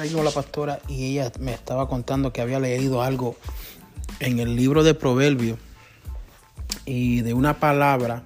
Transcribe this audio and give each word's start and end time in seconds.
la 0.00 0.30
pastora 0.30 0.80
y 0.88 1.12
ella 1.12 1.30
me 1.40 1.52
estaba 1.52 1.86
contando 1.86 2.32
que 2.32 2.40
había 2.40 2.58
leído 2.58 3.02
algo 3.02 3.36
en 4.18 4.38
el 4.38 4.56
libro 4.56 4.82
de 4.82 4.94
Proverbios 4.94 5.58
y 6.86 7.20
de 7.20 7.34
una 7.34 7.60
palabra 7.60 8.22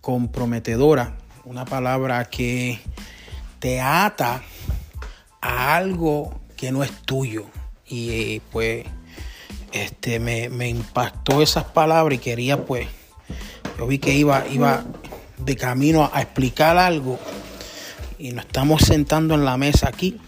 comprometedora, 0.00 1.16
una 1.44 1.64
palabra 1.64 2.24
que 2.24 2.80
te 3.60 3.80
ata 3.80 4.42
a 5.40 5.76
algo 5.76 6.40
que 6.56 6.72
no 6.72 6.82
es 6.82 6.90
tuyo. 7.02 7.46
Y 7.86 8.40
pues 8.50 8.84
este 9.70 10.18
me, 10.18 10.48
me 10.48 10.68
impactó 10.68 11.40
esas 11.40 11.64
palabras 11.64 12.16
y 12.16 12.20
quería 12.20 12.64
pues, 12.66 12.88
yo 13.78 13.86
vi 13.86 14.00
que 14.00 14.12
iba, 14.12 14.44
iba 14.48 14.84
de 15.38 15.54
camino 15.54 16.10
a 16.12 16.20
explicar 16.20 16.76
algo 16.76 17.20
y 18.18 18.32
nos 18.32 18.46
estamos 18.46 18.82
sentando 18.82 19.34
en 19.34 19.44
la 19.44 19.56
mesa 19.56 19.88
aquí 19.88 20.18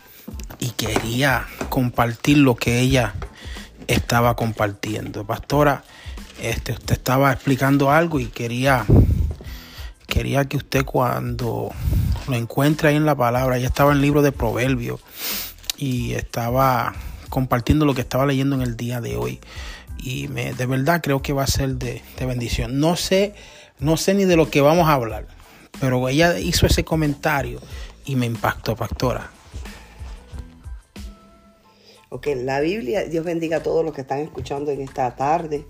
y 0.58 0.70
quería 0.70 1.46
compartir 1.68 2.38
lo 2.38 2.56
que 2.56 2.80
ella 2.80 3.14
estaba 3.86 4.34
compartiendo. 4.34 5.24
Pastora, 5.26 5.84
este, 6.40 6.72
usted 6.72 6.94
estaba 6.94 7.32
explicando 7.32 7.90
algo 7.90 8.20
y 8.20 8.26
quería, 8.26 8.84
quería 10.06 10.44
que 10.46 10.56
usted 10.56 10.84
cuando 10.84 11.70
lo 12.28 12.36
encuentre 12.36 12.90
ahí 12.90 12.96
en 12.96 13.06
la 13.06 13.16
palabra, 13.16 13.56
ella 13.56 13.68
estaba 13.68 13.92
en 13.92 13.96
el 13.96 14.02
libro 14.02 14.22
de 14.22 14.32
Proverbios 14.32 15.00
y 15.76 16.12
estaba 16.14 16.94
compartiendo 17.28 17.84
lo 17.84 17.94
que 17.94 18.00
estaba 18.02 18.26
leyendo 18.26 18.56
en 18.56 18.62
el 18.62 18.76
día 18.76 19.00
de 19.00 19.16
hoy. 19.16 19.40
Y 19.98 20.28
me, 20.28 20.52
de 20.52 20.66
verdad 20.66 21.00
creo 21.02 21.22
que 21.22 21.32
va 21.32 21.44
a 21.44 21.48
ser 21.48 21.76
de, 21.76 22.02
de 22.18 22.26
bendición. 22.26 22.78
No 22.78 22.96
sé, 22.96 23.34
no 23.78 23.96
sé 23.96 24.14
ni 24.14 24.24
de 24.24 24.36
lo 24.36 24.50
que 24.50 24.60
vamos 24.60 24.88
a 24.88 24.94
hablar, 24.94 25.26
pero 25.80 26.08
ella 26.08 26.38
hizo 26.38 26.66
ese 26.66 26.84
comentario 26.84 27.60
y 28.04 28.16
me 28.16 28.26
impactó, 28.26 28.76
pastora. 28.76 29.30
Ok, 32.10 32.28
la 32.36 32.60
Biblia, 32.60 33.04
Dios 33.04 33.22
bendiga 33.22 33.58
a 33.58 33.62
todos 33.62 33.84
los 33.84 33.92
que 33.92 34.00
están 34.00 34.20
escuchando 34.20 34.70
en 34.70 34.80
esta 34.80 35.14
tarde. 35.14 35.66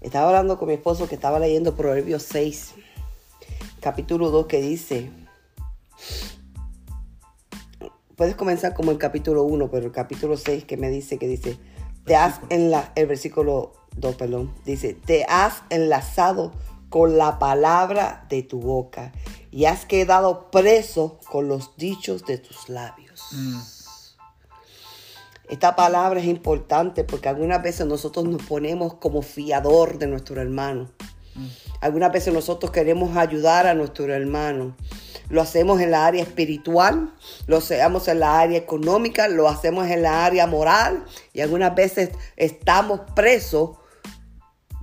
Estaba 0.00 0.28
hablando 0.28 0.58
con 0.58 0.68
mi 0.68 0.74
esposo 0.74 1.06
que 1.06 1.16
estaba 1.16 1.38
leyendo 1.38 1.76
Proverbios 1.76 2.22
6, 2.22 2.74
capítulo 3.80 4.30
2, 4.30 4.46
que 4.46 4.62
dice, 4.62 5.10
puedes 8.16 8.36
comenzar 8.36 8.72
como 8.72 8.90
el 8.90 8.96
capítulo 8.96 9.44
1, 9.44 9.70
pero 9.70 9.84
el 9.84 9.92
capítulo 9.92 10.38
6 10.38 10.64
que 10.64 10.78
me 10.78 10.88
dice, 10.88 11.18
que 11.18 11.28
dice, 11.28 11.58
te 12.06 12.16
has 12.16 12.40
en 12.48 12.70
la, 12.70 12.92
el 12.94 13.06
versículo 13.06 13.74
2, 13.96 14.14
perdón, 14.14 14.54
dice, 14.64 14.94
te 14.94 15.24
has 15.24 15.62
enlazado 15.68 16.52
con 16.88 17.18
la 17.18 17.38
palabra 17.38 18.24
de 18.30 18.42
tu 18.42 18.60
boca 18.60 19.12
y 19.50 19.66
has 19.66 19.84
quedado 19.84 20.50
preso 20.50 21.18
con 21.30 21.48
los 21.48 21.76
dichos 21.76 22.24
de 22.24 22.38
tus 22.38 22.70
labios. 22.70 23.22
Mm. 23.32 23.79
Esta 25.50 25.74
palabra 25.74 26.20
es 26.20 26.26
importante 26.26 27.02
porque 27.02 27.28
algunas 27.28 27.60
veces 27.60 27.84
nosotros 27.84 28.24
nos 28.24 28.40
ponemos 28.40 28.94
como 28.94 29.20
fiador 29.20 29.98
de 29.98 30.06
nuestro 30.06 30.40
hermano. 30.40 30.88
Mm. 31.34 31.46
Algunas 31.80 32.12
veces 32.12 32.32
nosotros 32.32 32.70
queremos 32.70 33.16
ayudar 33.16 33.66
a 33.66 33.74
nuestro 33.74 34.14
hermano. 34.14 34.76
Lo 35.28 35.42
hacemos 35.42 35.80
en 35.80 35.90
la 35.90 36.06
área 36.06 36.22
espiritual, 36.22 37.12
lo 37.48 37.56
hacemos 37.56 38.06
en 38.06 38.20
la 38.20 38.38
área 38.38 38.58
económica, 38.58 39.26
lo 39.26 39.48
hacemos 39.48 39.88
en 39.88 40.02
la 40.02 40.24
área 40.24 40.46
moral 40.46 41.04
y 41.32 41.40
algunas 41.40 41.74
veces 41.74 42.10
estamos 42.36 43.00
presos 43.16 43.70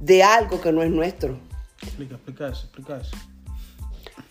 de 0.02 0.22
algo 0.22 0.60
que 0.60 0.74
no 0.74 0.84
es 0.84 0.92
nuestro. 0.92 1.40
Explica, 1.82 2.16
explica 2.16 2.50
eso, 2.50 2.66
explica 2.66 2.98
eso. 2.98 3.16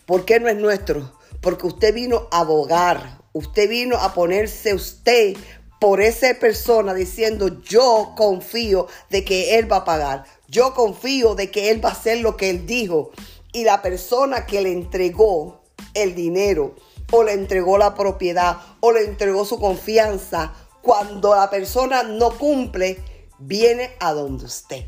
¿Por 0.05 0.23
qué 0.23 0.39
no 0.39 0.49
es 0.49 0.57
nuestro? 0.57 1.17
Porque 1.41 1.65
usted 1.65 1.95
vino 1.95 2.27
a 2.29 2.41
abogar, 2.41 3.21
usted 3.33 3.67
vino 3.69 3.97
a 3.97 4.13
ponerse 4.13 4.73
usted 4.73 5.35
por 5.79 6.01
esa 6.01 6.33
persona 6.39 6.93
diciendo 6.93 7.61
yo 7.61 8.13
confío 8.15 8.87
de 9.09 9.23
que 9.23 9.57
él 9.57 9.71
va 9.71 9.77
a 9.77 9.85
pagar, 9.85 10.25
yo 10.47 10.73
confío 10.73 11.35
de 11.35 11.51
que 11.51 11.69
él 11.69 11.83
va 11.83 11.89
a 11.89 11.93
hacer 11.93 12.19
lo 12.19 12.37
que 12.37 12.49
él 12.49 12.65
dijo. 12.65 13.11
Y 13.53 13.63
la 13.63 13.81
persona 13.81 14.45
que 14.45 14.61
le 14.61 14.71
entregó 14.71 15.61
el 15.93 16.15
dinero 16.15 16.75
o 17.11 17.23
le 17.23 17.33
entregó 17.33 17.77
la 17.77 17.95
propiedad 17.95 18.57
o 18.79 18.91
le 18.91 19.05
entregó 19.05 19.45
su 19.45 19.59
confianza, 19.59 20.53
cuando 20.81 21.35
la 21.35 21.49
persona 21.49 22.03
no 22.03 22.37
cumple, 22.37 23.03
viene 23.39 23.91
a 23.99 24.13
donde 24.13 24.45
usted. 24.45 24.85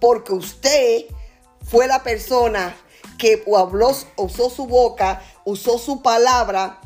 Porque 0.00 0.32
usted 0.32 1.06
fue 1.62 1.86
la 1.86 2.02
persona 2.02 2.76
que 3.18 3.42
habló, 3.56 3.90
usó 4.16 4.50
su 4.50 4.66
boca, 4.66 5.22
usó 5.44 5.78
su 5.78 6.02
palabra 6.02 6.80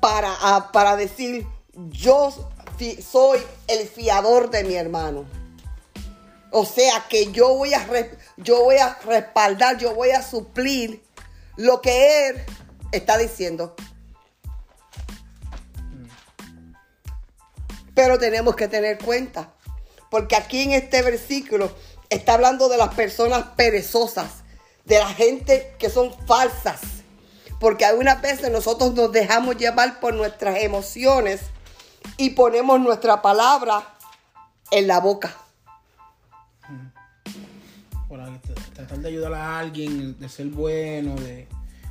para, 0.00 0.70
para 0.72 0.96
decir, 0.96 1.46
yo 1.76 2.32
soy 3.02 3.38
el 3.68 3.86
fiador 3.86 4.50
de 4.50 4.64
mi 4.64 4.74
hermano. 4.74 5.26
O 6.50 6.64
sea 6.64 7.04
que 7.08 7.32
yo 7.32 7.54
voy 7.54 7.74
a, 7.74 7.86
yo 8.38 8.64
voy 8.64 8.76
a 8.76 8.98
respaldar, 9.04 9.76
yo 9.76 9.94
voy 9.94 10.10
a 10.10 10.22
suplir 10.22 11.02
lo 11.56 11.80
que 11.82 12.28
él 12.28 12.44
está 12.92 13.18
diciendo. 13.18 13.74
Pero 17.94 18.18
tenemos 18.18 18.56
que 18.56 18.68
tener 18.68 18.98
cuenta, 18.98 19.54
porque 20.10 20.36
aquí 20.36 20.62
en 20.62 20.72
este 20.72 21.02
versículo 21.02 21.70
está 22.10 22.34
hablando 22.34 22.68
de 22.68 22.76
las 22.76 22.94
personas 22.94 23.44
perezosas, 23.56 24.44
de 24.84 24.98
la 24.98 25.08
gente 25.08 25.74
que 25.78 25.90
son 25.90 26.14
falsas, 26.26 26.80
porque 27.58 27.84
algunas 27.84 28.20
veces 28.20 28.50
nosotros 28.50 28.94
nos 28.94 29.12
dejamos 29.12 29.56
llevar 29.56 29.98
por 29.98 30.14
nuestras 30.14 30.62
emociones 30.62 31.40
y 32.16 32.30
ponemos 32.30 32.80
nuestra 32.80 33.22
palabra 33.22 33.82
en 34.70 34.86
la 34.86 35.00
boca. 35.00 35.36
tratar 38.74 38.98
de 38.98 39.08
ayudar 39.08 39.34
a 39.34 39.58
alguien, 39.58 40.18
de 40.18 40.28
ser 40.28 40.46
bueno, 40.46 41.14
de 41.16 41.48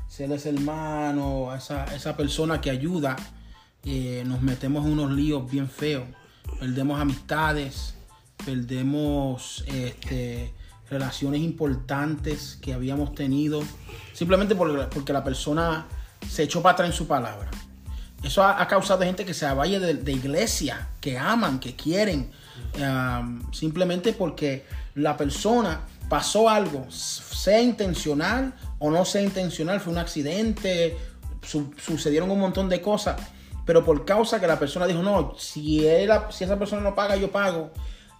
ser 0.07 0.31
ese 0.31 0.49
hermano, 0.49 1.53
esa, 1.55 1.85
esa 1.95 2.15
persona 2.15 2.61
que 2.61 2.69
ayuda, 2.69 3.15
eh, 3.83 4.23
nos 4.25 4.41
metemos 4.41 4.85
en 4.85 4.93
unos 4.93 5.11
líos 5.11 5.49
bien 5.49 5.69
feos. 5.69 6.05
Perdemos 6.59 6.99
amistades, 6.99 7.95
perdemos 8.45 9.63
este, 9.67 10.53
relaciones 10.89 11.41
importantes 11.41 12.57
que 12.61 12.73
habíamos 12.73 13.13
tenido, 13.15 13.63
simplemente 14.13 14.55
porque, 14.55 14.83
porque 14.93 15.11
la 15.11 15.23
persona 15.23 15.87
se 16.29 16.43
echó 16.43 16.61
para 16.61 16.73
atrás 16.73 16.89
en 16.89 16.95
su 16.95 17.07
palabra. 17.07 17.49
Eso 18.25 18.43
ha, 18.43 18.67
causado 18.67 19.03
gente 19.03 19.23
que 19.23 19.35
se 19.35 19.45
vaya 19.53 19.79
de, 19.79 20.11
iglesia, 20.11 20.87
que 20.99 21.15
aman, 21.15 21.59
que 21.59 21.75
quieren, 21.75 22.31
um, 22.79 23.51
simplemente 23.53 24.13
porque 24.13 24.65
la 24.95 25.15
persona 25.15 25.81
pasó 26.09 26.49
algo, 26.49 26.89
sea 26.89 27.61
intencional 27.61 28.55
o 28.79 28.89
no 28.89 29.05
sea 29.05 29.21
intencional, 29.21 29.79
fue 29.79 29.93
un 29.93 29.99
accidente, 29.99 30.97
sucedieron 31.77 32.31
un 32.31 32.39
montón 32.39 32.67
de 32.67 32.81
cosas, 32.81 33.21
pero 33.63 33.85
por 33.85 34.05
causa 34.05 34.39
que 34.39 34.47
la 34.47 34.57
persona 34.57 34.87
dijo, 34.87 35.03
no, 35.03 35.35
si, 35.37 35.85
si 36.31 36.43
esa 36.43 36.57
persona 36.57 36.81
no 36.81 36.95
paga, 36.95 37.15
yo 37.17 37.31
pago, 37.31 37.71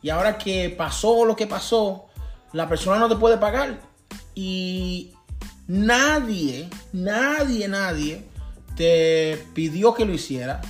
y 0.03 0.11
ahora 0.11 0.37
que 0.37 0.69
pasó 0.69 1.25
lo 1.25 1.35
que 1.35 1.47
pasó, 1.47 2.05
la 2.53 2.69
persona 2.69 2.99
no 2.99 3.09
te 3.09 3.15
puede 3.15 3.37
pagar. 3.37 3.79
Y 4.35 5.13
nadie, 5.67 6.69
nadie, 6.93 7.67
nadie 7.67 8.34
te 8.75 9.43
pidió 9.53 9.93
que 9.93 10.05
lo 10.05 10.13
hiciera, 10.13 10.61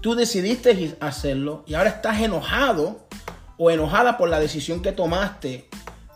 tú 0.00 0.14
decidiste 0.14 0.96
hacerlo 1.00 1.64
y 1.66 1.74
ahora 1.74 1.90
estás 1.90 2.20
enojado 2.20 3.06
o 3.56 3.70
enojada 3.70 4.18
por 4.18 4.28
la 4.28 4.40
decisión 4.40 4.82
que 4.82 4.92
tomaste 4.92 5.68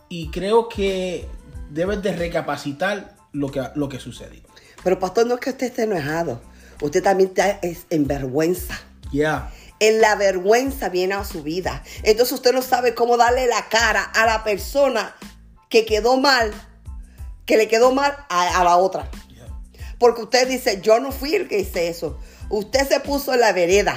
y 0.08 0.30
creo 0.30 0.68
que 0.68 1.28
debes 1.70 2.02
de 2.02 2.14
recapacitar 2.14 3.16
lo 3.32 3.50
que, 3.50 3.62
lo 3.74 3.88
que 3.88 3.98
sucedió. 3.98 4.42
Pero 4.82 4.98
pastor, 4.98 5.26
no 5.26 5.34
es 5.34 5.40
que 5.40 5.50
usted 5.50 5.66
esté 5.66 5.82
enojado, 5.84 6.40
usted 6.80 7.02
también 7.02 7.30
está 7.30 7.60
en 7.62 8.06
vergüenza. 8.06 8.78
Ya. 9.12 9.50
En 9.78 10.00
la 10.00 10.14
vergüenza 10.16 10.88
viene 10.88 11.14
a 11.14 11.24
su 11.24 11.42
vida. 11.42 11.82
Entonces 12.02 12.34
usted 12.34 12.52
no 12.52 12.62
sabe 12.62 12.94
cómo 12.94 13.16
darle 13.16 13.46
la 13.46 13.68
cara 13.68 14.02
a 14.02 14.24
la 14.26 14.42
persona 14.42 15.14
que 15.68 15.84
quedó 15.84 16.16
mal, 16.16 16.52
que 17.44 17.56
le 17.56 17.68
quedó 17.68 17.92
mal 17.92 18.16
a 18.28 18.64
la 18.64 18.76
otra. 18.76 19.10
Porque 19.98 20.22
usted 20.22 20.48
dice, 20.48 20.80
yo 20.82 21.00
no 21.00 21.12
fui 21.12 21.34
el 21.34 21.48
que 21.48 21.60
hice 21.60 21.88
eso. 21.88 22.18
Usted 22.50 22.88
se 22.88 23.00
puso 23.00 23.34
en 23.34 23.40
la 23.40 23.52
vereda. 23.52 23.96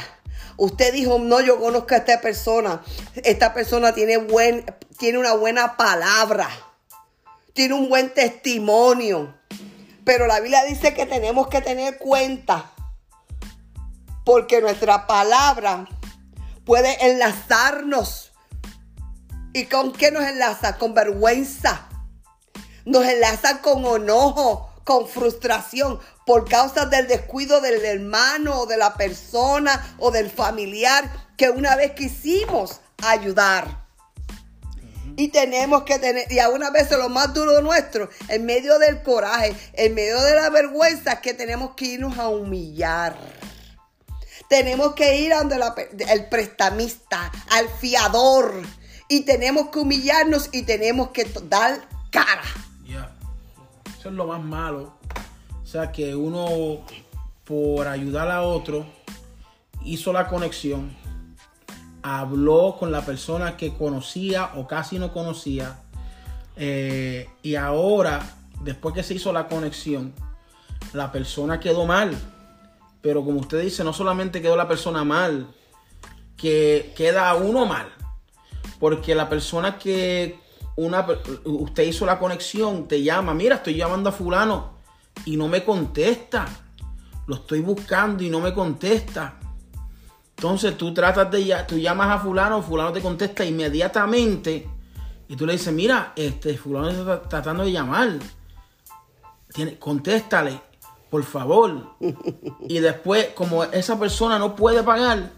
Usted 0.58 0.94
dijo, 0.94 1.20
no, 1.20 1.42
yo 1.42 1.60
conozco 1.60 1.94
a 1.94 1.98
esta 1.98 2.22
persona. 2.22 2.82
Esta 3.16 3.54
persona 3.54 3.94
tiene, 3.94 4.18
buen, 4.18 4.66
tiene 4.98 5.18
una 5.18 5.34
buena 5.34 5.78
palabra. 5.78 6.50
Tiene 7.54 7.74
un 7.74 7.90
buen 7.90 8.14
testimonio. 8.14 9.36
Pero 10.06 10.28
la 10.28 10.40
Biblia 10.40 10.64
dice 10.64 10.94
que 10.94 11.06
tenemos 11.06 11.48
que 11.48 11.62
tener 11.62 11.98
cuenta. 11.98 12.72
Porque 14.26 14.62
nuestra 14.62 15.06
palabra 15.08 15.88
puede 16.66 17.10
enlazarnos. 17.10 18.32
¿Y 19.54 19.66
con 19.66 19.92
qué 19.92 20.12
nos 20.12 20.24
enlaza? 20.24 20.78
Con 20.78 20.94
vergüenza. 20.94 21.88
Nos 22.86 23.06
enlaza 23.06 23.62
con 23.62 23.86
enojo 23.86 24.69
con 24.90 25.08
frustración 25.08 26.00
por 26.26 26.50
causa 26.50 26.88
del 26.88 27.08
descuido 27.08 27.62
del 27.62 27.86
hermano 27.86 28.62
o 28.62 28.66
de 28.66 28.76
la 28.76 28.96
persona 28.96 29.96
o 30.00 30.10
del 30.10 30.32
familiar 30.32 31.28
que 31.38 31.52
una 31.52 31.76
vez 31.76 31.92
quisimos 31.92 32.82
ayudar. 33.04 33.86
Y 35.16 35.28
tenemos 35.28 35.84
que 35.84 36.00
tener, 36.00 36.32
y 36.32 36.40
a 36.40 36.50
una 36.50 36.72
vez 36.72 36.90
lo 36.90 37.08
más 37.08 37.36
duro 37.36 37.62
nuestro, 37.62 38.10
en 38.30 38.48
medio 38.48 38.80
del 38.80 39.04
coraje, 39.04 39.56
en 39.74 39.94
medio 39.94 40.20
de 40.24 40.34
la 40.34 40.50
vergüenza, 40.50 41.22
que 41.22 41.36
tenemos 41.36 41.76
que 41.76 41.86
irnos 41.86 42.18
a 42.18 42.30
humillar. 42.30 43.16
Tenemos 44.50 44.96
que 44.96 45.18
ir 45.18 45.34
a 45.34 45.42
el 46.10 46.30
prestamista, 46.30 47.32
al 47.52 47.70
fiador. 47.80 48.60
Y 49.08 49.22
tenemos 49.22 49.70
que 49.70 49.78
humillarnos 49.78 50.50
y 50.52 50.64
tenemos 50.64 51.12
que 51.12 51.32
dar 51.44 51.80
cara. 52.10 52.69
Lo 54.12 54.28
más 54.28 54.44
malo. 54.44 54.94
O 55.62 55.66
sea, 55.66 55.92
que 55.92 56.16
uno, 56.16 56.82
por 57.44 57.88
ayudar 57.88 58.30
a 58.32 58.42
otro, 58.42 58.86
hizo 59.84 60.12
la 60.14 60.28
conexión 60.28 60.98
habló 62.02 62.76
con 62.80 62.92
la 62.92 63.02
persona 63.02 63.58
que 63.58 63.74
conocía 63.74 64.52
o 64.56 64.68
casi 64.68 65.00
no 65.00 65.12
conocía. 65.12 65.80
Eh, 66.56 67.30
y 67.42 67.56
ahora, 67.56 68.38
después 68.62 68.94
que 68.94 69.04
se 69.04 69.16
hizo 69.16 69.32
la 69.34 69.48
conexión, 69.48 70.14
la 70.94 71.12
persona 71.12 71.60
quedó 71.60 71.86
mal. 71.86 72.18
Pero 73.02 73.24
como 73.24 73.40
usted 73.40 73.62
dice, 73.62 73.84
no 73.84 73.94
solamente 73.94 74.42
quedó 74.42 74.56
la 74.56 74.68
persona 74.68 75.04
mal, 75.04 75.48
que 76.36 76.94
queda 76.96 77.34
uno 77.36 77.66
mal. 77.66 77.88
Porque 78.80 79.16
la 79.16 79.30
persona 79.30 79.78
que 79.78 80.40
una, 80.80 81.06
usted 81.44 81.84
hizo 81.84 82.06
la 82.06 82.18
conexión 82.18 82.88
te 82.88 83.04
llama, 83.04 83.34
mira, 83.34 83.56
estoy 83.56 83.76
llamando 83.76 84.10
a 84.10 84.14
fulano 84.14 84.80
y 85.26 85.36
no 85.36 85.48
me 85.48 85.64
contesta. 85.64 86.46
Lo 87.28 87.36
estoy 87.36 87.60
buscando 87.60 88.24
y 88.24 88.30
no 88.30 88.40
me 88.40 88.54
contesta. 88.54 89.36
Entonces 90.38 90.78
tú 90.78 90.94
tratas 90.94 91.30
de, 91.30 91.56
tú 91.68 91.78
llamas 91.78 92.10
a 92.10 92.20
fulano, 92.20 92.62
fulano 92.62 92.94
te 92.94 93.02
contesta 93.02 93.44
inmediatamente 93.44 94.70
y 95.28 95.36
tú 95.36 95.46
le 95.46 95.54
dices, 95.54 95.74
mira, 95.74 96.14
este 96.16 96.58
fulano 96.58 96.90
está 96.90 97.22
tratando 97.24 97.66
de 97.66 97.74
llamar. 97.74 98.14
Tiene, 99.54 99.78
contéstale, 99.78 100.62
por 101.10 101.24
favor. 101.24 101.98
y 102.70 102.80
después, 102.80 103.30
como 103.36 103.66
esa 103.66 104.00
persona 104.00 104.40
no 104.40 104.56
puede 104.56 104.82
pagar, 104.82 105.32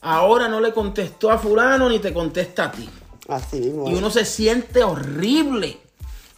ahora 0.00 0.48
no 0.48 0.60
le 0.60 0.72
contestó 0.72 1.30
a 1.30 1.38
fulano 1.38 1.90
ni 1.90 1.98
te 1.98 2.14
contesta 2.14 2.64
a 2.64 2.72
ti. 2.72 2.88
Así 3.28 3.58
Y 3.58 3.94
uno 3.94 4.10
se 4.10 4.24
siente 4.24 4.82
horrible. 4.82 5.78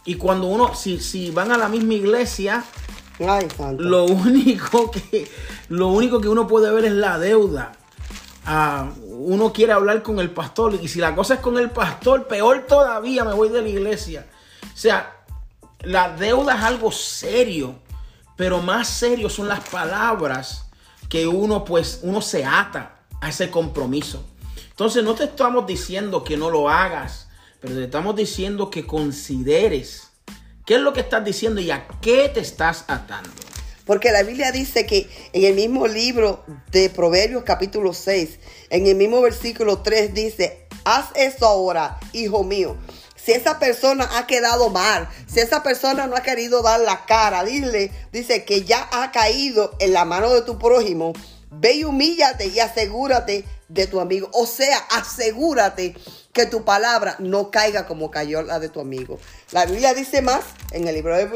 Y 0.05 0.15
cuando 0.15 0.47
uno, 0.47 0.75
si, 0.75 0.99
si 0.99 1.31
van 1.31 1.51
a 1.51 1.57
la 1.57 1.69
misma 1.69 1.93
iglesia, 1.93 2.63
lo 3.77 4.05
único 4.05 4.91
que 4.91 5.29
lo 5.69 5.87
único 5.89 6.19
que 6.19 6.27
uno 6.27 6.47
puede 6.47 6.71
ver 6.71 6.85
es 6.85 6.93
la 6.93 7.19
deuda 7.19 7.73
uno 9.23 9.53
quiere 9.53 9.73
hablar 9.73 10.01
con 10.01 10.19
el 10.19 10.31
pastor 10.31 10.79
y 10.81 10.87
si 10.87 10.99
la 10.99 11.15
cosa 11.15 11.35
es 11.35 11.39
con 11.39 11.57
el 11.57 11.69
pastor, 11.69 12.27
peor 12.27 12.65
todavía 12.67 13.23
me 13.23 13.33
voy 13.33 13.49
de 13.49 13.61
la 13.61 13.69
iglesia. 13.69 14.27
O 14.63 14.77
sea, 14.77 15.15
la 15.81 16.15
deuda 16.15 16.55
es 16.55 16.63
algo 16.63 16.91
serio, 16.91 17.75
pero 18.35 18.61
más 18.61 18.87
serio 18.87 19.29
son 19.29 19.47
las 19.47 19.67
palabras 19.69 20.65
que 21.07 21.27
uno 21.27 21.63
pues 21.63 21.99
uno 22.03 22.21
se 22.21 22.45
ata 22.45 22.95
a 23.19 23.29
ese 23.29 23.51
compromiso. 23.51 24.25
Entonces 24.81 25.03
no 25.03 25.13
te 25.13 25.25
estamos 25.25 25.67
diciendo 25.67 26.23
que 26.23 26.37
no 26.37 26.49
lo 26.49 26.67
hagas, 26.67 27.27
pero 27.59 27.75
te 27.75 27.83
estamos 27.83 28.15
diciendo 28.15 28.71
que 28.71 28.87
consideres 28.87 30.07
qué 30.65 30.73
es 30.73 30.81
lo 30.81 30.91
que 30.91 31.01
estás 31.01 31.23
diciendo 31.23 31.61
y 31.61 31.69
a 31.69 31.87
qué 32.01 32.29
te 32.29 32.39
estás 32.39 32.85
atando. 32.87 33.29
Porque 33.85 34.11
la 34.11 34.23
Biblia 34.23 34.51
dice 34.51 34.87
que 34.87 35.07
en 35.33 35.43
el 35.43 35.53
mismo 35.53 35.85
libro 35.85 36.43
de 36.71 36.89
Proverbios 36.89 37.43
capítulo 37.43 37.93
6, 37.93 38.39
en 38.71 38.87
el 38.87 38.95
mismo 38.95 39.21
versículo 39.21 39.83
3 39.83 40.15
dice, 40.15 40.65
haz 40.83 41.09
eso 41.13 41.45
ahora, 41.45 41.99
hijo 42.11 42.43
mío. 42.43 42.75
Si 43.15 43.33
esa 43.33 43.59
persona 43.59 44.09
ha 44.17 44.25
quedado 44.25 44.71
mal, 44.71 45.07
si 45.27 45.41
esa 45.41 45.61
persona 45.61 46.07
no 46.07 46.15
ha 46.15 46.23
querido 46.23 46.63
dar 46.63 46.79
la 46.79 47.05
cara, 47.05 47.43
dile, 47.43 47.91
dice 48.11 48.45
que 48.45 48.63
ya 48.63 48.89
ha 48.91 49.11
caído 49.11 49.75
en 49.77 49.93
la 49.93 50.05
mano 50.05 50.33
de 50.33 50.41
tu 50.41 50.57
prójimo, 50.57 51.13
ve 51.51 51.73
y 51.73 51.83
humíllate 51.83 52.47
y 52.47 52.59
asegúrate 52.59 53.45
de 53.73 53.87
tu 53.87 53.99
amigo. 53.99 54.29
O 54.33 54.45
sea, 54.45 54.77
asegúrate 54.91 55.95
que 56.33 56.45
tu 56.45 56.63
palabra 56.63 57.15
no 57.19 57.51
caiga 57.51 57.87
como 57.87 58.11
cayó 58.11 58.41
la 58.41 58.59
de 58.59 58.69
tu 58.69 58.79
amigo. 58.79 59.19
La 59.51 59.65
Biblia 59.65 59.93
dice 59.93 60.21
más 60.21 60.43
en 60.71 60.87
el 60.87 60.95
libro 60.95 61.15
de 61.15 61.27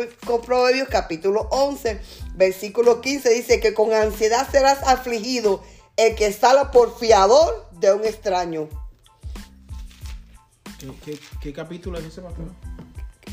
Proverbios 0.45 0.87
capítulo 0.89 1.47
11, 1.51 1.99
versículo 2.35 3.01
15, 3.01 3.29
dice 3.29 3.59
que 3.59 3.73
con 3.73 3.93
ansiedad 3.93 4.47
serás 4.51 4.83
afligido 4.83 5.63
el 5.97 6.15
que 6.15 6.31
sale 6.33 6.65
por 6.71 6.97
fiador 6.97 7.69
de 7.79 7.93
un 7.93 8.05
extraño. 8.05 8.69
¿Qué, 11.41 11.53
capítulo 11.53 11.97
es 11.97 12.05
ese? 12.05 12.21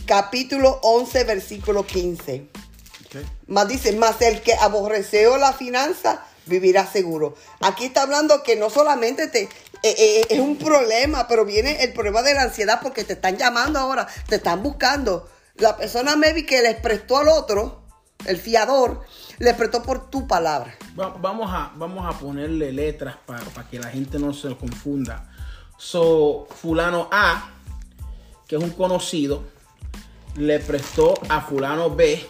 Capítulo 0.06 0.78
11, 0.82 1.24
versículo 1.24 1.84
15. 1.84 2.48
Más 3.46 3.68
dice, 3.68 3.92
más 3.96 4.22
el 4.22 4.40
que 4.42 4.54
aborreció 4.54 5.36
la 5.36 5.52
finanza 5.52 6.24
vivirá 6.46 6.86
seguro. 6.86 7.34
Aquí 7.60 7.86
está 7.86 8.02
hablando 8.02 8.42
que 8.42 8.56
no 8.56 8.70
solamente 8.70 9.28
te, 9.28 9.42
eh, 9.42 9.48
eh, 9.82 10.26
es 10.30 10.38
un 10.38 10.56
problema, 10.56 11.26
pero 11.26 11.44
viene 11.44 11.82
el 11.82 11.92
problema 11.92 12.22
de 12.22 12.34
la 12.34 12.42
ansiedad 12.42 12.80
porque 12.82 13.04
te 13.04 13.14
están 13.14 13.36
llamando 13.36 13.78
ahora, 13.78 14.06
te 14.28 14.36
están 14.36 14.62
buscando. 14.62 15.28
La 15.56 15.76
persona 15.76 16.16
maybe 16.16 16.46
que 16.46 16.62
les 16.62 16.76
prestó 16.76 17.18
al 17.18 17.28
otro, 17.28 17.82
el 18.26 18.38
fiador, 18.38 19.02
le 19.38 19.54
prestó 19.54 19.82
por 19.82 20.08
tu 20.08 20.26
palabra. 20.26 20.76
vamos, 20.94 21.50
a, 21.52 21.72
vamos 21.74 22.06
a 22.06 22.18
ponerle 22.18 22.72
letras 22.72 23.16
para, 23.26 23.42
que 23.68 23.78
la 23.78 23.88
gente 23.88 24.18
no 24.18 24.32
se 24.32 24.56
confunda. 24.56 25.28
So, 25.78 26.46
fulano 26.60 27.08
A, 27.10 27.50
que 28.46 28.56
es 28.56 28.62
un 28.62 28.70
conocido, 28.70 29.42
le 30.36 30.60
prestó 30.60 31.14
a 31.28 31.40
fulano 31.40 31.90
B 31.90 32.24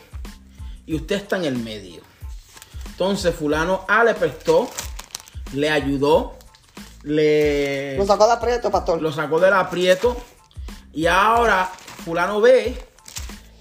y 0.87 0.95
usted 0.95 1.17
está 1.17 1.37
en 1.37 1.45
el 1.45 1.59
medio. 1.59 2.03
Entonces, 2.93 3.35
fulano 3.35 3.85
A 3.89 4.05
le 4.05 4.15
prestó, 4.15 4.71
le 5.55 5.71
ayudó, 5.71 6.37
le... 7.03 7.97
Lo 7.97 8.07
sacó 8.07 8.25
del 8.25 8.33
aprieto, 8.37 8.71
pastor. 8.71 9.03
Lo 9.03 9.11
sacó 9.11 9.41
del 9.41 9.55
aprieto. 9.55 10.17
Y 10.93 11.07
ahora 11.07 11.71
fulano 12.05 12.41
B 12.41 12.77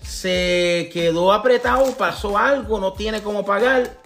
se 0.04 0.90
quedó 0.94 1.32
apretado, 1.32 1.94
pasó 1.94 2.38
algo, 2.38 2.80
no 2.80 2.94
tiene 2.94 3.24
cómo 3.24 3.46
pagar. 3.46 3.98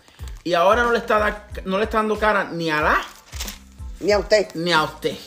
Y 0.43 0.53
ahora 0.53 0.83
no 0.83 0.91
le 0.91 0.99
está, 0.99 1.47
no 1.65 1.79
le 1.79 1.85
está 1.85 1.97
dando 1.97 2.17
cara 2.19 2.45
ni 2.45 2.69
a 2.69 2.81
la... 2.81 3.01
Ni 3.99 4.11
a 4.11 4.19
usted. 4.19 4.47
Ni 4.53 4.71
a 4.71 4.83
usted. 4.83 5.17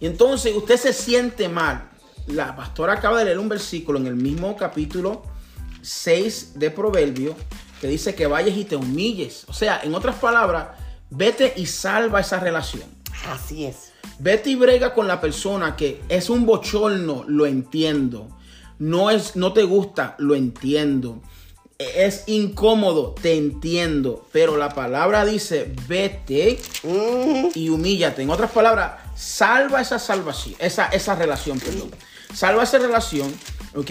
Y 0.00 0.06
entonces 0.06 0.56
usted 0.56 0.78
se 0.78 0.92
siente 0.94 1.48
mal. 1.48 1.90
La 2.26 2.56
pastora 2.56 2.94
acaba 2.94 3.18
de 3.18 3.26
leer 3.26 3.38
un 3.38 3.48
versículo 3.48 3.98
en 3.98 4.06
el 4.06 4.14
mismo 4.16 4.56
capítulo 4.56 5.22
6 5.82 6.58
de 6.58 6.70
Proverbio 6.70 7.36
que 7.80 7.88
dice 7.88 8.14
que 8.14 8.26
vayas 8.26 8.56
y 8.56 8.64
te 8.64 8.76
humilles. 8.76 9.44
O 9.48 9.52
sea, 9.52 9.80
en 9.82 9.94
otras 9.94 10.16
palabras, 10.16 10.68
Vete 11.10 11.54
y 11.56 11.66
salva 11.66 12.20
esa 12.20 12.38
relación. 12.38 12.84
Así 13.28 13.64
es. 13.64 13.92
Vete 14.18 14.50
y 14.50 14.56
brega 14.56 14.94
con 14.94 15.08
la 15.08 15.20
persona 15.20 15.76
que 15.76 16.02
es 16.08 16.28
un 16.28 16.44
bochorno, 16.44 17.24
lo 17.26 17.46
entiendo. 17.46 18.28
No 18.78 19.10
es, 19.10 19.34
no 19.34 19.52
te 19.52 19.64
gusta, 19.64 20.14
lo 20.18 20.34
entiendo. 20.34 21.22
Es 21.78 22.24
incómodo, 22.26 23.14
te 23.20 23.36
entiendo. 23.36 24.26
Pero 24.32 24.56
la 24.56 24.70
palabra 24.70 25.24
dice, 25.24 25.72
vete 25.88 26.58
y 27.54 27.68
humíllate. 27.70 28.22
En 28.22 28.30
otras 28.30 28.50
palabras, 28.50 29.00
salva 29.14 29.80
esa 29.80 29.98
salvación, 29.98 30.56
esa, 30.58 30.86
esa 30.88 31.14
relación, 31.14 31.58
perdón. 31.58 31.90
Salva 32.34 32.64
esa 32.64 32.78
relación, 32.78 33.32
¿ok? 33.74 33.90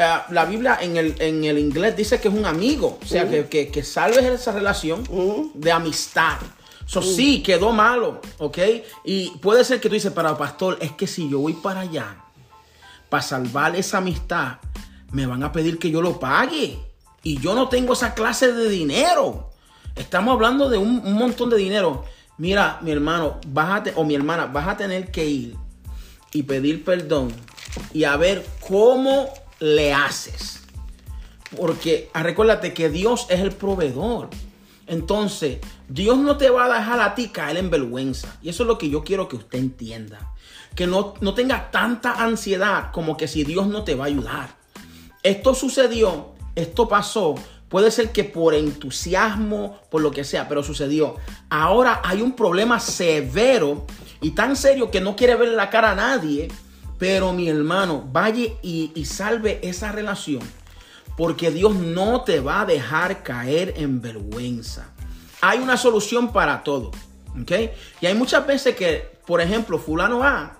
Ah, 0.00 0.26
la 0.30 0.44
Biblia 0.44 0.78
en 0.80 0.96
el, 0.96 1.14
en 1.18 1.44
el 1.44 1.58
inglés 1.58 1.96
dice 1.96 2.20
que 2.20 2.28
es 2.28 2.34
un 2.34 2.46
amigo, 2.46 2.98
o 3.02 3.06
sea, 3.06 3.28
que, 3.28 3.68
que, 3.68 3.82
salves 3.82 4.24
esa 4.24 4.52
relación 4.52 5.02
de 5.54 5.72
amistad. 5.72 6.38
Eso 6.86 7.02
sí, 7.02 7.42
quedó 7.42 7.72
malo, 7.72 8.20
¿ok? 8.38 8.58
Y 9.04 9.30
puede 9.38 9.64
ser 9.64 9.80
que 9.80 9.88
tú 9.88 9.94
dices, 9.94 10.12
para 10.12 10.38
pastor, 10.38 10.78
es 10.80 10.92
que 10.92 11.06
si 11.06 11.28
yo 11.28 11.40
voy 11.40 11.52
para 11.52 11.80
allá, 11.80 12.16
para 13.08 13.22
salvar 13.22 13.74
esa 13.76 13.98
amistad, 13.98 14.58
me 15.10 15.26
van 15.26 15.42
a 15.42 15.52
pedir 15.52 15.78
que 15.78 15.90
yo 15.90 16.00
lo 16.00 16.18
pague. 16.18 16.78
Y 17.22 17.40
yo 17.40 17.54
no 17.54 17.68
tengo 17.68 17.92
esa 17.92 18.14
clase 18.14 18.52
de 18.52 18.68
dinero. 18.68 19.50
Estamos 19.96 20.32
hablando 20.32 20.70
de 20.70 20.78
un, 20.78 21.02
un 21.04 21.14
montón 21.14 21.50
de 21.50 21.56
dinero. 21.56 22.04
Mira, 22.38 22.78
mi 22.82 22.92
hermano, 22.92 23.40
bájate, 23.48 23.92
o 23.96 24.04
mi 24.04 24.14
hermana, 24.14 24.46
vas 24.46 24.68
a 24.68 24.76
tener 24.76 25.10
que 25.10 25.26
ir 25.26 25.56
y 26.32 26.44
pedir 26.44 26.84
perdón 26.84 27.32
y 27.92 28.04
a 28.04 28.16
ver 28.16 28.46
cómo 28.66 29.28
le 29.60 29.92
haces. 29.92 30.62
Porque 31.56 32.10
recuérdate 32.14 32.74
que 32.74 32.90
Dios 32.90 33.26
es 33.30 33.40
el 33.40 33.52
proveedor. 33.52 34.28
Entonces, 34.86 35.58
Dios 35.88 36.18
no 36.18 36.36
te 36.36 36.50
va 36.50 36.66
a 36.66 36.78
dejar 36.78 37.00
a 37.00 37.14
ti 37.14 37.28
caer 37.28 37.56
en 37.56 37.70
vergüenza. 37.70 38.38
Y 38.42 38.48
eso 38.48 38.62
es 38.62 38.66
lo 38.66 38.78
que 38.78 38.90
yo 38.90 39.04
quiero 39.04 39.28
que 39.28 39.36
usted 39.36 39.58
entienda. 39.58 40.34
Que 40.74 40.86
no, 40.86 41.14
no 41.20 41.34
tenga 41.34 41.70
tanta 41.70 42.22
ansiedad 42.22 42.90
como 42.92 43.16
que 43.16 43.28
si 43.28 43.44
Dios 43.44 43.66
no 43.66 43.84
te 43.84 43.94
va 43.94 44.04
a 44.04 44.08
ayudar. 44.08 44.56
Esto 45.22 45.54
sucedió 45.54 46.38
esto 46.58 46.88
pasó. 46.88 47.36
Puede 47.68 47.90
ser 47.90 48.10
que 48.10 48.24
por 48.24 48.54
entusiasmo, 48.54 49.78
por 49.90 50.02
lo 50.02 50.10
que 50.10 50.24
sea, 50.24 50.48
pero 50.48 50.62
sucedió. 50.62 51.16
Ahora 51.50 52.00
hay 52.04 52.20
un 52.20 52.32
problema 52.32 52.80
severo 52.80 53.86
y 54.20 54.30
tan 54.30 54.56
serio 54.56 54.90
que 54.90 55.00
no 55.00 55.14
quiere 55.14 55.36
ver 55.36 55.50
la 55.50 55.70
cara 55.70 55.92
a 55.92 55.94
nadie. 55.94 56.48
Pero 56.98 57.32
mi 57.32 57.48
hermano, 57.48 58.08
vaya 58.12 58.48
y, 58.62 59.04
salve 59.04 59.60
esa 59.62 59.92
relación. 59.92 60.42
Porque 61.16 61.50
Dios 61.50 61.74
no 61.74 62.22
te 62.22 62.40
va 62.40 62.62
a 62.62 62.66
dejar 62.66 63.22
caer 63.22 63.74
en 63.76 64.00
vergüenza. 64.00 64.90
Hay 65.40 65.58
una 65.58 65.76
solución 65.76 66.32
para 66.32 66.62
todo. 66.62 66.90
¿Ok? 67.40 67.52
Y 68.00 68.06
hay 68.06 68.14
muchas 68.14 68.46
veces 68.46 68.74
que, 68.74 69.18
por 69.26 69.40
ejemplo, 69.40 69.78
fulano 69.78 70.24
A 70.24 70.58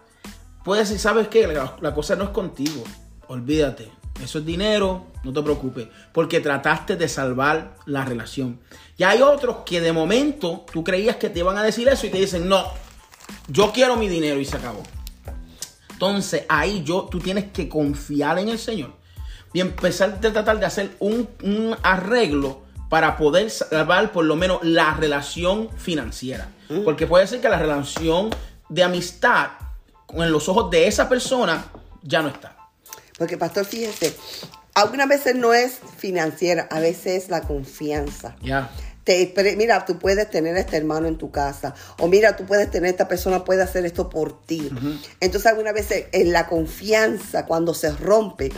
puede 0.65 0.83
decir, 0.83 0.99
¿sabes 0.99 1.29
qué? 1.29 1.47
La, 1.47 1.77
la 1.81 1.95
cosa 1.95 2.15
no 2.15 2.25
es 2.25 2.31
contigo. 2.31 2.85
Olvídate. 3.29 3.91
Eso 4.23 4.41
es 4.41 4.47
dinero, 4.47 5.07
no 5.23 5.33
te 5.33 5.43
preocupes, 5.43 5.89
porque 6.13 6.41
trataste 6.41 6.97
de 6.97 7.09
salvar 7.09 7.77
la 7.87 8.05
relación. 8.05 8.61
Y 8.97 9.05
hay 9.05 9.23
otros 9.23 9.59
que 9.65 9.81
de 9.81 9.93
momento 9.93 10.67
tú 10.73 10.83
creías 10.83 11.17
que 11.17 11.31
te 11.31 11.39
iban 11.39 11.57
a 11.57 11.63
decir 11.63 11.89
eso 11.89 12.07
y 12.07 12.11
te 12.11 12.19
dicen, 12.19 12.49
no, 12.49 12.65
yo 13.47 13.71
quiero 13.73 13.97
mi 13.97 14.09
dinero 14.09 14.41
y 14.41 14.45
se 14.45 14.57
acabó. 14.57 14.83
Entonces 15.99 16.45
ahí 16.49 16.85
yo, 16.85 17.09
tú 17.11 17.19
tienes 17.19 17.47
que 17.51 17.69
confiar 17.69 18.39
en 18.39 18.49
el 18.49 18.59
Señor 18.61 18.93
y 19.53 19.59
empezar 19.59 20.11
a 20.11 20.21
tratar 20.21 20.61
de 20.61 20.65
hacer 20.65 20.93
un, 21.01 21.29
un 21.43 21.77
arreglo 21.83 22.63
para 22.89 23.17
poder 23.17 23.51
salvar 23.51 24.13
por 24.13 24.25
lo 24.25 24.37
menos 24.37 24.61
la 24.63 24.95
relación 24.95 25.69
financiera. 25.77 26.53
Porque 26.85 27.09
puede 27.09 27.27
ser 27.27 27.41
que 27.41 27.49
la 27.49 27.59
relación 27.59 28.31
de 28.69 28.85
amistad 28.85 29.49
en 30.15 30.31
los 30.31 30.49
ojos 30.49 30.71
de 30.71 30.87
esa 30.87 31.09
persona 31.09 31.65
ya 32.03 32.23
no 32.23 32.29
está. 32.29 32.57
Porque, 33.19 33.37
pastor, 33.37 33.65
fíjese, 33.65 34.17
algunas 34.75 35.09
veces 35.09 35.35
no 35.35 35.53
es 35.53 35.81
financiera, 35.97 36.69
a 36.71 36.79
veces 36.79 37.25
es 37.25 37.29
la 37.29 37.41
confianza. 37.41 38.37
Ya. 38.41 38.71
Te, 39.09 39.57
mira, 39.57 39.87
tú 39.87 39.99
puedes 39.99 40.29
tener 40.29 40.55
a 40.55 40.61
este 40.61 40.77
hermano 40.77 41.09
en 41.09 41.17
tu 41.17 41.31
casa, 41.31 41.75
o 41.99 42.09
mira, 42.09 42.37
tú 42.37 42.45
puedes 42.45 42.71
tener, 42.71 42.91
esta 42.91 43.09
persona 43.09 43.43
puede 43.43 43.63
hacer 43.63 43.87
esto 43.87 44.11
por 44.11 44.45
ti. 44.45 44.71
Entonces, 45.21 45.47
algunas 45.47 45.73
veces 45.73 46.09
en 46.13 46.31
la 46.31 46.47
confianza, 46.47 47.47
cuando 47.47 47.73
se 47.73 47.91
rompe, 47.91 48.53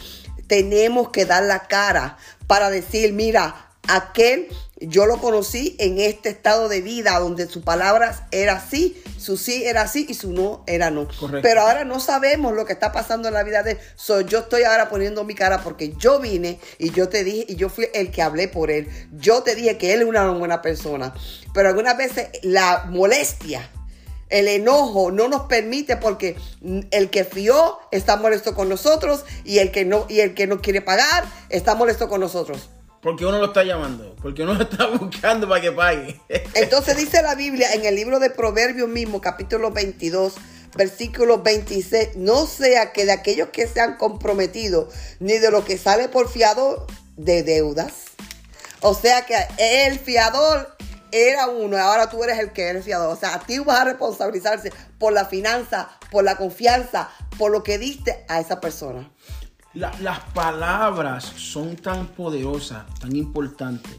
tenemos 0.49 1.11
que 1.11 1.25
dar 1.25 1.45
la 1.45 1.69
cara 1.69 2.17
para 2.49 2.69
decir, 2.69 3.13
mira, 3.13 3.71
aquel 3.87 4.49
yo 4.81 5.07
lo 5.07 5.19
conocí 5.19 5.77
en 5.79 5.99
este 5.99 6.31
estado 6.31 6.69
de 6.69 6.81
vida 6.81 7.19
donde 7.19 7.47
su 7.47 7.63
palabra 7.63 8.27
era 8.31 8.55
así, 8.55 9.01
su 9.19 9.37
sí 9.37 9.65
era 9.65 9.83
así 9.83 10.07
y 10.09 10.15
su 10.15 10.33
no 10.33 10.65
era 10.67 10.91
no. 10.91 11.07
Correcto. 11.07 11.41
Pero 11.43 11.63
ahora 11.63 11.85
no 11.85 12.01
sabemos 12.01 12.55
lo 12.55 12.65
que 12.65 12.73
está 12.73 12.91
pasando 12.91 13.29
en 13.29 13.35
la 13.35 13.43
vida 13.43 13.63
de 13.63 13.73
él. 13.73 13.79
So, 13.97 14.23
yo 14.23 14.41
estoy 14.41 14.63
ahora 14.63 14.89
poniendo 14.89 15.25
mi 15.25 15.35
cara 15.35 15.63
porque 15.63 15.95
yo 15.99 16.19
vine 16.19 16.59
y 16.79 16.91
yo 16.91 17.09
te 17.09 17.25
dije 17.25 17.45
y 17.49 17.57
yo 17.57 17.69
fui 17.69 17.89
el 17.93 18.11
que 18.11 18.23
hablé 18.23 18.49
por 18.49 18.71
él. 18.71 18.89
Yo 19.13 19.43
te 19.43 19.55
dije 19.55 19.77
que 19.77 19.93
él 19.93 20.03
es 20.03 20.09
una 20.09 20.31
buena 20.31 20.63
persona. 20.63 21.15
Pero 21.53 21.69
algunas 21.69 21.97
veces 21.97 22.29
la 22.43 22.87
molestia 22.89 23.71
el 24.31 24.47
enojo 24.47 25.11
no 25.11 25.29
nos 25.29 25.43
permite 25.43 25.97
porque 25.97 26.37
el 26.93 27.11
que 27.11 27.25
fió 27.25 27.81
está 27.91 28.17
molesto 28.17 28.55
con 28.55 28.69
nosotros 28.69 29.25
y 29.45 29.59
el 29.59 29.73
que 29.73 29.85
no 29.85 30.07
y 30.09 30.21
el 30.21 30.35
que 30.35 30.47
no 30.47 30.61
quiere 30.61 30.81
pagar 30.81 31.25
está 31.49 31.75
molesto 31.75 32.09
con 32.09 32.21
nosotros. 32.21 32.71
Porque 33.03 33.25
uno 33.25 33.39
lo 33.39 33.47
está 33.47 33.65
llamando, 33.65 34.15
porque 34.21 34.43
uno 34.43 34.55
lo 34.55 34.63
está 34.63 34.87
buscando 35.01 35.49
para 35.49 35.61
que 35.61 35.73
pague. 35.73 36.21
Entonces 36.55 36.97
dice 36.97 37.23
la 37.23 37.35
Biblia 37.35 37.73
en 37.73 37.85
el 37.87 37.95
libro 37.95 38.19
de 38.19 38.29
Proverbios 38.29 38.89
mismo, 38.89 39.23
capítulo 39.23 39.71
22, 39.71 40.35
versículo 40.77 41.43
26, 41.43 42.17
no 42.17 42.47
sea 42.47 42.93
que 42.93 43.07
de 43.07 43.13
aquellos 43.13 43.49
que 43.49 43.67
se 43.67 43.81
han 43.81 43.97
comprometido, 43.97 44.89
ni 45.19 45.39
de 45.39 45.51
lo 45.51 45.65
que 45.65 45.79
sale 45.79 46.09
por 46.09 46.29
fiador 46.29 46.87
de 47.17 47.43
deudas. 47.43 47.93
O 48.81 48.95
sea 48.95 49.25
que 49.25 49.37
el 49.59 49.99
fiador 49.99 50.77
era 51.13 51.49
uno, 51.49 51.79
ahora 51.79 52.09
tú 52.11 52.23
eres 52.23 52.39
el 52.39 52.53
que 52.53 52.69
eres 52.69 52.85
fiador. 52.85 53.13
O 53.15 53.19
sea, 53.19 53.35
a 53.35 53.41
ti 53.41 53.59
vas 53.59 53.81
a 53.81 53.85
responsabilizarse 53.85 54.73
por 54.99 55.13
la 55.13 55.25
finanza, 55.25 55.91
por 56.11 56.25
la 56.25 56.37
confianza, 56.37 57.11
por 57.39 57.51
lo 57.51 57.63
que 57.63 57.79
diste 57.79 58.25
a 58.29 58.41
esa 58.41 58.61
persona. 58.61 59.11
La, 59.75 59.93
las 60.01 60.21
palabras 60.35 61.25
son 61.25 61.77
tan 61.77 62.09
poderosas, 62.09 62.87
tan 62.99 63.15
importantes, 63.15 63.99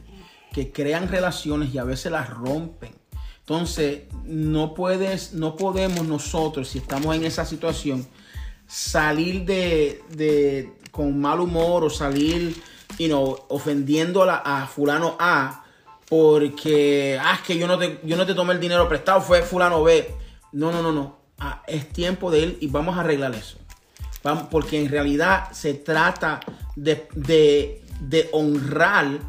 que 0.52 0.72
crean 0.72 1.08
relaciones 1.08 1.74
y 1.74 1.78
a 1.78 1.84
veces 1.84 2.12
las 2.12 2.30
rompen. 2.30 2.94
Entonces, 3.40 4.04
no 4.26 4.74
puedes, 4.74 5.34
no 5.34 5.56
podemos 5.56 6.06
nosotros, 6.06 6.70
si 6.70 6.80
estamos 6.80 7.16
en 7.16 7.24
esa 7.24 7.46
situación, 7.46 8.06
salir 8.68 9.46
de, 9.46 10.04
de 10.10 10.74
con 10.92 11.20
mal 11.20 11.40
humor 11.40 11.84
o 11.84 11.90
salir, 11.90 12.56
you 13.00 13.38
ofendiendo 13.50 14.24
a, 14.24 14.64
a 14.64 14.68
fulano 14.68 15.16
A 15.20 15.64
porque, 16.12 17.18
ah, 17.22 17.36
es 17.36 17.42
que 17.48 17.58
yo 17.58 17.68
no, 17.68 17.78
te, 17.78 18.02
yo 18.04 18.18
no 18.18 18.26
te 18.26 18.34
tomé 18.34 18.54
el 18.54 18.60
dinero 18.60 18.90
prestado, 18.90 19.22
fue 19.22 19.44
fulano 19.44 19.82
B. 19.82 20.14
No, 20.52 20.70
no, 20.70 20.82
no, 20.82 20.92
no. 20.92 21.20
Ah, 21.40 21.64
es 21.66 21.88
tiempo 21.88 22.30
de 22.30 22.44
él 22.44 22.58
y 22.60 22.68
vamos 22.68 22.98
a 22.98 23.00
arreglar 23.00 23.34
eso. 23.34 23.58
Porque 24.50 24.80
en 24.80 24.90
realidad 24.90 25.52
se 25.52 25.74
trata 25.74 26.40
de, 26.76 27.08
de, 27.16 27.84
de 28.02 28.30
honrar 28.32 29.20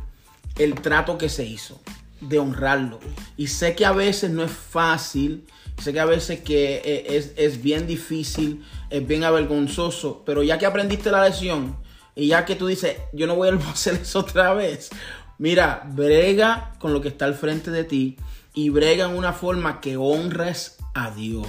el 0.58 0.75
trato 0.75 1.18
que 1.18 1.28
se 1.28 1.44
hizo, 1.44 1.80
de 2.20 2.38
honrarlo. 2.38 3.00
Y 3.37 3.46
sé 3.46 3.75
que 3.75 3.87
a 3.87 3.92
veces 3.92 4.30
no 4.30 4.44
es 4.44 4.50
fácil, 4.50 5.46
sé 5.78 5.92
que 5.92 6.00
a 6.00 6.04
veces 6.04 6.40
que 6.40 6.82
eh, 6.84 7.16
es, 7.16 7.32
es 7.37 7.62
bien 7.62 7.87
difícil, 7.87 8.64
es 8.90 9.06
bien 9.06 9.25
avergonzoso, 9.25 10.22
pero 10.25 10.42
ya 10.42 10.58
que 10.58 10.66
aprendiste 10.66 11.11
la 11.11 11.25
lección 11.25 11.76
y 12.14 12.28
ya 12.28 12.44
que 12.44 12.56
tú 12.56 12.66
dices, 12.66 12.96
yo 13.12 13.26
no 13.26 13.37
voy 13.37 13.49
a 13.49 13.54
hacer 13.70 13.94
eso 13.94 14.20
otra 14.20 14.52
vez, 14.54 14.90
mira, 15.38 15.88
brega 15.92 16.75
con 16.78 16.92
lo 16.92 17.00
que 17.00 17.08
está 17.08 17.25
al 17.25 17.34
frente 17.34 17.70
de 17.70 17.84
ti 17.84 18.16
y 18.54 18.68
brega 18.68 19.06
en 19.06 19.16
una 19.16 19.32
forma 19.32 19.80
que 19.80 19.96
honres 19.96 20.76
a 20.94 21.11
Dios. 21.11 21.49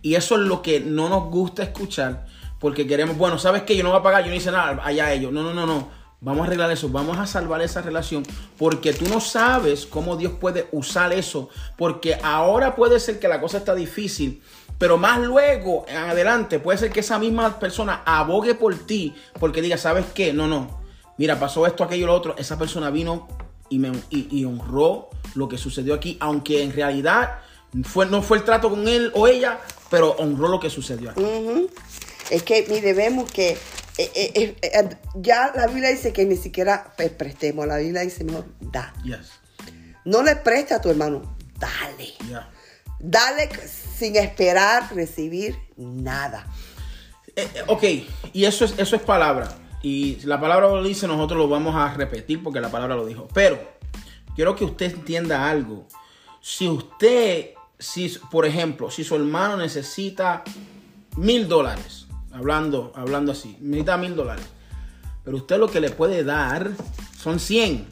Y 0.00 0.16
eso 0.16 0.34
es 0.34 0.42
lo 0.42 0.62
que 0.62 0.80
no 0.80 1.08
nos 1.08 1.30
gusta 1.30 1.62
escuchar 1.62 2.26
porque 2.64 2.86
queremos, 2.86 3.18
bueno, 3.18 3.38
¿sabes 3.38 3.64
qué? 3.64 3.76
Yo 3.76 3.82
no 3.82 3.90
voy 3.90 3.98
a 3.98 4.02
pagar, 4.02 4.24
yo 4.24 4.30
no 4.30 4.36
hice 4.36 4.50
nada, 4.50 4.80
allá 4.82 5.12
ellos. 5.12 5.30
No, 5.30 5.42
no, 5.42 5.52
no, 5.52 5.66
no. 5.66 5.86
Vamos 6.22 6.40
a 6.40 6.46
arreglar 6.46 6.70
eso, 6.70 6.88
vamos 6.88 7.18
a 7.18 7.26
salvar 7.26 7.60
esa 7.60 7.82
relación, 7.82 8.22
porque 8.56 8.94
tú 8.94 9.06
no 9.06 9.20
sabes 9.20 9.84
cómo 9.84 10.16
Dios 10.16 10.32
puede 10.40 10.68
usar 10.72 11.12
eso, 11.12 11.50
porque 11.76 12.18
ahora 12.22 12.74
puede 12.74 13.00
ser 13.00 13.18
que 13.18 13.28
la 13.28 13.38
cosa 13.38 13.58
está 13.58 13.74
difícil, 13.74 14.42
pero 14.78 14.96
más 14.96 15.20
luego, 15.20 15.84
en 15.88 15.98
adelante, 15.98 16.58
puede 16.58 16.78
ser 16.78 16.90
que 16.90 17.00
esa 17.00 17.18
misma 17.18 17.60
persona 17.60 18.00
abogue 18.06 18.54
por 18.54 18.74
ti, 18.74 19.14
porque 19.38 19.60
diga, 19.60 19.76
¿sabes 19.76 20.06
qué? 20.14 20.32
No, 20.32 20.48
no, 20.48 20.80
mira, 21.18 21.38
pasó 21.38 21.66
esto, 21.66 21.84
aquello, 21.84 22.06
lo 22.06 22.14
otro, 22.14 22.34
esa 22.38 22.56
persona 22.56 22.88
vino 22.88 23.28
y, 23.68 23.78
me, 23.78 23.92
y, 24.08 24.42
honró 24.46 25.10
lo 25.34 25.50
que 25.50 25.58
sucedió 25.58 25.92
aquí, 25.92 26.16
aunque 26.18 26.62
en 26.62 26.72
realidad 26.72 27.40
fue, 27.82 28.06
no 28.06 28.22
fue 28.22 28.38
el 28.38 28.44
trato 28.44 28.70
con 28.70 28.88
él 28.88 29.12
o 29.14 29.26
ella, 29.28 29.60
pero 29.90 30.12
honró 30.12 30.48
lo 30.48 30.58
que 30.58 30.70
sucedió 30.70 31.10
aquí. 31.10 31.22
Ujú. 31.22 31.68
Es 32.30 32.42
que, 32.42 32.66
mire, 32.68 32.92
vemos 32.94 33.30
que 33.30 33.58
eh, 33.96 34.10
eh, 34.14 34.56
eh, 34.60 34.88
ya 35.14 35.52
la 35.54 35.66
Biblia 35.66 35.90
dice 35.90 36.12
que 36.12 36.24
ni 36.24 36.36
siquiera 36.36 36.92
pues, 36.96 37.10
prestemos. 37.10 37.66
La 37.66 37.78
Biblia 37.78 38.02
dice, 38.02 38.24
mejor, 38.24 38.46
da. 38.60 38.92
Yes. 39.04 39.32
No 40.04 40.22
le 40.22 40.36
preste 40.36 40.74
a 40.74 40.80
tu 40.80 40.90
hermano, 40.90 41.36
dale. 41.58 42.14
Yeah. 42.28 42.50
Dale 42.98 43.50
sin 43.68 44.16
esperar 44.16 44.94
recibir 44.94 45.56
nada. 45.76 46.46
Ok, 47.66 47.82
y 48.32 48.44
eso 48.44 48.64
es, 48.64 48.74
eso 48.78 48.96
es 48.96 49.02
palabra. 49.02 49.56
Y 49.82 50.16
la 50.24 50.40
palabra 50.40 50.68
lo 50.68 50.82
dice, 50.82 51.06
nosotros 51.06 51.38
lo 51.38 51.48
vamos 51.48 51.74
a 51.74 51.92
repetir 51.94 52.42
porque 52.42 52.60
la 52.60 52.70
palabra 52.70 52.96
lo 52.96 53.06
dijo. 53.06 53.28
Pero 53.34 53.58
quiero 54.34 54.56
que 54.56 54.64
usted 54.64 54.92
entienda 54.92 55.48
algo. 55.48 55.86
Si 56.40 56.68
usted, 56.68 57.50
si, 57.78 58.08
por 58.30 58.46
ejemplo, 58.46 58.90
si 58.90 59.04
su 59.04 59.14
hermano 59.14 59.56
necesita 59.56 60.42
mil 61.16 61.48
dólares, 61.48 62.03
hablando, 62.34 62.92
hablando 62.94 63.32
así, 63.32 63.56
necesita 63.60 63.96
mil 63.96 64.14
dólares, 64.16 64.44
pero 65.24 65.36
usted 65.38 65.58
lo 65.58 65.68
que 65.70 65.80
le 65.80 65.90
puede 65.90 66.24
dar 66.24 66.70
son 67.18 67.38
100. 67.40 67.86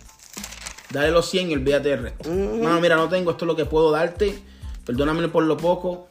Dale 0.91 1.11
los 1.11 1.31
100 1.31 1.51
y 1.51 1.55
olvídate 1.55 1.89
del 1.89 2.03
resto. 2.03 2.29
Mano, 2.31 2.79
mira, 2.81 2.97
no 2.97 3.09
tengo, 3.09 3.31
esto 3.31 3.45
es 3.45 3.47
lo 3.47 3.57
que 3.57 3.65
puedo 3.65 3.91
darte. 3.91 4.39
Perdóname 4.85 5.27
por 5.29 5.45
lo 5.45 5.57
poco. 5.57 6.09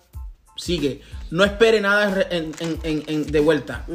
Sigue. 0.57 1.01
No 1.29 1.43
espere 1.43 1.79
nada 1.81 2.25
en- 2.31 2.51
en- 2.59 2.79
en- 2.83 3.03
en- 3.05 3.27
de 3.31 3.39
vuelta. 3.39 3.85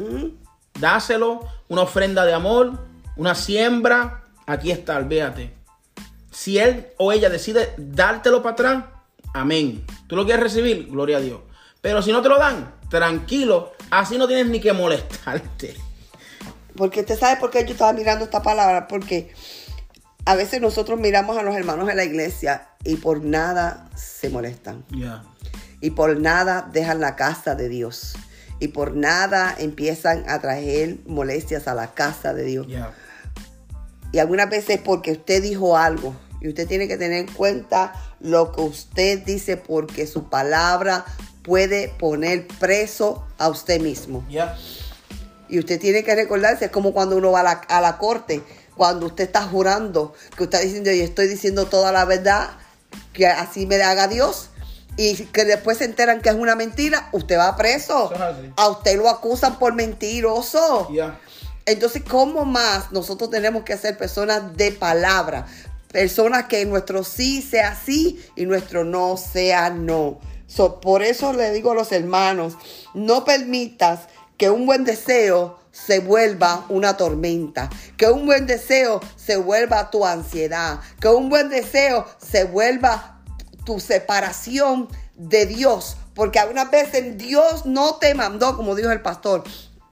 Dáselo, 0.79 1.41
una 1.67 1.81
ofrenda 1.81 2.23
de 2.25 2.33
amor, 2.33 2.79
una 3.17 3.35
siembra. 3.35 4.23
Aquí 4.45 4.71
está, 4.71 4.95
olvídate. 4.97 5.53
Si 6.31 6.57
él 6.57 6.87
o 6.97 7.11
ella 7.11 7.29
decide 7.29 7.73
dártelo 7.77 8.41
para 8.41 8.53
atrás, 8.53 8.83
amén. 9.33 9.83
¿Tú 10.07 10.15
lo 10.15 10.23
quieres 10.23 10.43
recibir? 10.43 10.87
Gloria 10.89 11.17
a 11.17 11.21
Dios. 11.21 11.39
Pero 11.81 12.01
si 12.01 12.11
no 12.13 12.21
te 12.21 12.29
lo 12.29 12.37
dan, 12.37 12.73
tranquilo. 12.89 13.73
Así 13.89 14.17
no 14.17 14.27
tienes 14.27 14.47
ni 14.47 14.59
que 14.59 14.73
molestarte. 14.73 15.75
Porque 16.75 17.01
usted 17.01 17.17
sabe 17.17 17.39
por 17.39 17.49
qué 17.49 17.65
yo 17.65 17.71
estaba 17.71 17.93
mirando 17.93 18.25
esta 18.25 18.41
palabra. 18.41 18.87
Porque 18.87 19.33
a 20.25 20.35
veces 20.35 20.61
nosotros 20.61 20.99
miramos 20.99 21.37
a 21.37 21.43
los 21.43 21.55
hermanos 21.55 21.87
de 21.87 21.95
la 21.95 22.03
iglesia 22.03 22.69
y 22.83 22.95
por 22.95 23.23
nada 23.23 23.89
se 23.95 24.29
molestan. 24.29 24.83
Y 25.81 25.91
por 25.91 26.19
nada 26.19 26.69
dejan 26.71 26.99
la 26.99 27.15
casa 27.15 27.55
de 27.55 27.69
Dios. 27.69 28.15
Y 28.59 28.69
por 28.69 28.95
nada 28.95 29.55
empiezan 29.57 30.27
a 30.27 30.39
traer 30.39 30.97
molestias 31.05 31.67
a 31.67 31.75
la 31.75 31.93
casa 31.93 32.33
de 32.33 32.43
Dios. 32.43 32.67
Y 34.11 34.19
algunas 34.19 34.49
veces 34.49 34.79
porque 34.83 35.13
usted 35.13 35.41
dijo 35.41 35.77
algo. 35.77 36.15
Y 36.39 36.49
usted 36.49 36.67
tiene 36.67 36.87
que 36.87 36.97
tener 36.97 37.19
en 37.19 37.33
cuenta 37.33 37.93
lo 38.19 38.51
que 38.51 38.61
usted 38.61 39.23
dice 39.23 39.57
porque 39.57 40.05
su 40.05 40.29
palabra 40.29 41.05
puede 41.47 41.87
poner 41.87 42.45
preso 42.59 43.25
a 43.39 43.47
usted 43.47 43.81
mismo. 43.81 44.23
Ya. 44.29 44.55
Y 45.49 45.57
usted 45.59 45.79
tiene 45.79 46.03
que 46.03 46.13
recordarse, 46.13 46.65
es 46.65 46.71
como 46.71 46.91
cuando 46.91 47.15
uno 47.15 47.31
va 47.31 47.39
a 47.39 47.43
la, 47.43 47.51
a 47.51 47.81
la 47.81 47.97
corte, 47.97 48.43
cuando 48.75 49.07
usted 49.07 49.23
está 49.23 49.43
jurando, 49.43 50.13
que 50.35 50.43
usted 50.43 50.59
está 50.59 50.65
diciendo, 50.65 50.91
yo 50.91 51.03
estoy 51.03 51.27
diciendo 51.27 51.65
toda 51.65 51.93
la 51.93 52.03
verdad, 52.03 52.49
que 53.13 53.27
así 53.27 53.65
me 53.65 53.81
haga 53.81 54.09
Dios, 54.09 54.49
y 54.97 55.15
que 55.27 55.45
después 55.45 55.77
se 55.77 55.85
enteran 55.85 56.21
que 56.21 56.29
es 56.29 56.35
una 56.35 56.55
mentira, 56.55 57.07
usted 57.13 57.37
va 57.37 57.55
preso. 57.55 58.11
A 58.57 58.67
usted 58.67 58.97
lo 58.97 59.09
acusan 59.09 59.57
por 59.57 59.73
mentiroso. 59.73 60.91
Ya. 60.91 61.19
Entonces, 61.65 62.03
¿cómo 62.03 62.45
más 62.45 62.91
nosotros 62.91 63.29
tenemos 63.29 63.63
que 63.63 63.77
ser 63.77 63.97
personas 63.97 64.57
de 64.57 64.71
palabra? 64.71 65.45
Personas 65.91 66.45
que 66.45 66.65
nuestro 66.65 67.03
sí 67.03 67.41
sea 67.41 67.75
sí 67.75 68.25
y 68.35 68.45
nuestro 68.45 68.83
no 68.83 69.17
sea 69.17 69.69
no. 69.69 70.19
So, 70.47 70.79
por 70.79 71.03
eso 71.03 71.33
le 71.33 71.51
digo 71.51 71.71
a 71.71 71.75
los 71.75 71.91
hermanos, 71.91 72.53
no 72.93 73.25
permitas 73.25 74.07
que 74.37 74.49
un 74.49 74.65
buen 74.65 74.85
deseo 74.85 75.59
se 75.71 75.99
vuelva 75.99 76.65
una 76.69 76.97
tormenta, 76.97 77.69
que 77.97 78.07
un 78.07 78.25
buen 78.25 78.47
deseo 78.47 78.99
se 79.15 79.37
vuelva 79.37 79.91
tu 79.91 80.05
ansiedad, 80.05 80.79
que 80.99 81.07
un 81.09 81.29
buen 81.29 81.49
deseo 81.49 82.05
se 82.17 82.45
vuelva 82.45 83.21
tu 83.65 83.79
separación 83.79 84.87
de 85.15 85.45
Dios, 85.45 85.97
porque 86.13 86.39
algunas 86.39 86.71
veces 86.71 87.17
Dios 87.17 87.65
no 87.65 87.95
te 87.95 88.15
mandó, 88.15 88.55
como 88.55 88.75
dijo 88.75 88.91
el 88.91 89.01
pastor. 89.01 89.43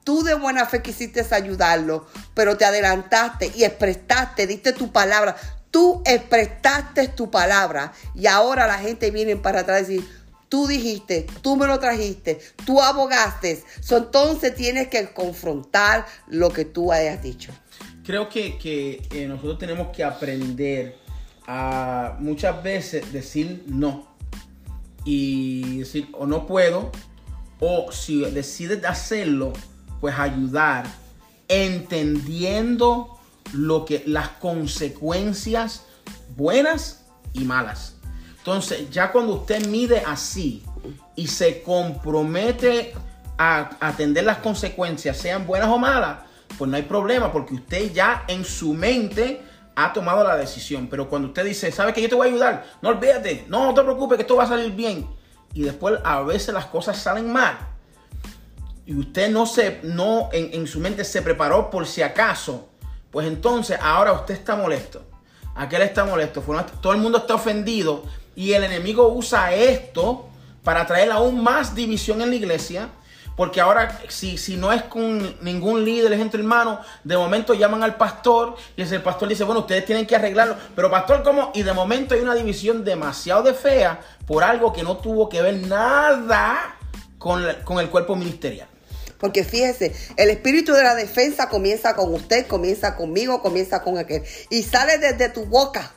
Tú 0.02 0.22
de 0.22 0.34
buena 0.34 0.66
fe 0.66 0.82
quisiste 0.82 1.26
ayudarlo, 1.32 2.06
pero 2.34 2.56
te 2.56 2.64
adelantaste 2.64 3.52
y 3.54 3.64
expresaste, 3.64 4.46
diste 4.46 4.72
tu 4.72 4.92
palabra. 4.92 5.36
Tú 5.70 6.02
expresaste 6.06 7.08
tu 7.08 7.30
palabra 7.30 7.92
y 8.14 8.26
ahora 8.26 8.66
la 8.66 8.78
gente 8.78 9.10
viene 9.10 9.36
para 9.36 9.60
atrás 9.60 9.88
y 9.90 9.96
decir, 9.96 10.25
tú 10.48 10.66
dijiste, 10.66 11.26
tú 11.42 11.56
me 11.56 11.66
lo 11.66 11.78
trajiste, 11.78 12.40
tú 12.64 12.80
abogaste. 12.80 13.62
So, 13.80 13.98
entonces 13.98 14.54
tienes 14.54 14.88
que 14.88 15.12
confrontar 15.12 16.06
lo 16.28 16.50
que 16.50 16.64
tú 16.64 16.92
hayas 16.92 17.22
dicho. 17.22 17.52
Creo 18.04 18.28
que, 18.28 18.56
que, 18.58 19.02
eh, 19.10 19.26
nosotros 19.26 19.58
tenemos 19.58 19.88
que 19.88 20.04
aprender 20.04 20.96
a 21.46 22.16
muchas 22.20 22.62
veces 22.62 23.12
decir 23.12 23.64
no. 23.66 24.14
Y 25.04 25.78
decir, 25.80 26.08
o 26.12 26.26
no 26.26 26.46
puedo, 26.46 26.90
o 27.60 27.92
si 27.92 28.24
decides 28.24 28.84
hacerlo, 28.84 29.52
pues 30.00 30.18
ayudar, 30.18 30.86
entendiendo 31.48 33.18
lo 33.52 33.84
que, 33.84 34.02
las 34.06 34.30
consecuencias 34.30 35.84
buenas 36.36 37.04
y 37.32 37.44
malas. 37.44 37.95
Entonces, 38.46 38.88
ya 38.92 39.10
cuando 39.10 39.32
usted 39.32 39.66
mide 39.66 40.04
así 40.06 40.62
y 41.16 41.26
se 41.26 41.64
compromete 41.64 42.94
a 43.36 43.70
atender 43.80 44.22
las 44.22 44.38
consecuencias, 44.38 45.16
sean 45.16 45.48
buenas 45.48 45.68
o 45.68 45.78
malas, 45.78 46.18
pues 46.56 46.70
no 46.70 46.76
hay 46.76 46.84
problema, 46.84 47.32
porque 47.32 47.54
usted 47.54 47.92
ya 47.92 48.22
en 48.28 48.44
su 48.44 48.72
mente 48.72 49.42
ha 49.74 49.92
tomado 49.92 50.22
la 50.22 50.36
decisión. 50.36 50.86
Pero 50.86 51.08
cuando 51.08 51.26
usted 51.26 51.44
dice, 51.44 51.72
¿sabe 51.72 51.92
que 51.92 52.00
yo 52.00 52.08
te 52.08 52.14
voy 52.14 52.28
a 52.28 52.30
ayudar? 52.30 52.66
No 52.82 52.90
olvídate, 52.90 53.46
no, 53.48 53.66
no 53.66 53.74
te 53.74 53.82
preocupes, 53.82 54.16
que 54.16 54.22
esto 54.22 54.36
va 54.36 54.44
a 54.44 54.46
salir 54.46 54.70
bien. 54.70 55.10
Y 55.52 55.62
después 55.62 55.98
a 56.04 56.22
veces 56.22 56.54
las 56.54 56.66
cosas 56.66 56.96
salen 56.96 57.32
mal. 57.32 57.58
Y 58.86 58.94
usted 58.96 59.28
no 59.28 59.46
se, 59.46 59.80
no 59.82 60.28
en, 60.32 60.54
en 60.54 60.68
su 60.68 60.78
mente 60.78 61.02
se 61.02 61.20
preparó 61.20 61.68
por 61.68 61.84
si 61.84 62.00
acaso. 62.00 62.68
Pues 63.10 63.26
entonces 63.26 63.76
ahora 63.82 64.12
usted 64.12 64.34
está 64.34 64.54
molesto. 64.54 65.02
Aquel 65.56 65.82
está 65.82 66.04
molesto. 66.04 66.42
Todo 66.80 66.92
el 66.92 67.00
mundo 67.00 67.18
está 67.18 67.34
ofendido. 67.34 68.04
Y 68.36 68.52
el 68.52 68.62
enemigo 68.62 69.08
usa 69.08 69.52
esto 69.52 70.28
para 70.62 70.86
traer 70.86 71.10
aún 71.10 71.42
más 71.42 71.74
división 71.74 72.20
en 72.22 72.30
la 72.30 72.36
iglesia. 72.36 72.90
Porque 73.36 73.60
ahora, 73.60 74.00
si, 74.08 74.38
si 74.38 74.56
no 74.56 74.72
es 74.72 74.82
con 74.84 75.36
ningún 75.42 75.84
líder, 75.84 76.12
entre 76.14 76.40
hermanos, 76.40 76.78
de 77.04 77.16
momento 77.18 77.52
llaman 77.52 77.82
al 77.82 77.96
pastor 77.96 78.56
y 78.76 78.82
el 78.82 79.02
pastor 79.02 79.28
dice, 79.28 79.44
bueno, 79.44 79.60
ustedes 79.60 79.84
tienen 79.84 80.06
que 80.06 80.16
arreglarlo. 80.16 80.56
Pero 80.74 80.90
pastor, 80.90 81.22
¿cómo? 81.22 81.50
Y 81.54 81.62
de 81.62 81.72
momento 81.74 82.14
hay 82.14 82.20
una 82.20 82.34
división 82.34 82.82
demasiado 82.84 83.42
de 83.42 83.52
fea 83.52 84.00
por 84.26 84.42
algo 84.42 84.72
que 84.72 84.82
no 84.82 84.96
tuvo 84.96 85.28
que 85.28 85.42
ver 85.42 85.66
nada 85.66 86.76
con, 87.18 87.44
con 87.64 87.78
el 87.78 87.90
cuerpo 87.90 88.16
ministerial. 88.16 88.68
Porque 89.18 89.44
fíjese, 89.44 89.94
el 90.16 90.30
espíritu 90.30 90.72
de 90.72 90.82
la 90.82 90.94
defensa 90.94 91.48
comienza 91.48 91.94
con 91.94 92.12
usted, 92.12 92.46
comienza 92.46 92.96
conmigo, 92.96 93.42
comienza 93.42 93.82
con 93.82 93.98
aquel. 93.98 94.22
Y 94.50 94.62
sale 94.62 94.98
desde 94.98 95.28
tu 95.28 95.44
boca. 95.44 95.92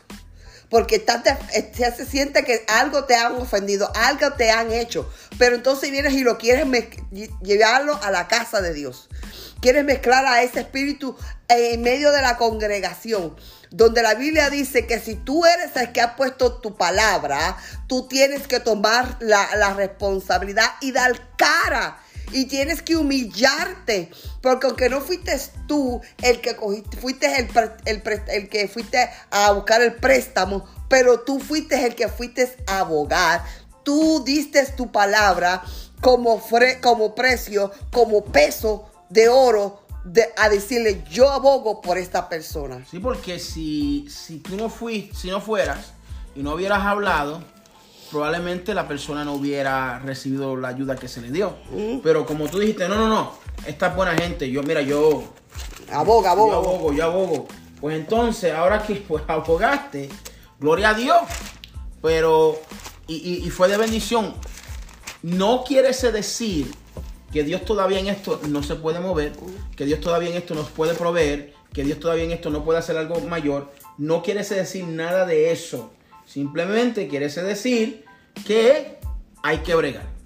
Porque 0.69 0.97
estás 0.97 1.23
de- 1.23 1.71
ya 1.75 1.93
se 1.95 2.05
siente 2.05 2.43
que 2.43 2.63
algo 2.67 3.05
te 3.05 3.15
han 3.15 3.33
ofendido, 3.35 3.91
algo 3.95 4.33
te 4.33 4.51
han 4.51 4.71
hecho. 4.71 5.11
Pero 5.37 5.55
entonces 5.55 5.89
vienes 5.91 6.13
y 6.13 6.21
lo 6.23 6.37
quieres 6.37 6.65
llevarlo 7.41 7.99
a 8.03 8.11
la 8.11 8.27
casa 8.27 8.61
de 8.61 8.73
Dios. 8.73 9.09
Quieres 9.61 9.83
mezclar 9.83 10.25
a 10.25 10.41
ese 10.43 10.61
espíritu 10.61 11.17
en 11.47 11.81
medio 11.81 12.11
de 12.11 12.21
la 12.21 12.37
congregación. 12.37 13.35
Donde 13.71 14.01
la 14.01 14.15
Biblia 14.15 14.49
dice 14.49 14.87
que 14.87 14.99
si 14.99 15.15
tú 15.15 15.45
eres 15.45 15.75
el 15.75 15.91
que 15.91 16.01
ha 16.01 16.15
puesto 16.15 16.59
tu 16.59 16.75
palabra, 16.75 17.57
tú 17.87 18.07
tienes 18.07 18.47
que 18.47 18.59
tomar 18.59 19.17
la, 19.19 19.47
la 19.57 19.73
responsabilidad 19.73 20.69
y 20.81 20.91
dar 20.91 21.35
cara 21.35 21.99
y 22.31 22.45
tienes 22.45 22.81
que 22.81 22.95
humillarte, 22.95 24.11
porque 24.41 24.67
aunque 24.67 24.89
no 24.89 25.01
fuiste 25.01 25.39
tú 25.67 26.01
el 26.21 26.41
que 26.41 26.55
cogiste, 26.55 26.97
fuiste 26.97 27.39
el, 27.39 27.49
el, 27.85 28.01
pre- 28.01 28.23
el 28.27 28.49
que 28.49 28.67
fuiste 28.67 29.09
a 29.31 29.51
buscar 29.51 29.81
el 29.81 29.95
préstamo, 29.95 30.65
pero 30.87 31.21
tú 31.21 31.39
fuiste 31.39 31.85
el 31.85 31.95
que 31.95 32.07
fuiste 32.07 32.55
a 32.67 32.79
abogar, 32.79 33.43
tú 33.83 34.23
diste 34.25 34.65
tu 34.77 34.91
palabra 34.91 35.63
como, 36.01 36.39
fre- 36.41 36.79
como 36.81 37.15
precio, 37.15 37.71
como 37.91 38.23
peso 38.25 38.89
de 39.09 39.27
oro, 39.29 39.83
de, 40.05 40.29
a 40.37 40.49
decirle 40.49 41.03
yo 41.09 41.29
abogo 41.29 41.81
por 41.81 41.97
esta 41.97 42.29
persona. 42.29 42.85
Sí, 42.89 42.99
porque 42.99 43.37
si, 43.39 44.07
si 44.09 44.37
tú 44.39 44.55
no 44.55 44.69
fuiste, 44.69 45.15
si 45.15 45.29
no 45.29 45.41
fueras 45.41 45.87
y 46.35 46.41
no 46.41 46.53
hubieras 46.53 46.79
hablado, 46.85 47.43
probablemente 48.11 48.73
la 48.73 48.87
persona 48.87 49.23
no 49.23 49.33
hubiera 49.33 49.99
recibido 49.99 50.55
la 50.57 50.69
ayuda 50.69 50.95
que 50.95 51.07
se 51.07 51.21
le 51.21 51.31
dio. 51.31 51.55
Pero 52.03 52.25
como 52.25 52.47
tú 52.47 52.59
dijiste, 52.59 52.87
no, 52.89 52.95
no, 52.95 53.07
no, 53.07 53.33
esta 53.65 53.87
es 53.87 53.95
buena 53.95 54.13
gente, 54.15 54.49
yo, 54.49 54.63
mira, 54.63 54.81
yo, 54.81 55.23
Aboga, 55.91 56.31
aboga. 56.31 56.53
yo 56.53 56.57
abogo, 56.59 56.93
yo 56.93 57.03
abogo. 57.05 57.47
Pues 57.81 57.95
entonces, 57.95 58.53
ahora 58.53 58.83
que 58.83 58.95
pues 59.07 59.23
abogaste, 59.27 60.09
gloria 60.59 60.89
a 60.89 60.93
Dios. 60.93 61.17
Pero, 62.01 62.59
y, 63.07 63.15
y- 63.15 63.45
y 63.45 63.49
fue 63.49 63.67
de 63.67 63.77
bendición. 63.77 64.33
No 65.21 65.63
quiere 65.65 65.89
ese 65.89 66.11
decir 66.11 66.71
que 67.33 67.43
Dios 67.43 67.65
todavía 67.65 67.99
en 67.99 68.07
esto 68.07 68.39
no 68.47 68.63
se 68.63 68.75
puede 68.75 68.99
mover, 68.99 69.33
que 69.75 69.85
Dios 69.85 69.99
todavía 69.99 70.29
en 70.29 70.37
esto 70.37 70.55
nos 70.55 70.69
puede 70.69 70.93
proveer, 70.95 71.53
que 71.73 71.83
Dios 71.83 71.99
todavía 71.99 72.23
en 72.23 72.31
esto 72.31 72.49
no 72.49 72.63
puede 72.63 72.79
hacer 72.79 72.97
algo 72.97 73.19
mayor. 73.21 73.69
No 73.97 74.23
quiere 74.23 74.41
ese 74.41 74.55
decir 74.55 74.85
nada 74.85 75.25
de 75.25 75.51
eso. 75.51 75.91
Simplemente 76.31 77.07
quiere 77.07 77.27
decir 77.27 78.05
que 78.45 78.99
hay 79.41 79.57
que 79.59 79.75
bregar 79.75 80.19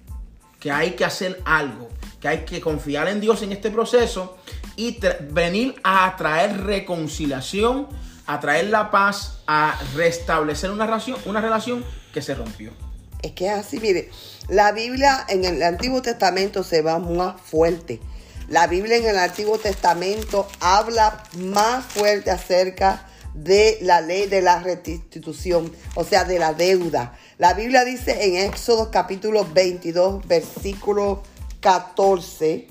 que 0.64 0.72
hay 0.72 0.92
que 0.92 1.04
hacer 1.04 1.42
algo, 1.44 1.90
que 2.22 2.26
hay 2.26 2.46
que 2.46 2.58
confiar 2.58 3.06
en 3.08 3.20
Dios 3.20 3.42
en 3.42 3.52
este 3.52 3.70
proceso 3.70 4.38
y 4.76 4.98
venir 5.28 5.74
a 5.84 6.16
traer 6.16 6.62
reconciliación, 6.62 7.86
a 8.24 8.40
traer 8.40 8.68
la 8.68 8.90
paz, 8.90 9.40
a 9.46 9.78
restablecer 9.94 10.70
una 10.70 10.86
relación, 10.86 11.18
una 11.26 11.42
relación 11.42 11.84
que 12.14 12.22
se 12.22 12.34
rompió. 12.34 12.72
Es 13.20 13.32
que 13.32 13.48
es 13.48 13.52
así, 13.52 13.78
mire, 13.78 14.08
la 14.48 14.72
Biblia 14.72 15.26
en 15.28 15.44
el 15.44 15.62
Antiguo 15.62 16.00
Testamento 16.00 16.64
se 16.64 16.80
va 16.80 16.98
más 16.98 17.38
fuerte. 17.42 18.00
La 18.48 18.66
Biblia 18.66 18.96
en 18.96 19.06
el 19.06 19.18
Antiguo 19.18 19.58
Testamento 19.58 20.48
habla 20.60 21.24
más 21.36 21.84
fuerte 21.84 22.30
acerca 22.30 23.06
de 23.34 23.78
la 23.82 24.00
ley 24.00 24.26
de 24.26 24.40
la 24.42 24.60
restitución, 24.60 25.72
o 25.94 26.04
sea, 26.04 26.24
de 26.24 26.38
la 26.38 26.54
deuda. 26.54 27.18
La 27.38 27.54
Biblia 27.54 27.84
dice 27.84 28.24
en 28.24 28.48
Éxodo 28.48 28.90
capítulo 28.90 29.46
22, 29.52 30.26
versículo 30.26 31.22
14, 31.60 32.68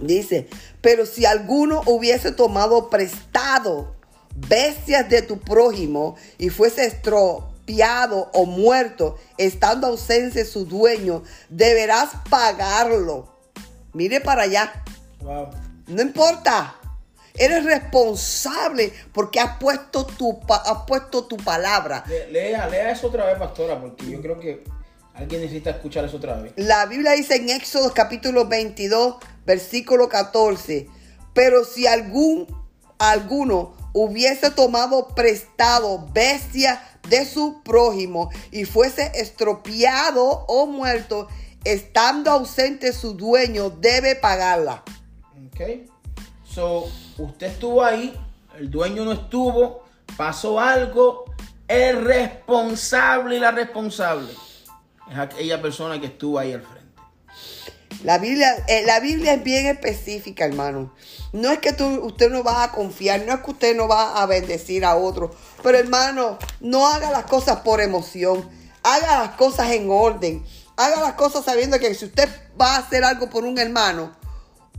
Dice, 0.00 0.48
pero 0.80 1.06
si 1.06 1.26
alguno 1.26 1.82
hubiese 1.86 2.32
tomado 2.32 2.90
prestado 2.90 3.94
bestias 4.34 5.08
de 5.08 5.22
tu 5.22 5.38
prójimo 5.38 6.16
y 6.38 6.48
fuese 6.48 6.86
estropeado 6.86 8.30
o 8.32 8.46
muerto, 8.46 9.16
estando 9.38 9.86
ausencia 9.86 10.44
su 10.44 10.64
dueño, 10.64 11.22
deberás 11.48 12.10
pagarlo. 12.28 13.32
Mire 13.92 14.20
para 14.20 14.42
allá. 14.42 14.82
Wow. 15.20 15.50
No 15.86 16.02
importa. 16.02 16.76
Eres 17.34 17.64
responsable 17.64 18.92
porque 19.12 19.40
has 19.40 19.56
puesto 19.58 20.04
tu, 20.04 20.38
has 20.48 20.84
puesto 20.86 21.24
tu 21.24 21.36
palabra. 21.38 22.04
Lea, 22.30 22.68
lea 22.68 22.90
eso 22.90 23.08
otra 23.08 23.26
vez, 23.26 23.38
pastora, 23.38 23.80
porque 23.80 24.10
yo 24.10 24.20
creo 24.20 24.38
que 24.38 24.64
alguien 25.14 25.40
necesita 25.40 25.70
escuchar 25.70 26.04
eso 26.04 26.18
otra 26.18 26.34
vez. 26.40 26.52
La 26.56 26.86
Biblia 26.86 27.12
dice 27.12 27.36
en 27.36 27.50
Éxodo 27.50 27.92
capítulo 27.94 28.46
22, 28.46 29.16
versículo 29.46 30.08
14, 30.08 30.88
pero 31.32 31.64
si 31.64 31.86
algún 31.86 32.46
alguno 32.98 33.74
hubiese 33.92 34.50
tomado 34.50 35.08
prestado 35.08 36.08
bestia 36.12 36.82
de 37.08 37.26
su 37.26 37.62
prójimo 37.62 38.30
y 38.50 38.64
fuese 38.64 39.10
estropeado 39.14 40.44
o 40.46 40.66
muerto, 40.66 41.28
estando 41.64 42.30
ausente 42.30 42.92
su 42.92 43.14
dueño, 43.14 43.70
debe 43.70 44.14
pagarla. 44.14 44.82
Ok. 45.46 45.90
So, 46.44 46.88
usted 47.24 47.48
estuvo 47.48 47.82
ahí, 47.84 48.14
el 48.58 48.70
dueño 48.70 49.04
no 49.04 49.12
estuvo, 49.12 49.84
pasó 50.16 50.60
algo, 50.60 51.24
el 51.68 52.04
responsable 52.04 53.36
y 53.36 53.40
la 53.40 53.50
responsable 53.50 54.32
es 55.10 55.18
aquella 55.18 55.60
persona 55.62 56.00
que 56.00 56.06
estuvo 56.06 56.38
ahí 56.38 56.52
al 56.52 56.62
frente. 56.62 56.82
La 58.04 58.18
Biblia, 58.18 58.64
eh, 58.66 58.82
la 58.84 58.98
Biblia 59.00 59.34
es 59.34 59.44
bien 59.44 59.66
específica, 59.66 60.44
hermano. 60.44 60.92
No 61.32 61.50
es 61.50 61.60
que 61.60 61.72
tú, 61.72 61.86
usted 62.04 62.30
no 62.30 62.42
va 62.42 62.64
a 62.64 62.72
confiar, 62.72 63.22
no 63.24 63.32
es 63.34 63.40
que 63.40 63.50
usted 63.52 63.76
no 63.76 63.86
va 63.86 64.20
a 64.20 64.26
bendecir 64.26 64.84
a 64.84 64.96
otro. 64.96 65.30
Pero 65.62 65.78
hermano, 65.78 66.38
no 66.60 66.88
haga 66.88 67.10
las 67.10 67.24
cosas 67.24 67.60
por 67.60 67.80
emoción. 67.80 68.48
Haga 68.82 69.20
las 69.20 69.36
cosas 69.36 69.70
en 69.70 69.88
orden. 69.90 70.44
Haga 70.76 71.00
las 71.00 71.12
cosas 71.12 71.44
sabiendo 71.44 71.78
que 71.78 71.94
si 71.94 72.06
usted 72.06 72.28
va 72.60 72.74
a 72.74 72.78
hacer 72.78 73.04
algo 73.04 73.30
por 73.30 73.44
un 73.44 73.58
hermano 73.58 74.16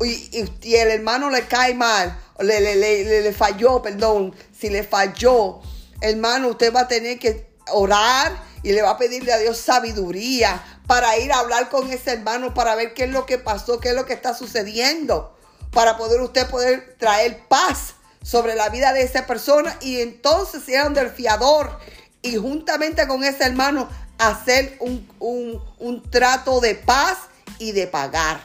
y, 0.01 0.09
y- 0.37 0.53
y 0.63 0.75
el 0.75 0.89
hermano 0.89 1.29
le 1.29 1.45
cae 1.47 1.73
mal, 1.75 2.17
le, 2.39 2.59
le, 2.61 2.75
le- 2.75 3.21
le- 3.21 3.33
falló, 3.33 3.81
perdón, 3.81 4.33
si 4.57 4.69
le 4.69 4.83
falló, 4.83 5.61
hermano, 6.01 6.49
usted 6.49 6.73
va 6.73 6.81
a 6.81 6.87
tener 6.87 7.19
que 7.19 7.47
orar 7.71 8.31
y 8.63 8.71
le 8.71 8.81
va 8.81 8.91
a 8.91 8.97
pedirle 8.97 9.31
a 9.33 9.37
Dios 9.37 9.57
sabiduría 9.57 10.63
para 10.87 11.17
ir 11.17 11.31
a 11.31 11.39
hablar 11.39 11.69
con 11.69 11.91
ese 11.91 12.11
hermano 12.13 12.53
para 12.53 12.75
ver 12.75 12.93
qué 12.93 13.05
es 13.05 13.09
lo 13.11 13.25
que 13.25 13.37
pasó, 13.37 13.79
qué 13.79 13.89
es 13.89 13.95
lo 13.95 14.05
que 14.05 14.13
está 14.13 14.33
sucediendo, 14.33 15.35
para 15.71 15.97
poder 15.97 16.21
usted 16.21 16.47
poder 16.49 16.95
traer 16.99 17.39
paz 17.47 17.95
sobre 18.21 18.55
la 18.55 18.69
vida 18.69 18.93
de 18.93 19.03
esa 19.03 19.25
persona 19.27 19.77
y 19.81 20.01
entonces 20.01 20.63
ser 20.63 20.89
del 20.91 21.09
fiador 21.09 21.77
y 22.21 22.37
juntamente 22.37 23.07
con 23.07 23.23
ese 23.23 23.43
hermano 23.43 23.89
hacer 24.17 24.77
un, 24.79 25.09
un- 25.19 25.61
un 25.79 26.09
trato 26.09 26.59
de 26.61 26.75
paz 26.75 27.17
y 27.59 27.71
de 27.73 27.87
pagar. 27.87 28.39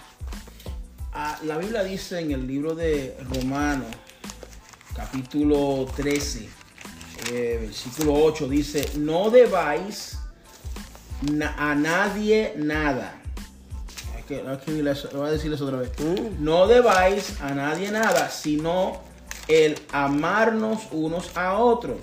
Ah, 1.21 1.37
la 1.43 1.59
Biblia 1.59 1.83
dice 1.83 2.21
en 2.21 2.31
el 2.31 2.47
libro 2.47 2.77
de 2.77 3.17
Romanos, 3.35 3.89
capítulo 4.95 5.85
13, 5.97 6.49
eh, 7.33 7.59
versículo 7.61 8.15
8, 8.15 8.47
dice, 8.47 8.89
no 8.99 9.29
debáis 9.29 10.17
na- 11.23 11.57
a 11.59 11.75
nadie 11.75 12.55
nada. 12.57 13.21
Hay 14.15 14.23
que- 14.29 14.37
hay 14.37 14.45
que 14.45 14.53
escribirle 14.53 14.93
eso, 14.93 15.09
voy 15.13 15.27
a 15.27 15.33
decirles 15.33 15.61
otra 15.61 15.79
vez. 15.79 15.91
No 16.39 16.69
debáis 16.69 17.41
a 17.41 17.51
nadie 17.53 17.91
nada, 17.91 18.31
sino 18.31 19.01
el 19.49 19.77
amarnos 19.91 20.83
unos 20.93 21.37
a 21.37 21.55
otros. 21.59 21.99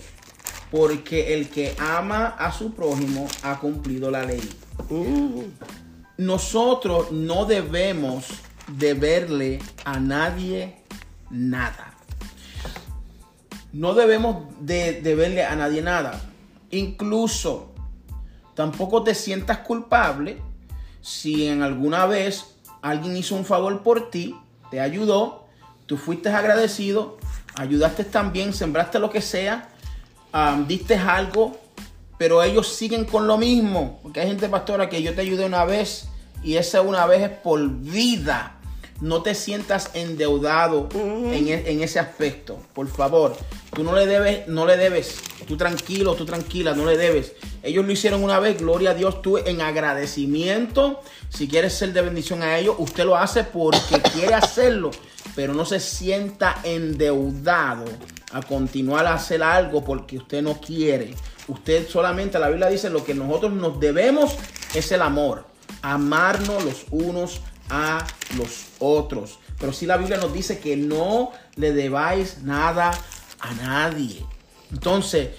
Porque 0.71 1.35
el 1.35 1.47
que 1.47 1.73
ama 1.79 2.35
a 2.37 2.51
su 2.51 2.73
prójimo 2.73 3.29
ha 3.43 3.59
cumplido 3.61 4.11
la 4.11 4.25
ley 4.25 4.41
nosotros 6.17 7.11
no 7.11 7.45
debemos 7.45 8.25
deberle 8.67 9.59
a 9.83 9.99
nadie 9.99 10.75
nada. 11.29 11.93
No 13.73 13.93
debemos 13.93 14.45
de 14.59 15.01
deberle 15.01 15.43
a 15.43 15.55
nadie 15.55 15.81
nada. 15.81 16.21
Incluso 16.71 17.73
tampoco 18.55 19.03
te 19.03 19.13
sientas 19.13 19.59
culpable 19.59 20.41
si 21.01 21.47
en 21.47 21.61
alguna 21.61 22.05
vez 22.05 22.55
alguien 22.81 23.15
hizo 23.17 23.35
un 23.35 23.45
favor 23.45 23.83
por 23.83 24.09
ti, 24.09 24.35
te 24.71 24.79
ayudó, 24.79 25.45
tú 25.85 25.97
fuiste 25.97 26.29
agradecido, 26.29 27.17
ayudaste 27.55 28.03
también, 28.03 28.53
sembraste 28.53 28.97
lo 28.99 29.09
que 29.09 29.21
sea, 29.21 29.69
am, 30.31 30.67
diste 30.67 30.95
algo, 30.95 31.59
pero 32.17 32.41
ellos 32.41 32.75
siguen 32.75 33.05
con 33.05 33.27
lo 33.27 33.37
mismo. 33.37 33.99
Porque 34.01 34.21
hay 34.21 34.27
gente, 34.27 34.49
pastora, 34.49 34.89
que 34.89 35.03
yo 35.03 35.13
te 35.13 35.21
ayudé 35.21 35.45
una 35.45 35.65
vez 35.65 36.07
y 36.45 36.55
esa 36.57 36.81
una 36.81 37.05
vez 37.05 37.23
es 37.23 37.29
por 37.29 37.59
vida. 37.69 38.51
No 39.01 39.21
te 39.21 39.35
sientas 39.35 39.89
endeudado 39.93 40.87
en, 40.93 41.49
e- 41.49 41.69
en 41.69 41.81
ese 41.81 41.99
aspecto. 41.99 42.57
Por 42.73 42.87
favor, 42.87 43.35
tú 43.73 43.83
no 43.83 43.93
le 43.93 44.05
debes, 44.05 44.47
no 44.47 44.65
le 44.65 44.77
debes. 44.77 45.17
Tú 45.47 45.57
tranquilo, 45.57 46.15
tú 46.15 46.23
tranquila, 46.25 46.73
no 46.73 46.85
le 46.85 46.95
debes. 46.95 47.33
Ellos 47.61 47.85
lo 47.85 47.91
hicieron 47.91 48.23
una 48.23 48.39
vez, 48.39 48.57
gloria 48.57 48.91
a 48.91 48.93
Dios, 48.93 49.21
tú 49.21 49.37
en 49.37 49.59
agradecimiento. 49.59 51.01
Si 51.27 51.49
quieres 51.49 51.73
ser 51.73 51.91
de 51.91 52.01
bendición 52.03 52.41
a 52.41 52.57
ellos, 52.57 52.75
usted 52.77 53.03
lo 53.03 53.17
hace 53.17 53.43
porque 53.43 53.99
quiere 54.13 54.33
hacerlo, 54.33 54.91
pero 55.35 55.53
no 55.53 55.65
se 55.65 55.81
sienta 55.81 56.61
endeudado 56.63 57.83
a 58.31 58.41
continuar 58.43 59.05
a 59.07 59.15
hacer 59.15 59.43
algo 59.43 59.83
porque 59.83 60.17
usted 60.17 60.41
no 60.41 60.59
quiere. 60.61 61.15
Usted 61.49 61.87
solamente, 61.89 62.39
la 62.39 62.47
Biblia 62.47 62.69
dice, 62.69 62.89
lo 62.89 63.03
que 63.03 63.13
nosotros 63.13 63.51
nos 63.51 63.77
debemos 63.79 64.35
es 64.73 64.91
el 64.93 65.01
amor. 65.01 65.45
Amarnos 65.81 66.63
los 66.63 66.85
unos 66.91 67.41
a 67.69 68.05
los 68.37 68.67
otros. 68.79 69.39
Pero 69.59 69.73
si 69.73 69.85
la 69.85 69.97
Biblia 69.97 70.17
nos 70.17 70.33
dice 70.33 70.59
que 70.59 70.75
no 70.75 71.31
le 71.55 71.73
debáis 71.73 72.43
nada 72.43 72.91
a 73.39 73.53
nadie. 73.53 74.25
Entonces, 74.71 75.29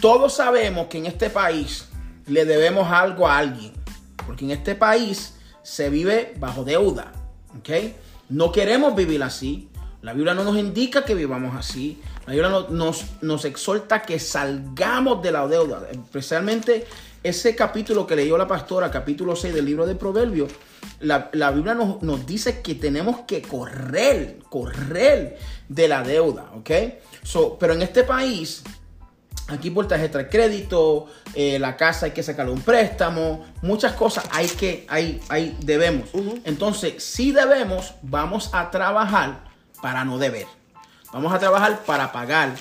todos 0.00 0.34
sabemos 0.34 0.86
que 0.88 0.98
en 0.98 1.06
este 1.06 1.30
país 1.30 1.88
le 2.26 2.44
debemos 2.44 2.90
algo 2.90 3.28
a 3.28 3.38
alguien. 3.38 3.72
Porque 4.26 4.44
en 4.44 4.50
este 4.50 4.74
país 4.74 5.34
se 5.62 5.90
vive 5.90 6.34
bajo 6.38 6.64
deuda. 6.64 7.12
¿Ok? 7.58 7.70
No 8.28 8.52
queremos 8.52 8.94
vivir 8.94 9.22
así. 9.22 9.70
La 10.02 10.12
Biblia 10.12 10.34
no 10.34 10.44
nos 10.44 10.56
indica 10.56 11.04
que 11.04 11.14
vivamos 11.14 11.56
así. 11.56 12.00
La 12.28 12.32
Biblia 12.34 12.50
no- 12.50 12.68
nos, 12.68 13.04
nos 13.22 13.44
exhorta 13.46 14.02
que 14.02 14.18
salgamos 14.18 15.22
de 15.22 15.32
la 15.32 15.46
deuda. 15.46 15.88
Especialmente 15.90 16.86
ese 17.22 17.56
capítulo 17.56 18.06
que 18.06 18.14
leyó 18.16 18.36
la 18.36 18.46
pastora, 18.46 18.90
capítulo 18.90 19.34
6 19.34 19.54
del 19.54 19.64
libro 19.64 19.86
de 19.86 19.94
Proverbios. 19.94 20.52
La, 21.00 21.30
la 21.32 21.50
Biblia 21.50 21.74
nos, 21.74 22.02
nos 22.02 22.26
dice 22.26 22.60
que 22.60 22.74
tenemos 22.74 23.20
que 23.26 23.40
correr, 23.40 24.40
correr 24.50 25.38
de 25.70 25.88
la 25.88 26.02
deuda. 26.02 26.50
¿Ok? 26.54 26.70
So, 27.22 27.56
pero 27.58 27.72
en 27.72 27.82
este 27.82 28.04
país 28.04 28.62
Aquí 29.50 29.70
por 29.70 29.88
tarjeta 29.88 30.18
de 30.18 30.28
crédito, 30.28 31.06
eh, 31.32 31.58
la 31.58 31.74
casa 31.74 32.04
hay 32.04 32.12
que 32.12 32.22
sacarle 32.22 32.52
un 32.52 32.60
préstamo, 32.60 33.46
muchas 33.62 33.94
cosas 33.94 34.26
hay 34.30 34.46
que, 34.46 34.84
hay, 34.90 35.22
hay, 35.30 35.56
debemos. 35.64 36.10
Entonces, 36.44 37.02
si 37.02 37.32
debemos, 37.32 37.94
vamos 38.02 38.50
a 38.52 38.70
trabajar 38.70 39.44
para 39.80 40.04
no 40.04 40.18
deber. 40.18 40.57
Vamos 41.12 41.32
a 41.32 41.38
trabajar 41.38 41.84
para 41.84 42.12
pagar. 42.12 42.54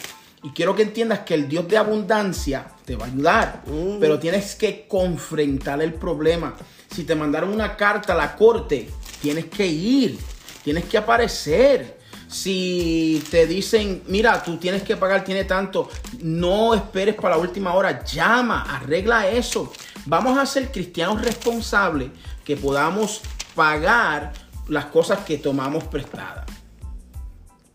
Y 0.44 0.52
quiero 0.52 0.76
que 0.76 0.84
entiendas 0.84 1.20
que 1.20 1.34
el 1.34 1.50
Dios 1.50 1.68
de 1.68 1.78
abundancia 1.78 2.68
te 2.86 2.96
va 2.96 3.06
a 3.06 3.10
ayudar, 3.10 3.64
pero 4.00 4.20
tienes 4.20 4.56
que 4.56 4.88
confrontar 4.88 5.82
el 5.82 5.94
problema. 5.96 6.56
Si 6.90 7.04
te 7.04 7.16
mandaron 7.16 7.52
una 7.52 7.76
carta 7.76 8.14
a 8.14 8.16
la 8.16 8.36
corte, 8.36 8.90
tienes 9.22 9.46
que 9.46 9.66
ir, 9.66 10.18
tienes 10.64 10.86
que 10.86 10.98
aparecer. 10.98 11.98
Si 12.30 13.24
te 13.32 13.48
dicen, 13.48 14.04
mira, 14.08 14.42
tú 14.44 14.58
tienes 14.58 14.84
que 14.84 14.96
pagar, 14.96 15.24
tiene 15.24 15.46
tanto, 15.46 15.90
no 16.22 16.74
esperes 16.74 17.16
para 17.16 17.36
la 17.36 17.42
última 17.42 17.74
hora, 17.74 18.04
llama, 18.04 18.64
arregla 18.64 19.28
eso. 19.28 19.72
Vamos 20.06 20.38
a 20.38 20.46
ser 20.46 20.72
cristianos 20.72 21.22
responsables 21.22 22.12
que 22.46 22.56
podamos 22.56 23.22
pagar 23.56 24.34
las 24.68 24.86
cosas 24.86 25.20
que 25.20 25.38
tomamos 25.38 25.84
prestadas. 25.86 26.47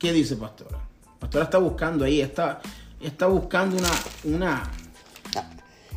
¿Qué 0.02 0.12
dice 0.12 0.34
pastora? 0.34 0.80
Pastora 1.20 1.44
está 1.44 1.58
buscando 1.58 2.04
ahí, 2.04 2.20
está, 2.20 2.60
está 3.00 3.28
buscando 3.28 3.76
una, 3.76 3.90
una, 4.24 4.72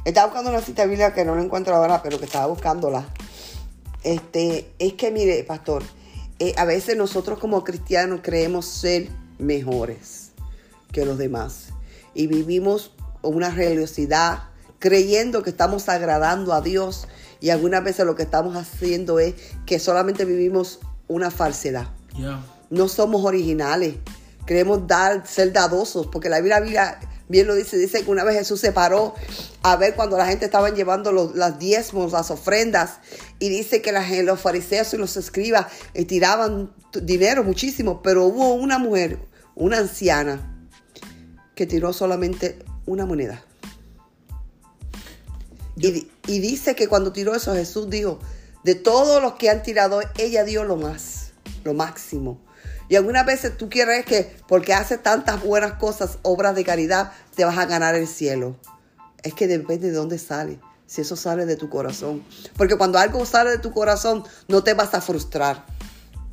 Estaba 0.04 0.28
buscando 0.28 0.52
una 0.52 0.62
cita 0.62 0.86
bíblica 0.86 1.12
que 1.12 1.26
no 1.26 1.36
la 1.36 1.41
encuentro 1.41 1.76
ahora, 1.76 2.04
pero 2.04 2.20
que 2.20 2.26
estaba 2.26 2.46
buscándola. 2.46 3.04
Este, 4.04 4.70
es 4.78 4.94
que 4.94 5.10
mire, 5.10 5.44
pastor, 5.44 5.82
eh, 6.38 6.54
a 6.56 6.65
veces 6.65 6.96
nosotros 6.96 7.39
como 7.39 7.63
cristianos 7.63 8.20
creemos 8.22 8.68
ser 8.68 9.10
mejores 9.39 10.34
que 10.91 11.04
los 11.04 11.18
demás. 11.18 11.70
Y 12.13 12.28
vivimos 12.28 12.91
una 13.24 13.50
religiosidad 13.50 14.50
creyendo 14.78 15.41
que 15.41 15.50
estamos 15.50 15.89
agradando 15.89 16.54
a 16.54 16.62
Dios. 16.62 17.08
Y 17.41 17.50
algunas 17.50 17.84
veces 17.84 18.06
lo 18.06 18.13
que 18.13 18.22
estamos 18.22 18.56
haciendo 18.56 19.18
es 19.18 19.34
que 19.65 19.80
solamente 19.80 20.26
vivimos 20.26 20.80
una 21.08 21.32
falsedad 21.32 21.88
ya. 22.18 22.39
No 22.69 22.88
somos 22.88 23.23
originales. 23.25 23.95
Queremos 24.45 24.88
dar, 24.88 25.28
ser 25.28 25.51
dadosos, 25.54 26.08
porque 26.08 26.30
la 26.30 26.39
Biblia, 26.39 26.99
bien 27.28 27.47
lo 27.47 27.56
dice, 27.56 27.78
dice 27.78 28.04
que 28.04 28.12
una 28.12 28.23
vez 28.23 28.38
Jesús 28.38 28.60
se 28.60 28.71
paró 28.71 29.15
a 29.63 29.75
ver 29.75 29.95
cuando 29.95 30.17
la 30.17 30.28
gente 30.28 30.45
estaban 30.45 30.75
llevando 30.75 31.12
los, 31.12 31.36
las 31.36 31.58
diezmos, 31.58 32.12
las 32.12 32.30
ofrendas, 32.30 32.99
y 33.39 33.49
dice 33.49 33.82
que 33.82 33.91
los 34.23 34.39
fariseos 34.39 34.93
y 34.93 34.97
los 34.97 35.17
escribas 35.17 35.67
eh, 35.93 36.06
tiraban 36.06 36.71
dinero 37.01 37.43
muchísimo, 37.43 38.01
pero 38.04 38.25
hubo 38.25 38.54
una 38.54 38.78
mujer, 38.78 39.19
una 39.56 39.80
anciana, 39.80 40.51
que 41.56 41.65
tiró 41.65 41.93
solamente 41.93 42.60
una 42.86 43.06
moneda. 43.06 43.43
Y, 45.78 46.08
y 46.28 46.39
dice 46.39 46.75
que 46.75 46.88
cuando 46.88 47.12
tiró 47.12 47.34
eso, 47.36 47.54
Jesús 47.54 47.89
dijo, 47.89 48.19
de 48.65 48.73
todos 48.73 49.21
los 49.21 49.34
que 49.36 49.49
han 49.51 49.62
tirado, 49.62 50.01
ella 50.17 50.43
dio 50.43 50.63
lo 50.63 50.75
más, 50.75 51.34
lo 51.63 51.75
máximo. 51.75 52.44
Y 52.88 52.95
algunas 52.95 53.26
veces 53.26 53.58
tú 53.58 53.69
quieres 53.69 54.06
que 54.06 54.36
porque 54.48 54.74
haces 54.74 55.02
tantas 55.02 55.41
buenas 55.43 55.74
cosas, 55.74 56.19
obras 56.21 56.56
de 56.56 56.63
caridad, 56.63 57.12
te 57.36 57.45
vas 57.45 57.58
a 57.58 57.65
ganar 57.65 57.95
el 57.95 58.08
cielo. 58.08 58.56
Es 59.24 59.34
que 59.34 59.48
depende 59.48 59.88
de 59.88 59.93
dónde 59.93 60.19
sale, 60.19 60.60
si 60.86 61.02
eso 61.02 61.15
sale 61.15 61.45
de 61.45 61.56
tu 61.56 61.69
corazón. 61.69 62.24
Porque 62.58 62.78
cuando 62.78 63.00
algo 63.00 63.26
sale 63.26 63.52
de 63.52 63.58
tu 63.58 63.71
corazón, 63.71 64.24
no 64.48 64.63
te 64.63 64.74
vas 64.74 64.93
a 64.93 65.02
frustrar. 65.02 65.65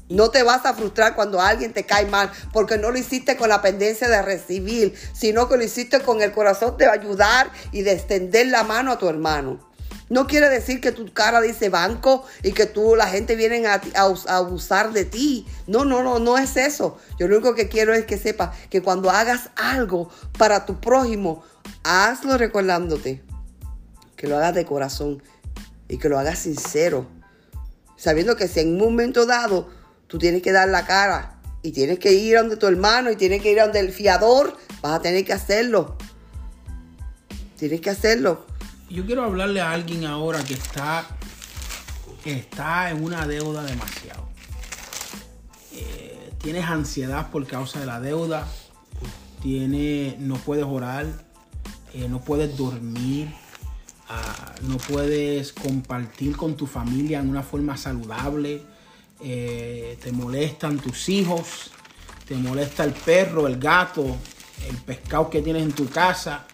No 0.09 0.31
te 0.31 0.43
vas 0.43 0.67
a 0.67 0.75
frustrar 0.75 1.15
cuando 1.15 1.41
alguien 1.41 1.73
te 1.73 1.87
cae 1.87 2.05
mal, 2.05 2.31
porque 2.53 2.77
no 2.77 2.91
lo 2.91 2.99
hiciste 2.99 3.39
con 3.39 3.49
la 3.49 3.63
pendencia 3.63 4.09
de 4.09 4.21
recibir, 4.21 4.95
sino 5.15 5.49
que 5.49 5.57
lo 5.57 5.65
hiciste 5.65 6.01
con 6.01 6.21
el 6.21 6.33
corazón 6.33 6.77
de 6.77 6.87
ayudar 6.87 7.51
y 7.73 7.81
de 7.81 7.93
extender 7.93 8.49
la 8.49 8.63
mano 8.63 8.93
a 8.93 8.99
tu 8.99 9.09
hermano. 9.09 9.72
No 10.13 10.27
quiere 10.27 10.51
decir 10.51 10.83
que 10.83 10.93
tu 10.93 11.11
cara 11.11 11.41
dice 11.41 11.71
banco 11.71 12.27
y 12.43 12.53
que 12.53 12.67
tú, 12.67 12.97
la 12.97 13.07
gente 13.07 13.35
viene 13.35 13.67
a, 13.67 13.81
a, 13.95 14.37
abusar 14.37 14.93
de 14.93 15.07
ti. 15.07 15.47
No, 15.67 15.87
no, 15.87 16.03
no, 16.03 16.19
no 16.19 16.37
es 16.37 16.59
eso. 16.59 16.99
Yo 17.19 17.29
lo 17.29 17.37
único 17.37 17.55
que 17.55 17.71
quiero 17.71 17.95
es 17.95 18.05
que 18.05 18.19
sepas 18.19 18.55
que 18.69 18.83
cuando 18.83 19.09
hagas 19.09 19.49
algo 19.57 20.11
para 20.37 20.67
tu 20.67 20.79
prójimo, 20.83 21.43
hazlo 21.83 22.37
recordándote. 22.37 23.23
Que 24.15 24.27
lo 24.27 24.37
hagas 24.37 24.55
de 24.55 24.67
corazón 24.67 25.23
y 25.89 25.97
que 25.97 26.11
lo 26.11 26.19
hagas 26.19 26.41
sincero. 26.41 27.07
Sabiendo 27.97 28.37
que 28.37 28.49
si 28.49 28.61
en 28.61 28.75
un 28.75 28.81
momento 28.81 29.25
dado 29.25 29.71
tú 30.09 30.19
tienes 30.19 30.43
que 30.43 30.53
dar 30.53 30.69
la 30.69 30.85
cara 30.85 31.41
y 31.63 31.73
tienes 31.73 31.99
que 31.99 32.13
ir 32.13 32.37
a 32.37 32.43
donde 32.43 32.59
tu 32.59 32.67
hermano 32.67 33.11
y 33.11 33.17
tienes 33.17 33.41
que 33.41 33.51
ir 33.51 33.61
a 33.61 33.65
donde 33.65 33.81
el 33.81 33.95
fiador, 33.95 34.59
vas 34.83 34.93
a 34.93 35.01
tener 35.01 35.25
que 35.25 35.33
hacerlo. 35.33 35.97
Tienes 37.57 37.81
que 37.81 37.89
hacerlo 37.89 38.52
yo 38.93 39.07
quiero 39.07 39.25
hablarle 39.25 39.61
a 39.61 39.73
alguien 39.73 40.05
ahora 40.05 40.45
que 40.45 40.53
está, 40.53 41.07
está 42.25 42.91
en 42.91 43.03
una 43.03 43.27
deuda 43.27 43.63
demasiado. 43.63 44.29
Eh, 45.73 46.33
tienes 46.39 46.67
ansiedad 46.67 47.31
por 47.31 47.47
causa 47.47 47.81
de 47.81 47.87
la 47.87 48.01
deuda. 48.01 48.47
Tiene, 49.41 50.17
no 50.19 50.37
puedes 50.37 50.65
orar. 50.65 51.07
Eh, 51.95 52.07
no 52.09 52.21
puedes 52.21 52.57
dormir. 52.57 53.33
Ah, 54.11 54.53
no 54.63 54.77
puedes 54.77 55.55
compartir 55.55 56.37
con 56.37 56.55
tu 56.55 56.67
familia 56.67 57.21
en 57.21 57.31
una 57.31 57.43
forma 57.43 57.79
saludable. 57.79 58.63
Eh, 59.21 59.99
te 60.03 60.13
molestan 60.13 60.79
tus 60.79 61.09
hijos. 61.09 61.71
Te 62.29 62.35
molesta 62.35 62.85
el 62.85 62.93
perro, 62.93 63.47
el 63.47 63.59
gato, 63.59 64.05
el 64.69 64.77
pescado 64.77 65.31
que 65.31 65.41
tienes 65.41 65.63
en 65.63 65.73
tu 65.73 65.89
casa 65.89 66.47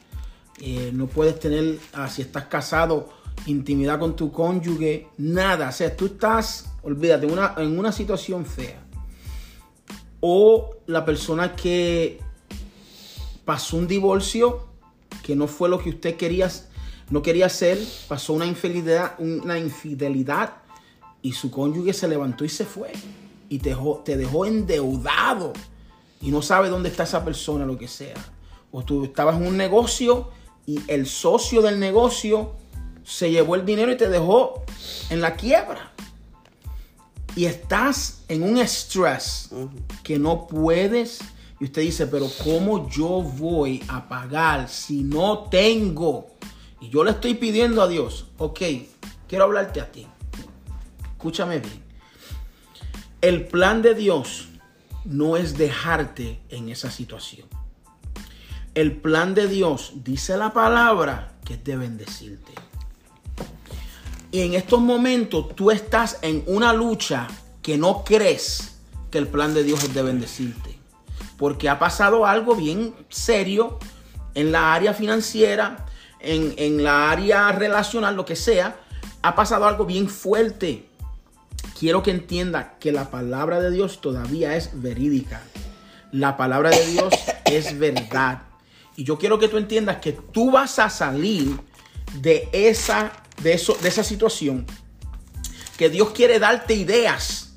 eh, 0.60 0.90
no 0.92 1.06
puedes 1.06 1.38
tener, 1.38 1.78
ah, 1.92 2.08
si 2.08 2.22
estás 2.22 2.44
casado, 2.44 3.08
intimidad 3.46 3.98
con 3.98 4.16
tu 4.16 4.32
cónyuge, 4.32 5.08
nada. 5.18 5.68
O 5.68 5.72
sea, 5.72 5.96
tú 5.96 6.06
estás, 6.06 6.70
olvídate, 6.82 7.26
una, 7.26 7.54
en 7.58 7.78
una 7.78 7.92
situación 7.92 8.44
fea. 8.44 8.82
O 10.20 10.76
la 10.86 11.04
persona 11.04 11.54
que 11.54 12.20
pasó 13.44 13.76
un 13.76 13.86
divorcio 13.86 14.66
que 15.22 15.36
no 15.36 15.46
fue 15.46 15.68
lo 15.68 15.78
que 15.78 15.90
usted 15.90 16.16
quería, 16.16 16.50
no 17.10 17.22
quería 17.22 17.46
hacer, 17.46 17.78
pasó 18.08 18.32
una 18.32 18.46
infidelidad, 18.46 19.14
una 19.18 19.58
infidelidad 19.58 20.54
y 21.22 21.32
su 21.32 21.50
cónyuge 21.50 21.92
se 21.92 22.08
levantó 22.08 22.44
y 22.44 22.48
se 22.48 22.64
fue. 22.64 22.92
Y 23.48 23.58
te 23.58 23.70
dejó, 23.70 24.02
te 24.04 24.16
dejó 24.16 24.44
endeudado 24.44 25.52
y 26.20 26.30
no 26.30 26.42
sabe 26.42 26.68
dónde 26.68 26.88
está 26.88 27.04
esa 27.04 27.24
persona, 27.24 27.64
lo 27.64 27.78
que 27.78 27.88
sea. 27.88 28.16
O 28.72 28.82
tú 28.82 29.04
estabas 29.04 29.36
en 29.36 29.46
un 29.46 29.56
negocio 29.56 30.30
y 30.68 30.82
el 30.86 31.06
socio 31.06 31.62
del 31.62 31.80
negocio 31.80 32.52
se 33.02 33.30
llevó 33.30 33.54
el 33.54 33.64
dinero 33.64 33.90
y 33.90 33.96
te 33.96 34.10
dejó 34.10 34.64
en 35.08 35.22
la 35.22 35.34
quiebra. 35.34 35.94
Y 37.34 37.46
estás 37.46 38.22
en 38.28 38.42
un 38.42 38.58
estrés 38.58 39.48
que 40.02 40.18
no 40.18 40.46
puedes. 40.46 41.20
Y 41.58 41.64
usted 41.64 41.80
dice, 41.80 42.06
pero 42.06 42.28
¿cómo 42.44 42.86
yo 42.90 43.22
voy 43.22 43.82
a 43.88 44.10
pagar 44.10 44.68
si 44.68 45.04
no 45.04 45.48
tengo? 45.50 46.34
Y 46.82 46.90
yo 46.90 47.02
le 47.02 47.12
estoy 47.12 47.32
pidiendo 47.32 47.80
a 47.80 47.88
Dios, 47.88 48.26
ok, 48.36 48.60
quiero 49.26 49.44
hablarte 49.44 49.80
a 49.80 49.90
ti. 49.90 50.06
Escúchame 51.12 51.60
bien. 51.60 51.82
El 53.22 53.46
plan 53.46 53.80
de 53.80 53.94
Dios 53.94 54.50
no 55.06 55.38
es 55.38 55.56
dejarte 55.56 56.42
en 56.50 56.68
esa 56.68 56.90
situación 56.90 57.48
el 58.80 58.92
plan 58.92 59.34
de 59.34 59.48
Dios, 59.48 59.92
dice 60.04 60.36
la 60.36 60.52
palabra, 60.52 61.32
que 61.44 61.54
es 61.54 61.64
de 61.64 61.76
bendecirte. 61.76 62.52
Y 64.30 64.42
en 64.42 64.54
estos 64.54 64.80
momentos 64.80 65.52
tú 65.56 65.72
estás 65.72 66.18
en 66.22 66.44
una 66.46 66.72
lucha 66.72 67.26
que 67.60 67.76
no 67.76 68.04
crees 68.04 68.76
que 69.10 69.18
el 69.18 69.26
plan 69.26 69.52
de 69.52 69.64
Dios 69.64 69.82
es 69.82 69.92
de 69.94 70.02
bendecirte. 70.02 70.78
Porque 71.36 71.68
ha 71.68 71.80
pasado 71.80 72.24
algo 72.24 72.54
bien 72.54 72.94
serio 73.08 73.80
en 74.34 74.52
la 74.52 74.72
área 74.74 74.94
financiera, 74.94 75.86
en, 76.20 76.54
en 76.56 76.84
la 76.84 77.10
área 77.10 77.50
relacional, 77.50 78.14
lo 78.14 78.24
que 78.24 78.36
sea. 78.36 78.78
Ha 79.22 79.34
pasado 79.34 79.66
algo 79.66 79.86
bien 79.86 80.08
fuerte. 80.08 80.88
Quiero 81.76 82.04
que 82.04 82.12
entienda 82.12 82.76
que 82.78 82.92
la 82.92 83.10
palabra 83.10 83.58
de 83.60 83.72
Dios 83.72 84.00
todavía 84.00 84.54
es 84.54 84.70
verídica. 84.80 85.42
La 86.12 86.36
palabra 86.36 86.70
de 86.70 86.86
Dios 86.86 87.12
es 87.44 87.76
verdad. 87.76 88.47
Y 88.98 89.04
yo 89.04 89.16
quiero 89.16 89.38
que 89.38 89.46
tú 89.46 89.58
entiendas 89.58 89.98
que 89.98 90.10
tú 90.10 90.50
vas 90.50 90.80
a 90.80 90.90
salir 90.90 91.56
de 92.14 92.48
esa, 92.52 93.12
de 93.40 93.52
eso, 93.52 93.78
de 93.80 93.90
esa 93.90 94.02
situación. 94.02 94.66
Que 95.76 95.88
Dios 95.88 96.10
quiere 96.10 96.40
darte 96.40 96.74
ideas. 96.74 97.52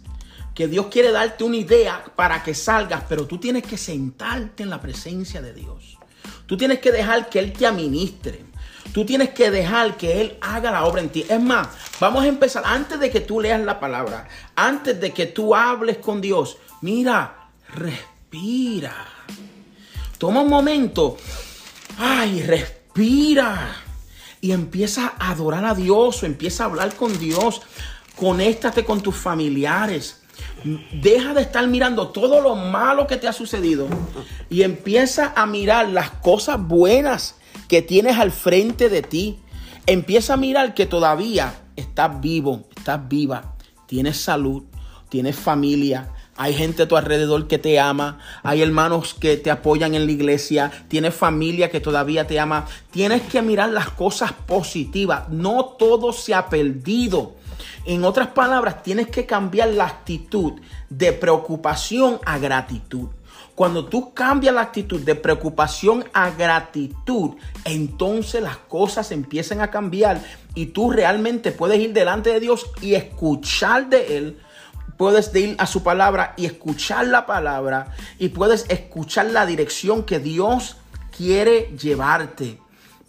Que 0.53 0.67
Dios 0.67 0.85
quiere 0.91 1.11
darte 1.11 1.43
una 1.43 1.57
idea 1.57 2.03
para 2.15 2.43
que 2.43 2.53
salgas. 2.53 3.05
Pero 3.09 3.25
tú 3.25 3.39
tienes 3.39 3.63
que 3.63 3.75
sentarte 3.75 4.61
en 4.61 4.69
la 4.69 4.79
presencia 4.79 5.41
de 5.41 5.51
Dios. 5.51 5.97
Tú 6.45 6.57
tienes 6.57 6.77
que 6.77 6.91
dejar 6.91 7.27
que 7.27 7.39
Él 7.39 7.53
te 7.53 7.65
administre. 7.65 8.45
Tú 8.93 9.03
tienes 9.03 9.29
que 9.29 9.49
dejar 9.49 9.97
que 9.97 10.21
Él 10.21 10.37
haga 10.41 10.69
la 10.69 10.85
obra 10.85 11.01
en 11.01 11.09
ti. 11.09 11.25
Es 11.27 11.41
más, 11.41 11.69
vamos 11.99 12.23
a 12.23 12.27
empezar 12.27 12.61
antes 12.67 12.99
de 12.99 13.09
que 13.09 13.21
tú 13.21 13.41
leas 13.41 13.61
la 13.61 13.79
palabra. 13.79 14.27
Antes 14.55 15.01
de 15.01 15.11
que 15.11 15.25
tú 15.25 15.55
hables 15.55 15.97
con 15.97 16.21
Dios. 16.21 16.59
Mira, 16.81 17.49
respira. 17.73 19.20
Toma 20.21 20.41
un 20.41 20.49
momento. 20.49 21.17
Ay, 21.97 22.43
respira. 22.43 23.75
Y 24.39 24.51
empieza 24.51 25.13
a 25.17 25.31
adorar 25.31 25.65
a 25.65 25.73
Dios 25.73 26.21
o 26.21 26.27
empieza 26.27 26.61
a 26.61 26.67
hablar 26.67 26.93
con 26.95 27.17
Dios. 27.17 27.63
Conéctate 28.15 28.85
con 28.85 29.01
tus 29.01 29.15
familiares. 29.15 30.21
Deja 30.93 31.33
de 31.33 31.41
estar 31.41 31.65
mirando 31.65 32.09
todo 32.09 32.39
lo 32.39 32.55
malo 32.55 33.07
que 33.07 33.17
te 33.17 33.27
ha 33.27 33.33
sucedido 33.33 33.87
y 34.47 34.61
empieza 34.61 35.33
a 35.35 35.47
mirar 35.47 35.89
las 35.89 36.11
cosas 36.11 36.61
buenas 36.61 37.37
que 37.67 37.81
tienes 37.81 38.19
al 38.19 38.31
frente 38.31 38.89
de 38.89 39.01
ti. 39.01 39.39
Empieza 39.87 40.35
a 40.35 40.37
mirar 40.37 40.75
que 40.75 40.85
todavía 40.85 41.63
estás 41.75 42.21
vivo, 42.21 42.69
estás 42.77 43.09
viva, 43.09 43.55
tienes 43.87 44.17
salud, 44.17 44.65
tienes 45.09 45.35
familia, 45.35 46.11
hay 46.37 46.53
gente 46.53 46.83
a 46.83 46.87
tu 46.87 46.97
alrededor 46.97 47.47
que 47.47 47.59
te 47.59 47.79
ama. 47.79 48.19
Hay 48.41 48.61
hermanos 48.61 49.13
que 49.13 49.37
te 49.37 49.51
apoyan 49.51 49.95
en 49.95 50.05
la 50.05 50.11
iglesia. 50.11 50.71
Tienes 50.87 51.13
familia 51.13 51.69
que 51.69 51.81
todavía 51.81 52.25
te 52.25 52.39
ama. 52.39 52.65
Tienes 52.89 53.21
que 53.23 53.41
mirar 53.41 53.69
las 53.69 53.89
cosas 53.89 54.31
positivas. 54.31 55.29
No 55.29 55.65
todo 55.77 56.13
se 56.13 56.33
ha 56.33 56.49
perdido. 56.49 57.35
En 57.85 58.05
otras 58.05 58.29
palabras, 58.29 58.81
tienes 58.81 59.07
que 59.07 59.25
cambiar 59.25 59.69
la 59.69 59.85
actitud 59.85 60.53
de 60.89 61.13
preocupación 61.13 62.19
a 62.25 62.37
gratitud. 62.37 63.09
Cuando 63.53 63.85
tú 63.85 64.13
cambias 64.13 64.55
la 64.55 64.61
actitud 64.61 65.01
de 65.01 65.13
preocupación 65.13 66.05
a 66.13 66.31
gratitud, 66.31 67.35
entonces 67.65 68.41
las 68.41 68.57
cosas 68.57 69.11
empiezan 69.11 69.61
a 69.61 69.69
cambiar 69.69 70.21
y 70.55 70.67
tú 70.67 70.89
realmente 70.89 71.51
puedes 71.51 71.79
ir 71.79 71.93
delante 71.93 72.31
de 72.31 72.39
Dios 72.39 72.65
y 72.81 72.95
escuchar 72.95 73.89
de 73.89 74.17
Él 74.17 74.37
puedes 75.01 75.33
ir 75.33 75.55
a 75.57 75.65
su 75.65 75.81
palabra 75.81 76.35
y 76.37 76.45
escuchar 76.45 77.07
la 77.07 77.25
palabra 77.25 77.87
y 78.19 78.29
puedes 78.29 78.67
escuchar 78.69 79.31
la 79.31 79.47
dirección 79.47 80.03
que 80.03 80.19
Dios 80.19 80.77
quiere 81.09 81.75
llevarte. 81.75 82.59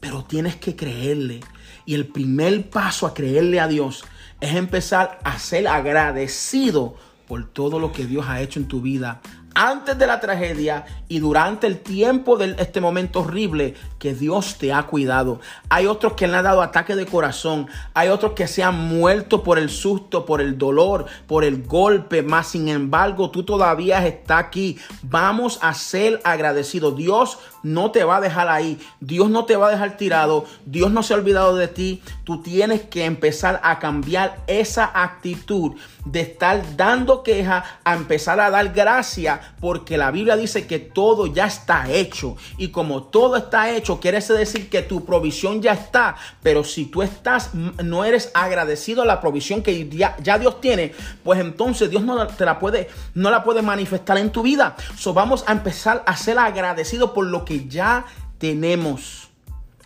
Pero 0.01 0.25
tienes 0.25 0.57
que 0.57 0.75
creerle. 0.75 1.41
Y 1.85 1.93
el 1.93 2.07
primer 2.07 2.71
paso 2.71 3.07
a 3.07 3.13
creerle 3.13 3.61
a 3.61 3.69
Dios 3.69 4.07
es 4.41 4.55
empezar 4.55 5.19
a 5.23 5.39
ser 5.39 5.69
agradecido 5.69 6.97
por 7.29 7.53
todo 7.53 7.79
lo 7.79 7.93
que 7.93 8.07
Dios 8.07 8.25
ha 8.27 8.41
hecho 8.41 8.59
en 8.59 8.69
tu 8.69 8.81
vida 8.81 9.21
antes 9.55 9.99
de 9.99 10.07
la 10.07 10.19
tragedia 10.19 10.87
y 11.09 11.19
durante 11.19 11.67
el 11.67 11.81
tiempo 11.81 12.39
de 12.39 12.57
este 12.59 12.81
momento 12.81 13.21
horrible 13.21 13.75
que 14.03 14.15
Dios 14.15 14.57
te 14.59 14.73
ha 14.73 14.83
cuidado. 14.89 15.39
Hay 15.69 15.87
otros 15.87 16.15
que 16.15 16.27
le 16.27 16.37
han 16.37 16.43
dado 16.43 16.61
ataque 16.61 16.97
de 16.97 17.07
corazón. 17.07 17.69
Hay 17.95 18.09
otros 18.09 18.33
que 18.33 18.49
se 18.49 18.65
han 18.65 18.77
muerto 18.77 19.45
por 19.45 19.61
el 19.61 19.71
susto, 19.71 20.27
por 20.27 20.41
el 20.41 20.59
dolor, 20.59 21.07
por 21.29 21.45
el 21.45 21.63
golpe. 21.63 22.21
Más 22.21 22.49
sin 22.49 22.67
embargo, 22.67 23.31
tú 23.31 23.45
todavía 23.45 24.05
estás 24.05 24.41
aquí. 24.41 24.77
Vamos 25.05 25.61
a 25.63 25.73
ser 25.75 26.21
agradecidos. 26.25 26.97
Dios 26.97 27.39
no 27.63 27.93
te 27.93 28.03
va 28.03 28.17
a 28.17 28.21
dejar 28.21 28.49
ahí. 28.49 28.81
Dios 28.99 29.31
no 29.31 29.45
te 29.45 29.55
va 29.55 29.69
a 29.69 29.71
dejar 29.71 29.97
tirado. 29.97 30.47
Dios 30.67 30.91
no 30.91 31.05
se 31.05 31.15
ha 31.15 31.17
olvidado 31.17 31.55
de 31.55 31.69
ti. 31.69 32.03
Tú 32.25 32.43
tienes 32.43 32.83
que 32.83 33.05
empezar 33.05 33.61
a 33.63 33.79
cambiar 33.79 34.43
esa 34.49 34.91
actitud 35.01 35.77
de 36.05 36.23
estar 36.23 36.77
dando 36.77 37.23
queja 37.23 37.65
a 37.85 37.95
empezar 37.95 38.41
a 38.41 38.51
dar 38.51 38.73
gracia 38.73 39.55
porque 39.61 39.97
la 39.97 40.11
Biblia 40.11 40.37
dice 40.37 40.67
que 40.67 40.81
todo 40.81 41.29
ya 41.29 41.47
está 41.47 41.89
hecho 41.89 42.37
y 42.57 42.69
como 42.69 43.05
todo 43.05 43.37
está 43.37 43.71
hecho 43.71 43.92
quiere 44.01 44.21
decir 44.21 44.69
que 44.69 44.83
tu 44.83 45.05
provisión 45.05 45.63
ya 45.63 45.73
está 45.73 46.17
pero 46.43 46.65
si 46.65 46.87
tú 46.87 47.03
estás 47.03 47.55
no 47.55 48.05
eres 48.05 48.31
agradecido 48.35 49.03
a 49.03 49.07
la 49.07 49.21
provisión 49.21 49.63
que 49.63 49.89
ya, 49.89 50.17
Dios 50.39 50.61
tiene 50.61 50.93
pues 51.25 51.41
entonces 51.41 51.91
Dios 51.91 52.03
no 52.03 52.27
te 52.27 52.45
la 52.45 52.59
puede 52.59 52.89
no 53.15 53.31
la 53.31 53.45
puede 53.45 53.63
manifestar 53.63 54.19
en 54.19 54.31
tu 54.31 54.43
vida. 54.43 54.77
So 54.97 55.13
vamos 55.13 55.45
a 55.47 55.53
empezar 55.53 56.03
a 56.07 56.17
ser 56.17 56.39
agradecido 56.39 57.13
por 57.13 57.27
lo 57.27 57.45
que 57.45 57.67
ya 57.69 58.07
tenemos. 58.39 59.29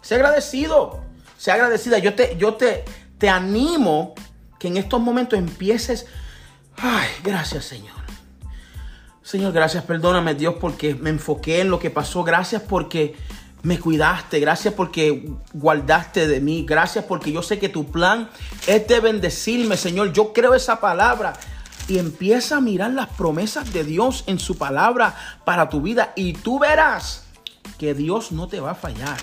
Sé 0.01 0.17
agradecido 0.17 1.07
sé 1.37 1.53
agradecida. 1.53 1.99
Yo 1.99 2.15
te 2.15 2.37
yo 2.37 2.55
te 2.55 2.85
te 3.19 3.29
animo 3.29 4.15
que 4.59 4.69
en 4.69 4.77
estos 4.77 5.01
momentos 5.01 5.39
empieces, 5.39 6.07
ay, 6.77 7.09
gracias 7.23 7.65
Señor. 7.65 7.97
Señor, 9.23 9.53
gracias, 9.53 9.85
perdóname 9.85 10.35
Dios 10.35 10.55
porque 10.61 10.95
me 10.95 11.11
enfoqué 11.11 11.61
en 11.61 11.71
lo 11.71 11.79
que 11.79 11.91
pasó. 11.91 12.23
Gracias 12.23 12.63
porque 12.63 13.17
me 13.67 13.81
cuidaste. 13.81 14.39
Gracias 14.39 14.73
porque 14.75 15.29
guardaste 15.53 16.29
de 16.29 16.41
mí. 16.41 16.65
Gracias 16.65 17.05
porque 17.05 17.33
yo 17.33 17.43
sé 17.43 17.59
que 17.59 17.69
tu 17.69 17.91
plan 17.91 18.31
es 18.69 18.87
de 18.87 19.01
bendecirme, 19.01 19.77
Señor. 19.77 20.13
Yo 20.13 20.33
creo 20.33 20.55
esa 20.55 20.81
palabra. 20.81 21.33
Y 21.89 21.99
empieza 21.99 22.59
a 22.59 22.61
mirar 22.61 22.93
las 22.93 23.09
promesas 23.09 23.73
de 23.73 23.83
Dios 23.83 24.23
en 24.29 24.39
su 24.39 24.57
palabra 24.57 25.17
para 25.45 25.69
tu 25.69 25.83
vida. 25.83 26.13
Y 26.15 26.35
tú 26.35 26.61
verás 26.61 27.25
que 27.77 27.93
Dios 27.93 28.31
no 28.31 28.47
te 28.47 28.61
va 28.61 28.71
a 28.71 28.75
fallar. 28.77 29.17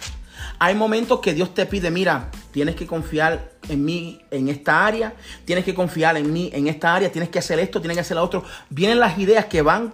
Hay 0.60 0.76
momentos 0.76 1.22
que 1.22 1.34
Dios 1.34 1.54
te 1.54 1.66
pide, 1.66 1.90
mira, 1.90 2.30
tienes 2.52 2.76
que 2.76 2.86
confiar 2.86 3.54
en 3.70 3.86
mí 3.86 4.22
en 4.30 4.50
esta 4.50 4.86
área, 4.86 5.14
tienes 5.46 5.64
que 5.64 5.74
confiar 5.74 6.18
en 6.18 6.32
mí 6.34 6.50
en 6.54 6.68
esta 6.68 6.94
área, 6.94 7.12
tienes 7.12 7.30
que 7.30 7.40
hacer 7.40 7.60
esto, 7.60 7.80
tienes 7.80 7.96
que 7.96 8.02
hacer 8.02 8.18
lo 8.18 8.24
otro. 8.24 8.44
Vienen 8.70 9.00
las 9.00 9.18
ideas 9.18 9.46
que 9.46 9.62
van 9.62 9.94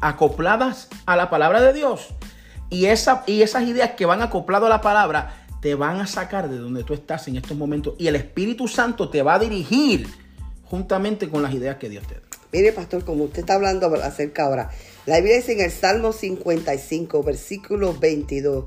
acopladas 0.00 0.88
a 1.06 1.16
la 1.16 1.30
palabra 1.30 1.62
de 1.62 1.72
Dios. 1.72 2.08
Y, 2.70 2.86
esa, 2.86 3.24
y 3.26 3.42
esas 3.42 3.64
ideas 3.64 3.92
que 3.92 4.06
van 4.06 4.22
acopladas 4.22 4.66
a 4.66 4.70
la 4.70 4.80
palabra 4.80 5.46
te 5.60 5.74
van 5.74 6.00
a 6.00 6.06
sacar 6.06 6.48
de 6.48 6.58
donde 6.58 6.84
tú 6.84 6.94
estás 6.94 7.28
en 7.28 7.36
estos 7.36 7.56
momentos. 7.56 7.94
Y 7.98 8.06
el 8.06 8.16
Espíritu 8.16 8.68
Santo 8.68 9.08
te 9.08 9.22
va 9.22 9.34
a 9.34 9.38
dirigir 9.38 10.08
juntamente 10.64 11.28
con 11.28 11.42
las 11.42 11.54
ideas 11.54 11.76
que 11.76 11.88
Dios 11.88 12.06
te 12.06 12.14
da. 12.14 12.20
Mire, 12.52 12.72
pastor, 12.72 13.04
como 13.04 13.24
usted 13.24 13.40
está 13.40 13.54
hablando 13.54 13.92
acerca 14.02 14.44
ahora, 14.44 14.70
la 15.04 15.16
Biblia 15.16 15.36
dice 15.36 15.52
en 15.52 15.60
el 15.60 15.70
Salmo 15.70 16.12
55, 16.12 17.22
versículo 17.22 17.94
22, 17.98 18.66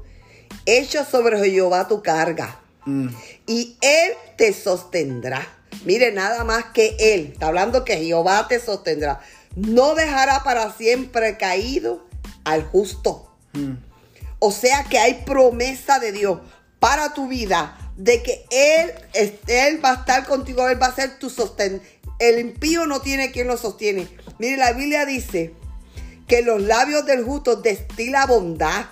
echa 0.65 1.03
sobre 1.03 1.39
Jehová 1.39 1.87
tu 1.87 2.03
carga 2.03 2.59
mm. 2.85 3.07
y 3.47 3.77
él 3.81 4.13
te 4.37 4.53
sostendrá. 4.53 5.47
Mire, 5.83 6.11
nada 6.11 6.43
más 6.43 6.65
que 6.65 6.95
él, 6.99 7.31
está 7.33 7.47
hablando 7.47 7.83
que 7.83 7.97
Jehová 7.97 8.47
te 8.47 8.59
sostendrá. 8.59 9.21
No 9.55 9.95
dejará 9.95 10.43
para 10.43 10.71
siempre 10.73 11.37
caído 11.37 12.05
al 12.43 12.63
justo. 12.63 13.31
Mm. 13.53 13.90
O 14.43 14.51
sea 14.51 14.83
que 14.85 14.97
hay 14.97 15.23
promesa 15.23 15.99
de 15.99 16.11
Dios 16.11 16.39
para 16.79 17.13
tu 17.13 17.27
vida 17.27 17.77
de 17.95 18.23
que 18.23 18.43
él, 18.49 18.91
él 19.45 19.85
va 19.85 19.91
a 19.91 19.95
estar 19.97 20.25
contigo, 20.25 20.67
él 20.67 20.81
va 20.81 20.87
a 20.87 20.95
ser 20.95 21.19
tu 21.19 21.29
sostén. 21.29 21.79
El 22.17 22.39
impío 22.39 22.87
no 22.87 23.01
tiene 23.01 23.31
quien 23.31 23.45
lo 23.45 23.55
sostiene. 23.55 24.07
Mire, 24.39 24.57
la 24.57 24.73
Biblia 24.73 25.05
dice 25.05 25.53
que 26.27 26.41
los 26.41 26.59
labios 26.59 27.05
del 27.05 27.23
justo 27.23 27.57
destila 27.57 28.25
bondad 28.25 28.85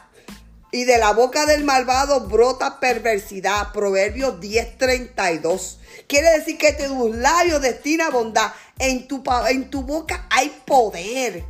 y 0.71 0.83
de 0.83 0.97
la 0.97 1.13
boca 1.13 1.45
del 1.45 1.63
malvado 1.63 2.21
brota 2.21 2.79
perversidad. 2.79 3.71
Proverbios 3.71 4.39
10:32. 4.39 5.77
Quiere 6.07 6.29
decir 6.37 6.57
que 6.57 6.73
tus 6.73 7.15
labios 7.15 7.61
destina 7.61 8.09
bondad. 8.09 8.51
En 8.77 9.07
tu, 9.07 9.23
en 9.49 9.69
tu 9.69 9.83
boca 9.83 10.25
hay 10.29 10.49
poder. 10.65 11.43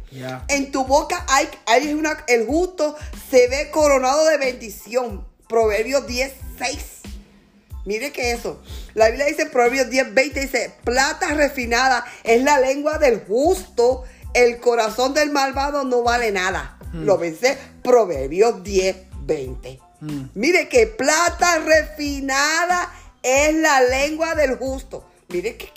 En 0.48 0.72
tu 0.72 0.86
boca 0.86 1.26
hay, 1.30 1.48
hay 1.68 1.94
una, 1.94 2.24
el 2.28 2.48
justo 2.48 2.96
se 3.30 3.48
ve 3.48 3.70
coronado 3.72 4.26
de 4.26 4.38
bendición. 4.38 5.28
Proverbios 5.48 6.08
10:6. 6.08 7.00
Mire 7.86 8.12
que 8.12 8.32
eso. 8.32 8.62
La 8.94 9.08
Biblia 9.08 9.26
dice, 9.26 9.46
Proverbios 9.46 9.88
10:20 9.88 10.34
dice, 10.34 10.74
plata 10.84 11.34
refinada 11.34 12.06
es 12.24 12.44
la 12.44 12.60
lengua 12.60 12.98
del 12.98 13.24
justo. 13.26 14.04
El 14.34 14.60
corazón 14.60 15.14
del 15.14 15.32
malvado 15.32 15.86
no 15.86 16.04
vale 16.04 16.32
nada. 16.32 16.78
Hmm. 16.92 17.06
Lo 17.06 17.18
vence 17.18 17.58
Proverbios 17.84 18.64
10, 18.64 18.96
20. 19.30 19.80
Mm. 20.02 20.22
Mire 20.34 20.68
que 20.68 20.88
plata 20.88 21.60
refinada 21.60 22.92
es 23.22 23.56
la 23.56 23.82
lengua 23.82 24.36
del 24.36 24.58
justo. 24.58 25.06
Mire 25.30 25.56
que, 25.56 25.70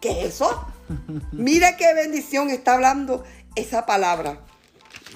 ¿qué 0.00 0.10
es 0.10 0.34
eso? 0.34 0.66
Mire 1.32 1.76
qué 1.78 1.94
bendición 1.94 2.50
está 2.50 2.74
hablando 2.74 3.24
esa 3.54 3.86
palabra. 3.86 4.40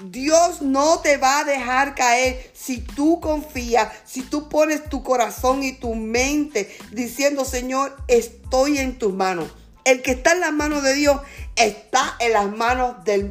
Dios 0.04 0.62
no 0.62 1.00
te 1.00 1.18
va 1.18 1.40
a 1.40 1.44
dejar 1.44 1.94
caer 1.94 2.50
si 2.52 2.78
tú 2.78 3.20
confías, 3.20 3.92
si 4.04 4.22
tú 4.22 4.48
pones 4.48 4.88
tu 4.88 5.02
corazón 5.02 5.62
y 5.62 5.72
tu 5.72 5.94
mente 5.94 6.76
diciendo, 6.90 7.44
Señor, 7.44 7.96
estoy 8.08 8.78
en 8.78 8.98
tus 8.98 9.12
manos. 9.12 9.52
El 9.84 10.02
que 10.02 10.12
está 10.12 10.32
en 10.32 10.40
las 10.40 10.52
manos 10.52 10.82
de 10.82 10.94
Dios 10.94 11.20
está 11.56 12.16
en 12.18 12.32
las 12.32 12.50
manos 12.50 13.04
del 13.04 13.30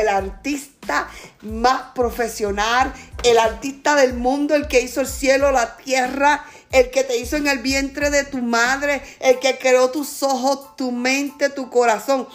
el 0.00 0.08
artista 0.08 1.08
más 1.42 1.92
profesional, 1.94 2.92
el 3.22 3.38
artista 3.38 3.94
del 3.94 4.14
mundo, 4.14 4.54
el 4.54 4.68
que 4.68 4.80
hizo 4.80 5.00
el 5.00 5.06
cielo, 5.06 5.52
la 5.52 5.76
tierra, 5.76 6.44
el 6.72 6.90
que 6.90 7.04
te 7.04 7.16
hizo 7.18 7.36
en 7.36 7.46
el 7.46 7.58
vientre 7.58 8.10
de 8.10 8.24
tu 8.24 8.38
madre, 8.38 9.02
el 9.20 9.38
que 9.38 9.58
creó 9.58 9.90
tus 9.90 10.22
ojos, 10.22 10.76
tu 10.76 10.90
mente, 10.90 11.48
tu 11.48 11.70
corazón. 11.70 12.28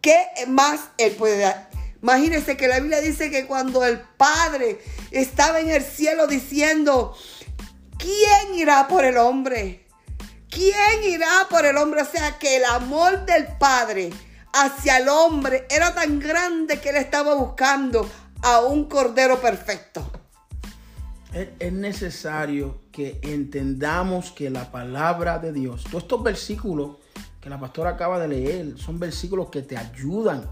¿Qué 0.00 0.18
más 0.48 0.80
él 0.98 1.12
puede 1.12 1.38
dar? 1.38 1.70
Imagínense 2.02 2.56
que 2.56 2.68
la 2.68 2.80
Biblia 2.80 3.00
dice 3.00 3.30
que 3.30 3.46
cuando 3.46 3.84
el 3.84 4.00
Padre 4.00 4.78
estaba 5.10 5.60
en 5.60 5.70
el 5.70 5.82
cielo 5.82 6.26
diciendo, 6.26 7.16
¿quién 7.96 8.54
irá 8.56 8.88
por 8.88 9.04
el 9.04 9.16
hombre? 9.16 9.86
¿Quién 10.50 11.02
irá 11.04 11.46
por 11.48 11.64
el 11.64 11.78
hombre? 11.78 12.02
O 12.02 12.04
sea 12.04 12.38
que 12.38 12.56
el 12.56 12.64
amor 12.64 13.24
del 13.24 13.46
Padre 13.58 14.10
hacia 14.54 14.98
el 14.98 15.08
hombre 15.08 15.66
era 15.68 15.94
tan 15.94 16.20
grande 16.20 16.78
que 16.80 16.90
él 16.90 16.96
estaba 16.96 17.34
buscando 17.34 18.08
a 18.42 18.60
un 18.60 18.84
cordero 18.84 19.40
perfecto. 19.40 20.08
Es 21.58 21.72
necesario 21.72 22.82
que 22.92 23.18
entendamos 23.22 24.30
que 24.30 24.50
la 24.50 24.70
palabra 24.70 25.40
de 25.40 25.52
Dios, 25.52 25.82
todos 25.82 26.04
estos 26.04 26.22
versículos 26.22 26.98
que 27.40 27.50
la 27.50 27.58
pastora 27.58 27.90
acaba 27.90 28.20
de 28.20 28.28
leer, 28.28 28.78
son 28.78 29.00
versículos 29.00 29.48
que 29.50 29.62
te 29.62 29.76
ayudan. 29.76 30.48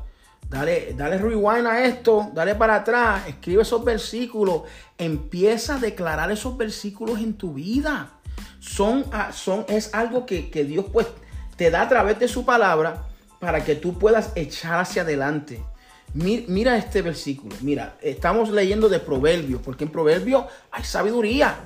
Dale, 0.48 0.92
dale 0.94 1.18
rewind 1.18 1.66
a 1.66 1.84
esto, 1.84 2.30
dale 2.34 2.56
para 2.56 2.74
atrás, 2.74 3.28
escribe 3.28 3.62
esos 3.62 3.84
versículos, 3.84 4.62
empieza 4.98 5.76
a 5.76 5.78
declarar 5.78 6.30
esos 6.32 6.56
versículos 6.58 7.20
en 7.20 7.34
tu 7.34 7.54
vida. 7.54 8.10
Son, 8.58 9.04
ah, 9.12 9.30
son, 9.32 9.64
es 9.68 9.94
algo 9.94 10.26
que, 10.26 10.50
que 10.50 10.64
Dios 10.64 10.86
pues 10.92 11.06
te 11.56 11.70
da 11.70 11.82
a 11.82 11.88
través 11.88 12.18
de 12.18 12.26
su 12.26 12.44
palabra 12.44 13.11
para 13.42 13.64
que 13.64 13.74
tú 13.74 13.98
puedas 13.98 14.30
echar 14.36 14.78
hacia 14.78 15.02
adelante. 15.02 15.60
Mira 16.14 16.76
este 16.76 17.02
versículo. 17.02 17.56
Mira, 17.60 17.96
estamos 18.00 18.50
leyendo 18.50 18.88
de 18.88 19.00
Proverbios, 19.00 19.60
porque 19.64 19.82
en 19.82 19.90
Proverbios 19.90 20.44
hay 20.70 20.84
sabiduría. 20.84 21.56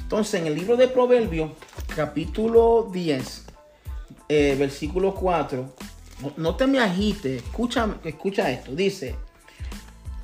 Entonces, 0.00 0.40
en 0.40 0.46
el 0.46 0.54
libro 0.54 0.78
de 0.78 0.88
Proverbios, 0.88 1.50
capítulo 1.94 2.88
10, 2.90 3.44
eh, 4.30 4.56
versículo 4.58 5.14
4, 5.14 5.70
no, 6.38 6.56
te 6.56 6.66
me 6.66 6.78
agites, 6.78 7.42
escucha, 7.42 7.98
escucha 8.04 8.50
esto. 8.50 8.74
Dice, 8.74 9.14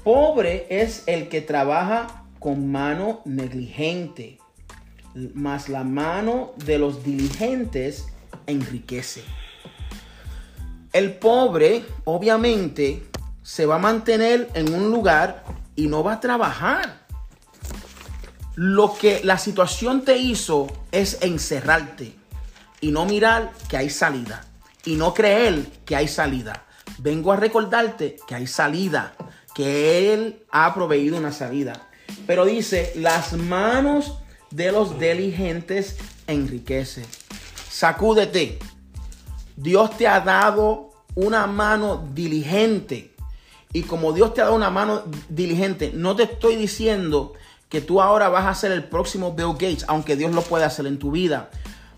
pobre 0.05 0.67
es 0.71 1.03
el 1.05 1.29
que 1.29 1.43
trabaja 1.43 2.25
con 2.39 2.73
mano 2.73 3.21
negligente, 3.27 4.39
mas 5.35 5.69
la 5.69 5.85
mano 5.85 6.53
de 6.65 6.79
los 6.79 7.05
diligentes 7.05 8.07
enriquece. 8.47 9.23
El 10.95 11.15
pobre, 11.15 11.85
obviamente, 12.05 13.03
se 13.43 13.67
va 13.67 13.75
a 13.75 13.79
mantener 13.81 14.49
en 14.55 14.73
un 14.73 14.93
lugar 14.93 15.45
y 15.75 15.89
no 15.89 16.05
va 16.05 16.15
a 16.15 16.21
trabajar. 16.21 17.05
Lo 18.55 18.95
que 18.95 19.21
la 19.25 19.37
situación 19.37 20.05
te 20.05 20.17
hizo 20.19 20.69
es 20.93 21.19
encerrarte 21.21 22.15
y 22.81 22.93
no 22.93 23.07
mirar 23.07 23.51
que 23.69 23.77
hay 23.77 23.91
salida 23.91 24.45
y 24.85 24.95
no 24.95 25.15
creer 25.15 25.67
que 25.85 25.97
hay 25.97 26.07
salida. 26.07 26.65
Vengo 26.99 27.33
a 27.33 27.37
recordarte 27.37 28.15
que 28.29 28.37
hay 28.37 28.47
salida, 28.47 29.15
que 29.53 30.15
Él 30.15 30.45
ha 30.53 30.73
proveído 30.75 31.17
una 31.17 31.33
salida. 31.33 31.89
Pero 32.25 32.45
dice, 32.45 32.93
las 32.95 33.33
manos 33.33 34.19
de 34.53 34.71
los 34.71 35.01
diligentes 35.01 35.97
enriquece. 36.29 37.05
Sacúdete. 37.69 38.61
Dios 39.57 39.97
te 39.97 40.09
ha 40.09 40.21
dado 40.21 40.91
una 41.15 41.47
mano 41.47 42.09
diligente. 42.13 43.15
Y 43.73 43.83
como 43.83 44.13
Dios 44.13 44.35
te 44.35 44.41
ha 44.41 44.45
dado 44.45 44.57
una 44.57 44.71
mano 44.71 45.03
diligente, 45.29 45.93
no 45.95 46.15
te 46.15 46.25
estoy 46.25 46.57
diciendo 46.57 47.33
que 47.69 47.81
tú 47.81 48.01
ahora 48.01 48.29
vas 48.29 48.47
a 48.47 48.55
ser 48.55 48.71
el 48.73 48.85
próximo 48.85 49.33
Bill 49.33 49.55
Gates, 49.55 49.85
aunque 49.89 50.17
Dios 50.17 50.33
lo 50.33 50.43
puede 50.43 50.65
hacer 50.65 50.87
en 50.87 50.99
tu 50.99 51.11
vida. 51.11 51.51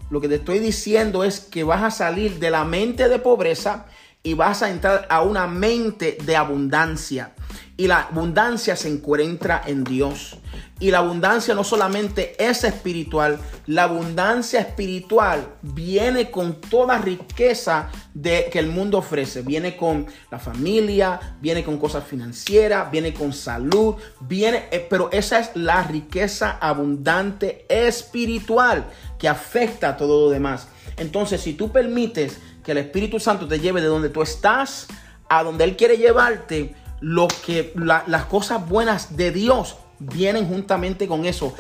Lo 0.09 0.21
que 0.21 0.29
te 0.29 0.37
estoy 0.37 0.59
diciendo 0.59 1.25
es 1.25 1.41
que 1.41 1.65
vas 1.65 1.83
a 1.83 1.91
salir 1.91 2.39
de 2.39 2.51
la 2.51 2.65
mente 2.65 3.09
de 3.09 3.19
pobreza 3.19 3.87
y 4.23 4.35
vas 4.35 4.63
a 4.63 4.71
entrar 4.71 5.07
a 5.09 5.23
una 5.23 5.47
mente 5.47 6.19
de 6.25 6.37
abundancia. 6.37 7.33
Y 7.77 7.87
la 7.87 8.01
abundancia 8.01 8.75
se 8.75 8.89
encuentra 8.89 9.63
en 9.67 9.85
Dios. 9.85 10.39
Y 10.81 10.91
la 10.91 10.99
abundancia 10.99 11.55
no 11.55 11.63
solamente 11.63 12.35
es 12.39 12.65
espiritual, 12.65 13.39
la 13.67 13.85
abundancia 13.85 14.61
espiritual 14.61 15.47
viene 15.63 16.31
con 16.31 16.61
toda 16.61 16.99
riqueza 16.99 17.91
de, 18.15 18.49
que 18.51 18.59
el 18.59 18.69
mundo 18.69 18.99
ofrece. 18.99 19.43
Viene 19.43 19.77
con 19.77 20.07
la 20.31 20.39
familia, 20.39 21.37
viene 21.41 21.65
con 21.65 21.79
cosas 21.79 22.05
financieras, 22.05 22.91
viene 22.91 23.15
con 23.15 23.33
salud, 23.33 23.95
viene, 24.21 24.65
eh, 24.71 24.87
pero 24.89 25.11
esa 25.13 25.39
es 25.39 25.51
la 25.55 25.83
riqueza 25.83 26.59
abundante 26.61 27.65
espiritual 27.69 28.87
que 29.19 29.29
afecta 29.29 29.91
a 29.91 29.97
todo 29.97 30.27
lo 30.27 30.31
demás. 30.31 30.69
Entonces, 30.97 31.41
si 31.41 31.55
tú 31.55 31.71
permites 31.71 32.39
que 32.67 32.73
el 32.73 32.79
Espíritu 32.79 33.21
Santo 33.21 33.47
te 33.47 33.61
lleve 33.61 33.81
de 33.81 33.87
donde 33.87 34.09
tú 34.09 34.23
estás 34.23 34.89
a 35.29 35.45
donde 35.45 35.63
Él 35.63 35.77
quiere 35.77 35.99
llevarte, 35.99 36.75
lo 37.01 37.29
que 37.29 37.73
las 37.77 38.25
cosas 38.25 38.69
buenas 38.69 39.17
de 39.17 39.31
Dios 39.31 39.77
vienen 40.01 40.49
juntamente 40.49 41.07
con 41.07 41.27
eso. 41.27 41.55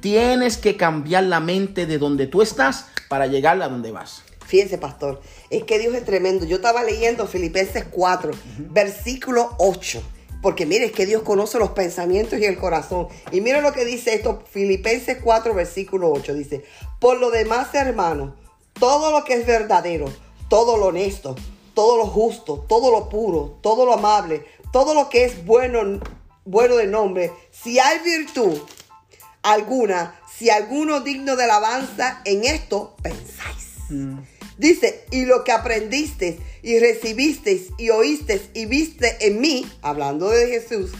Tienes 0.00 0.58
que 0.58 0.76
cambiar 0.76 1.24
la 1.24 1.40
mente 1.40 1.86
de 1.86 1.96
donde 1.96 2.26
tú 2.26 2.42
estás 2.42 2.88
para 3.08 3.26
llegar 3.26 3.62
a 3.62 3.68
donde 3.68 3.90
vas. 3.90 4.22
Fíjense, 4.46 4.76
pastor, 4.76 5.22
es 5.48 5.64
que 5.64 5.78
Dios 5.78 5.94
es 5.94 6.04
tremendo. 6.04 6.44
Yo 6.44 6.56
estaba 6.56 6.82
leyendo 6.82 7.26
Filipenses 7.26 7.86
4, 7.90 8.32
versículo 8.70 9.54
8. 9.56 10.02
Porque 10.42 10.66
mire, 10.66 10.84
es 10.84 10.92
que 10.92 11.06
Dios 11.06 11.22
conoce 11.22 11.58
los 11.58 11.70
pensamientos 11.70 12.38
y 12.38 12.44
el 12.44 12.58
corazón. 12.58 13.08
Y 13.32 13.40
mira 13.40 13.62
lo 13.62 13.72
que 13.72 13.86
dice 13.86 14.12
esto, 14.12 14.44
Filipenses 14.50 15.16
4, 15.24 15.54
versículo 15.54 16.12
8. 16.12 16.34
Dice, 16.34 16.64
por 17.00 17.18
lo 17.18 17.30
demás, 17.30 17.74
hermanos, 17.74 18.34
todo 18.78 19.10
lo 19.10 19.24
que 19.24 19.34
es 19.34 19.46
verdadero, 19.46 20.12
todo 20.48 20.76
lo 20.76 20.86
honesto, 20.86 21.36
todo 21.74 21.96
lo 21.96 22.06
justo, 22.06 22.64
todo 22.68 22.90
lo 22.90 23.08
puro, 23.08 23.58
todo 23.60 23.84
lo 23.84 23.94
amable, 23.94 24.44
todo 24.72 24.94
lo 24.94 25.08
que 25.08 25.24
es 25.24 25.44
bueno, 25.44 26.00
bueno 26.44 26.76
de 26.76 26.86
nombre, 26.86 27.32
si 27.50 27.78
hay 27.78 27.98
virtud 28.00 28.58
alguna, 29.42 30.18
si 30.36 30.50
alguno 30.50 31.00
digno 31.00 31.36
de 31.36 31.44
alabanza, 31.44 32.20
en 32.24 32.44
esto 32.44 32.96
pensáis. 33.02 33.90
Mm. 33.90 34.18
Dice, 34.56 35.04
y 35.10 35.24
lo 35.24 35.44
que 35.44 35.52
aprendisteis 35.52 36.36
y 36.62 36.78
recibisteis 36.78 37.68
y 37.76 37.90
oísteis 37.90 38.42
y 38.54 38.66
viste 38.66 39.16
en 39.26 39.40
mí, 39.40 39.66
hablando 39.82 40.30
de 40.30 40.46
Jesús, 40.46 40.92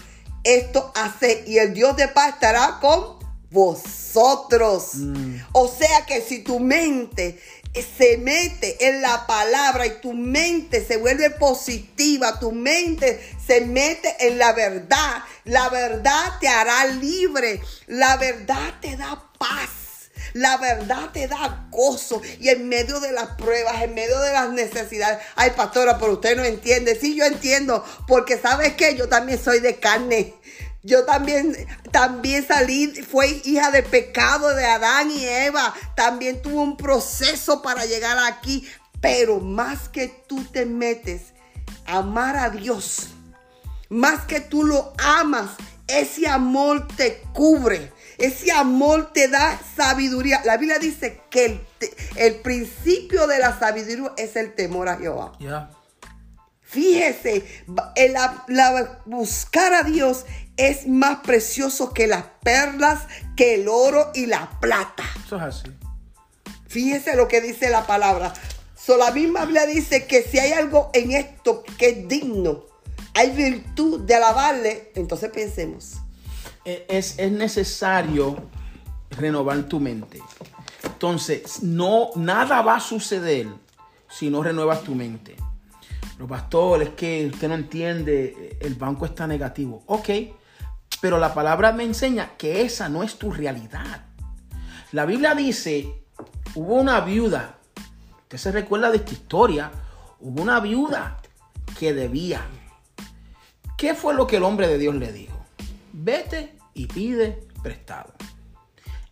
esto 0.42 0.92
hace 0.94 1.44
y 1.46 1.58
el 1.58 1.72
Dios 1.72 1.96
de 1.96 2.08
paz 2.08 2.34
estará 2.34 2.78
con 2.80 3.24
vosotros. 3.50 4.94
Mm. 4.96 5.36
O 5.52 5.68
sea 5.68 6.04
que 6.06 6.20
si 6.20 6.40
tu 6.40 6.60
mente 6.60 7.38
se 7.82 8.18
mete 8.18 8.88
en 8.88 9.02
la 9.02 9.26
palabra 9.26 9.86
y 9.86 10.00
tu 10.00 10.12
mente 10.12 10.84
se 10.84 10.96
vuelve 10.96 11.30
positiva, 11.30 12.38
tu 12.38 12.52
mente 12.52 13.20
se 13.44 13.62
mete 13.62 14.14
en 14.20 14.38
la 14.38 14.52
verdad, 14.52 15.22
la 15.44 15.68
verdad 15.68 16.38
te 16.40 16.48
hará 16.48 16.86
libre, 16.86 17.60
la 17.86 18.16
verdad 18.16 18.74
te 18.80 18.96
da 18.96 19.22
paz. 19.38 19.70
La 20.32 20.56
verdad 20.56 21.10
te 21.12 21.28
da 21.28 21.68
gozo 21.70 22.20
y 22.40 22.48
en 22.48 22.68
medio 22.68 22.98
de 22.98 23.12
las 23.12 23.36
pruebas, 23.36 23.82
en 23.82 23.94
medio 23.94 24.18
de 24.18 24.32
las 24.32 24.50
necesidades. 24.50 25.18
Ay, 25.36 25.52
pastora, 25.56 25.96
pero 25.98 26.14
usted 26.14 26.36
no 26.36 26.42
entiende. 26.42 26.98
Sí, 26.98 27.14
yo 27.14 27.24
entiendo, 27.24 27.84
porque 28.08 28.36
sabes 28.36 28.74
que 28.74 28.96
yo 28.96 29.08
también 29.08 29.40
soy 29.42 29.60
de 29.60 29.76
carne. 29.78 30.34
Yo 30.84 31.06
también, 31.06 31.56
también 31.90 32.46
salí, 32.46 32.88
fue 32.88 33.40
hija 33.44 33.70
de 33.70 33.82
pecado 33.82 34.54
de 34.54 34.66
Adán 34.66 35.10
y 35.10 35.24
Eva. 35.24 35.74
También 35.96 36.42
tuvo 36.42 36.62
un 36.62 36.76
proceso 36.76 37.62
para 37.62 37.86
llegar 37.86 38.18
aquí. 38.18 38.68
Pero 39.00 39.40
más 39.40 39.88
que 39.88 40.08
tú 40.08 40.44
te 40.44 40.66
metes 40.66 41.32
a 41.86 41.98
amar 41.98 42.36
a 42.36 42.50
Dios, 42.50 43.08
más 43.88 44.24
que 44.26 44.40
tú 44.40 44.64
lo 44.64 44.92
amas, 44.98 45.52
ese 45.86 46.28
amor 46.28 46.86
te 46.96 47.22
cubre. 47.32 47.92
Ese 48.18 48.52
amor 48.52 49.12
te 49.12 49.28
da 49.28 49.58
sabiduría. 49.76 50.42
La 50.44 50.58
Biblia 50.58 50.78
dice 50.78 51.22
que 51.30 51.46
el, 51.46 51.66
el 52.16 52.34
principio 52.36 53.26
de 53.26 53.38
la 53.38 53.58
sabiduría 53.58 54.12
es 54.16 54.36
el 54.36 54.54
temor 54.54 54.88
a 54.88 54.98
Jehová. 54.98 55.32
Fíjese, 56.74 57.44
el, 57.94 58.14
la, 58.14 59.02
buscar 59.04 59.74
a 59.74 59.84
Dios 59.84 60.26
es 60.56 60.86
más 60.86 61.20
precioso 61.20 61.92
que 61.92 62.06
las 62.06 62.24
perlas, 62.42 63.06
que 63.36 63.54
el 63.54 63.68
oro 63.68 64.10
y 64.14 64.26
la 64.26 64.58
plata. 64.60 65.04
Eso 65.24 65.36
es 65.36 65.42
así. 65.42 65.68
Fíjese 66.68 67.16
lo 67.16 67.28
que 67.28 67.40
dice 67.40 67.70
la 67.70 67.86
palabra. 67.86 68.32
So, 68.76 68.96
la 68.96 69.10
misma 69.12 69.44
Biblia 69.44 69.66
dice 69.66 70.06
que 70.06 70.22
si 70.22 70.38
hay 70.38 70.52
algo 70.52 70.90
en 70.92 71.12
esto 71.12 71.62
que 71.78 71.88
es 71.88 72.08
digno, 72.08 72.66
hay 73.14 73.30
virtud 73.30 74.00
de 74.00 74.14
alabarle, 74.14 74.92
entonces 74.94 75.30
pensemos. 75.30 75.94
E, 76.64 76.84
es, 76.88 77.18
es 77.18 77.32
necesario 77.32 78.36
renovar 79.10 79.62
tu 79.64 79.80
mente. 79.80 80.20
Entonces, 80.82 81.62
no, 81.62 82.10
nada 82.16 82.62
va 82.62 82.76
a 82.76 82.80
suceder 82.80 83.46
si 84.08 84.30
no 84.30 84.42
renuevas 84.42 84.82
tu 84.82 84.94
mente. 84.94 85.36
Los 86.18 86.28
pastores, 86.28 86.90
que 86.90 87.26
usted 87.32 87.48
no 87.48 87.54
entiende, 87.54 88.56
el 88.60 88.74
banco 88.74 89.06
está 89.06 89.26
negativo. 89.26 89.82
Ok, 89.86 90.10
pero 91.04 91.18
la 91.18 91.34
palabra 91.34 91.70
me 91.72 91.84
enseña 91.84 92.30
que 92.38 92.62
esa 92.62 92.88
no 92.88 93.02
es 93.02 93.18
tu 93.18 93.30
realidad. 93.30 94.06
La 94.90 95.04
Biblia 95.04 95.34
dice, 95.34 96.02
hubo 96.54 96.76
una 96.76 97.00
viuda, 97.00 97.58
usted 98.22 98.38
se 98.38 98.52
recuerda 98.52 98.90
de 98.90 98.96
esta 98.96 99.12
historia, 99.12 99.70
hubo 100.20 100.40
una 100.40 100.60
viuda 100.60 101.18
que 101.78 101.92
debía. 101.92 102.40
¿Qué 103.76 103.92
fue 103.92 104.14
lo 104.14 104.26
que 104.26 104.38
el 104.38 104.44
hombre 104.44 104.66
de 104.66 104.78
Dios 104.78 104.94
le 104.94 105.12
dijo? 105.12 105.44
Vete 105.92 106.56
y 106.72 106.86
pide 106.86 107.48
prestado. 107.62 108.14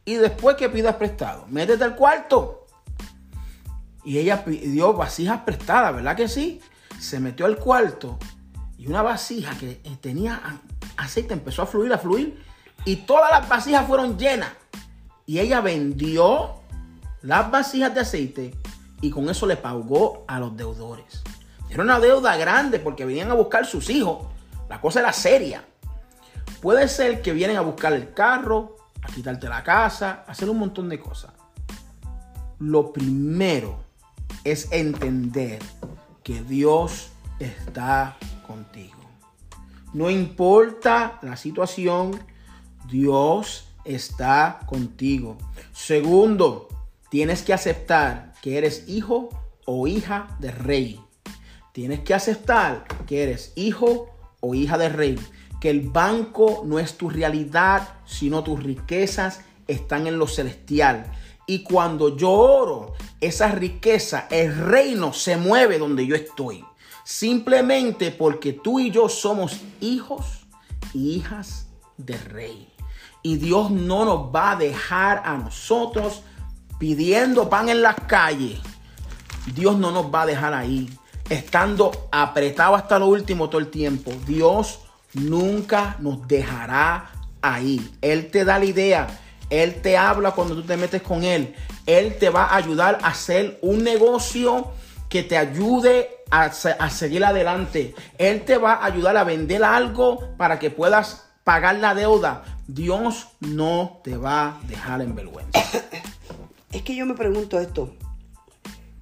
Y 0.07 0.15
después 0.15 0.57
que 0.57 0.71
pidas 0.71 0.97
prestado, 0.97 1.45
métete 1.49 1.85
al 1.85 1.95
cuarto. 1.95 2.69
Y 4.03 4.17
ella 4.17 4.47
pidió 4.47 4.95
vasijas 4.95 5.43
prestadas, 5.43 5.95
¿verdad 5.95 6.17
que 6.17 6.29
sí? 6.29 6.59
Se 6.99 7.21
metió 7.21 7.45
al 7.45 7.59
cuarto 7.59 8.19
y 8.79 8.87
una 8.87 9.03
vasija 9.03 9.55
que 9.59 9.75
tenía 10.01 10.41
aceite 11.03 11.35
empezó 11.35 11.63
a 11.63 11.67
fluir, 11.67 11.93
a 11.93 11.99
fluir. 11.99 12.43
Y 12.85 12.97
todas 12.97 13.31
las 13.31 13.49
vasijas 13.49 13.87
fueron 13.87 14.19
llenas. 14.19 14.51
Y 15.27 15.39
ella 15.39 15.61
vendió 15.61 16.63
las 17.23 17.51
vasijas 17.51 17.95
de 17.95 18.01
aceite 18.01 18.55
y 19.01 19.11
con 19.11 19.29
eso 19.29 19.47
le 19.47 19.57
pagó 19.57 20.25
a 20.27 20.39
los 20.39 20.57
deudores. 20.57 21.23
Era 21.71 21.83
una 21.83 22.01
deuda 22.01 22.37
grande 22.37 22.79
porque 22.79 23.05
venían 23.05 23.31
a 23.31 23.35
buscar 23.35 23.67
sus 23.67 23.89
hijos. 23.91 24.27
La 24.69 24.81
cosa 24.81 25.01
era 25.01 25.13
seria. 25.13 25.65
Puede 26.61 26.87
ser 26.89 27.23
que 27.23 27.33
vienen 27.33 27.57
a 27.57 27.63
buscar 27.63 27.93
el 27.93 28.13
carro, 28.13 28.77
a 29.03 29.09
quitarte 29.09 29.49
la 29.49 29.63
casa, 29.63 30.25
a 30.27 30.33
hacer 30.33 30.49
un 30.49 30.59
montón 30.59 30.89
de 30.89 31.01
cosas. 31.01 31.33
Lo 32.59 32.93
primero 32.93 33.85
es 34.45 34.71
entender 34.71 35.61
que 36.23 36.43
Dios 36.43 37.11
está 37.39 38.17
contigo. 38.47 39.02
No 39.93 40.09
importa 40.09 41.19
la 41.23 41.37
situación, 41.37 42.19
Dios 42.89 43.69
está 43.85 44.61
contigo. 44.67 45.37
Segundo, 45.73 46.69
tienes 47.11 47.43
que 47.43 47.53
aceptar 47.53 48.33
que 48.41 48.57
eres 48.59 48.85
hijo 48.89 49.29
o 49.67 49.87
hija 49.87 50.37
de 50.39 50.51
rey. 50.51 51.01
Tienes 51.73 52.01
que 52.01 52.15
aceptar 52.15 52.85
que 53.07 53.23
eres 53.23 53.53
hijo 53.55 54.11
o 54.41 54.55
hija 54.55 54.79
de 54.79 54.89
rey. 54.89 55.19
Que 55.61 55.71
el 55.71 55.89
banco 55.89 56.63
no 56.67 56.79
es 56.79 56.97
tu 56.97 57.09
realidad, 57.09 57.97
sino 58.05 58.43
tus 58.43 58.63
riquezas 58.63 59.41
están 59.69 60.07
en 60.07 60.19
lo 60.19 60.27
celestial. 60.27 61.13
Y 61.47 61.63
cuando 61.63 62.17
yo 62.17 62.31
oro, 62.31 62.95
esa 63.21 63.49
riqueza, 63.49 64.27
el 64.31 64.55
reino 64.57 65.13
se 65.13 65.37
mueve 65.37 65.79
donde 65.79 66.07
yo 66.07 66.15
estoy. 66.15 66.65
Simplemente 67.13 68.11
porque 68.11 68.55
tú 68.55 68.81
y 68.81 68.91
yo 68.91 69.07
somos 69.07 69.61
hijos 69.83 70.47
y 70.95 71.17
hijas 71.17 71.67
de 71.99 72.17
rey. 72.17 72.73
Y 73.23 73.37
Dios 73.37 73.71
no 73.71 74.07
nos 74.07 74.35
va 74.35 74.53
a 74.53 74.57
dejar 74.57 75.23
a 75.27 75.37
nosotros 75.37 76.23
pidiendo 76.79 77.51
pan 77.51 77.69
en 77.69 77.83
las 77.83 77.97
calles. 78.07 78.61
Dios 79.55 79.77
no 79.77 79.91
nos 79.91 80.07
va 80.07 80.23
a 80.23 80.27
dejar 80.27 80.55
ahí, 80.55 80.89
estando 81.29 81.93
apretado 82.11 82.77
hasta 82.77 82.99
lo 82.99 83.09
último 83.09 83.51
todo 83.51 83.61
el 83.61 83.69
tiempo. 83.69 84.11
Dios 84.27 84.81
nunca 85.13 85.99
nos 86.01 86.27
dejará 86.27 87.13
ahí. 87.43 87.95
Él 88.01 88.31
te 88.31 88.47
da 88.47 88.59
la 88.59 88.65
idea. 88.65 89.21
Él 89.51 89.83
te 89.83 89.99
habla 89.99 90.31
cuando 90.31 90.55
tú 90.55 90.63
te 90.63 90.79
metes 90.79 91.03
con 91.03 91.25
Él. 91.25 91.55
Él 91.85 92.17
te 92.19 92.31
va 92.31 92.47
a 92.47 92.57
ayudar 92.57 93.01
a 93.03 93.09
hacer 93.09 93.59
un 93.61 93.85
negocio 93.85 94.73
que 95.13 95.23
te 95.23 95.37
ayude 95.37 96.09
a, 96.31 96.45
a, 96.45 96.89
seguir 96.89 97.23
adelante. 97.23 97.95
Él 98.17 98.47
te 98.47 98.57
va 98.57 98.73
a 98.73 98.87
ayudar 98.87 99.15
a 99.19 99.25
vender 99.25 99.63
algo 99.63 100.35
para 100.39 100.59
que 100.59 100.71
puedas 100.71 101.27
pagar 101.45 101.77
la 101.77 101.95
deuda. 101.95 102.45
Dios 102.67 103.29
no 103.41 104.01
te 104.03 104.17
va 104.17 104.57
a 104.57 104.61
dejar 104.69 105.03
en 105.03 105.15
vergüenza. 105.15 105.61
Es 106.73 106.81
que 106.81 106.97
yo 106.97 107.05
me 107.05 107.13
pregunto 107.13 107.61
esto. 107.61 107.95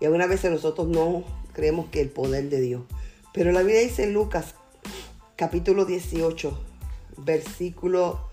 Y 0.01 0.05
algunas 0.05 0.29
veces 0.29 0.51
nosotros 0.51 0.89
no 0.89 1.23
creemos 1.53 1.87
que 1.91 2.01
el 2.01 2.09
poder 2.09 2.51
de 2.51 2.61
Dios. 2.61 2.83
Pero 3.33 3.53
la 3.53 3.61
Biblia 3.61 3.83
dice 3.83 4.03
en 4.03 4.13
Lucas 4.13 4.57
capítulo 5.37 5.85
18, 5.85 6.61
versículo 7.19 8.29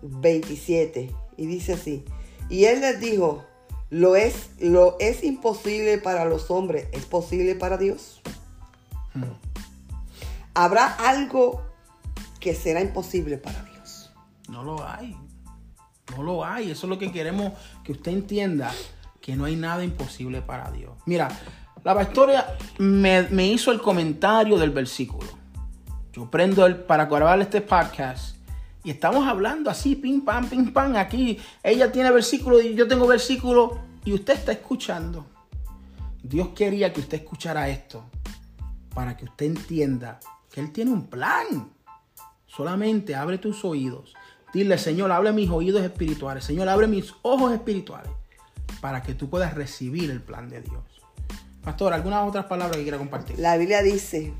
27. 0.00 1.12
Y 1.36 1.46
dice 1.46 1.72
así. 1.72 2.04
Y 2.48 2.66
él 2.66 2.82
les 2.82 3.00
dijo, 3.00 3.44
lo 3.90 4.16
es, 4.16 4.50
lo 4.60 4.96
es 4.98 5.22
imposible 5.22 5.98
para 5.98 6.24
los 6.24 6.50
hombres, 6.50 6.88
¿es 6.92 7.04
posible 7.04 7.54
para 7.54 7.76
Dios? 7.76 8.20
Hmm. 9.14 9.24
¿Habrá 10.54 10.86
algo 10.86 11.62
que 12.40 12.54
será 12.54 12.80
imposible 12.80 13.38
para 13.38 13.62
Dios? 13.62 14.10
No 14.48 14.62
lo 14.62 14.86
hay. 14.86 15.16
No 16.16 16.22
lo 16.22 16.44
hay. 16.44 16.70
Eso 16.70 16.86
es 16.86 16.90
lo 16.90 16.98
que 16.98 17.12
queremos 17.12 17.52
que 17.84 17.92
usted 17.92 18.12
entienda, 18.12 18.72
que 19.20 19.36
no 19.36 19.44
hay 19.44 19.56
nada 19.56 19.84
imposible 19.84 20.42
para 20.42 20.70
Dios. 20.70 20.92
Mira, 21.04 21.28
la 21.84 21.94
pastora 21.94 22.56
me, 22.78 23.22
me 23.22 23.46
hizo 23.46 23.70
el 23.70 23.80
comentario 23.80 24.56
del 24.58 24.70
versículo. 24.70 25.28
Yo 26.12 26.30
prendo 26.30 26.64
el, 26.64 26.76
para 26.76 27.06
grabar 27.06 27.40
este 27.40 27.60
podcast 27.60 28.35
y 28.86 28.90
estamos 28.90 29.26
hablando 29.26 29.68
así, 29.68 29.96
pim, 29.96 30.24
pam, 30.24 30.48
pim, 30.48 30.72
pam. 30.72 30.94
Aquí 30.94 31.40
ella 31.64 31.90
tiene 31.90 32.08
versículo 32.12 32.60
y 32.60 32.76
yo 32.76 32.86
tengo 32.86 33.04
versículo 33.08 33.80
y 34.04 34.12
usted 34.12 34.34
está 34.34 34.52
escuchando. 34.52 35.26
Dios 36.22 36.50
quería 36.54 36.92
que 36.92 37.00
usted 37.00 37.16
escuchara 37.16 37.68
esto 37.68 38.04
para 38.94 39.16
que 39.16 39.24
usted 39.24 39.46
entienda 39.46 40.20
que 40.52 40.60
Él 40.60 40.70
tiene 40.70 40.92
un 40.92 41.08
plan. 41.08 41.68
Solamente 42.46 43.16
abre 43.16 43.38
tus 43.38 43.64
oídos. 43.64 44.14
Dile, 44.54 44.78
Señor, 44.78 45.10
abre 45.10 45.32
mis 45.32 45.50
oídos 45.50 45.82
espirituales. 45.82 46.44
Señor, 46.44 46.68
abre 46.68 46.86
mis 46.86 47.12
ojos 47.22 47.52
espirituales 47.52 48.12
para 48.80 49.02
que 49.02 49.14
tú 49.14 49.28
puedas 49.28 49.54
recibir 49.54 50.12
el 50.12 50.22
plan 50.22 50.48
de 50.48 50.62
Dios. 50.62 50.84
Pastor, 51.64 51.92
¿algunas 51.92 52.28
otras 52.28 52.44
palabras 52.44 52.76
que 52.76 52.84
quiera 52.84 52.98
compartir? 52.98 53.36
La 53.40 53.56
Biblia 53.56 53.82
dice 53.82 54.32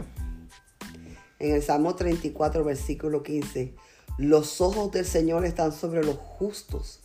en 1.41 1.57
el 1.57 1.63
Salmo 1.63 1.97
34, 1.97 2.63
versículo 2.63 3.25
15, 3.25 3.75
los 4.19 4.61
ojos 4.61 4.93
del 4.93 5.05
Señor 5.05 5.45
están 5.45 5.73
sobre 5.73 6.03
los 6.03 6.17
justos 6.17 7.01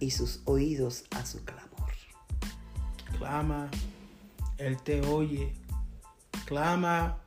y 0.00 0.10
sus 0.10 0.40
oídos 0.44 1.04
a 1.10 1.26
su 1.26 1.44
clamor. 1.44 1.92
Clama, 3.18 3.70
Él 4.56 4.80
te 4.82 5.02
oye. 5.02 5.54
Clama, 6.46 7.18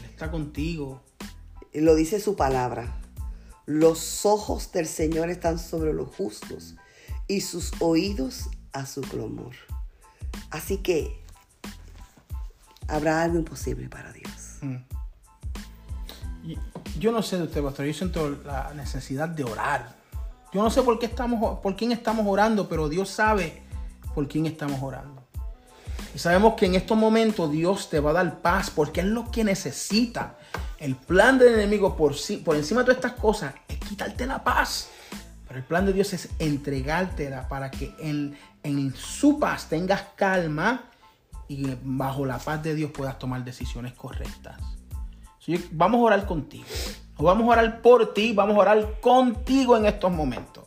Él 0.00 0.06
está 0.10 0.30
contigo. 0.30 1.02
Lo 1.72 1.94
dice 1.94 2.20
su 2.20 2.34
palabra. 2.34 3.00
Los 3.66 4.26
ojos 4.26 4.72
del 4.72 4.86
Señor 4.86 5.30
están 5.30 5.58
sobre 5.58 5.92
los 5.92 6.08
justos 6.08 6.74
y 7.28 7.42
sus 7.42 7.72
oídos 7.80 8.48
a 8.72 8.86
su 8.86 9.02
clamor. 9.02 9.54
Así 10.50 10.78
que 10.78 11.22
habrá 12.88 13.22
algo 13.22 13.38
imposible 13.38 13.88
para 13.88 14.12
Dios. 14.12 14.58
Mm 14.62 14.99
yo 16.98 17.12
no 17.12 17.22
sé 17.22 17.36
de 17.38 17.44
usted, 17.44 17.62
pastor, 17.62 17.86
yo 17.86 17.94
siento 17.94 18.38
la 18.44 18.72
necesidad 18.74 19.28
de 19.28 19.44
orar. 19.44 19.94
Yo 20.52 20.62
no 20.62 20.70
sé 20.70 20.82
por 20.82 20.98
qué 20.98 21.06
estamos, 21.06 21.60
por 21.60 21.76
quién 21.76 21.92
estamos 21.92 22.26
orando, 22.26 22.68
pero 22.68 22.88
Dios 22.88 23.08
sabe 23.08 23.62
por 24.14 24.26
quién 24.26 24.46
estamos 24.46 24.82
orando. 24.82 25.22
Y 26.14 26.18
sabemos 26.18 26.54
que 26.54 26.66
en 26.66 26.74
estos 26.74 26.96
momentos 26.98 27.50
Dios 27.52 27.88
te 27.88 28.00
va 28.00 28.10
a 28.10 28.14
dar 28.14 28.40
paz 28.40 28.70
porque 28.70 29.00
es 29.00 29.06
lo 29.06 29.30
que 29.30 29.44
necesita. 29.44 30.36
El 30.78 30.96
plan 30.96 31.38
del 31.38 31.54
enemigo 31.54 31.96
por, 31.96 32.14
por 32.44 32.56
encima 32.56 32.80
de 32.80 32.86
todas 32.86 32.96
estas 32.96 33.12
cosas 33.12 33.54
es 33.68 33.78
quitarte 33.78 34.26
la 34.26 34.42
paz. 34.42 34.88
Pero 35.46 35.60
el 35.60 35.64
plan 35.64 35.86
de 35.86 35.92
Dios 35.92 36.12
es 36.12 36.28
entregártela 36.38 37.48
para 37.48 37.70
que 37.70 37.94
en, 38.00 38.36
en 38.62 38.94
su 38.94 39.38
paz 39.38 39.68
tengas 39.68 40.02
calma 40.16 40.84
y 41.46 41.76
bajo 41.82 42.26
la 42.26 42.38
paz 42.38 42.62
de 42.62 42.74
Dios 42.74 42.90
puedas 42.90 43.18
tomar 43.18 43.44
decisiones 43.44 43.92
correctas 43.92 44.79
vamos 45.72 46.00
a 46.00 46.04
orar 46.04 46.26
contigo. 46.26 46.64
vamos 47.18 47.44
a 47.44 47.50
orar 47.50 47.82
por 47.82 48.14
ti, 48.14 48.32
vamos 48.32 48.56
a 48.56 48.60
orar 48.60 49.00
contigo 49.00 49.76
en 49.76 49.86
estos 49.86 50.10
momentos. 50.12 50.64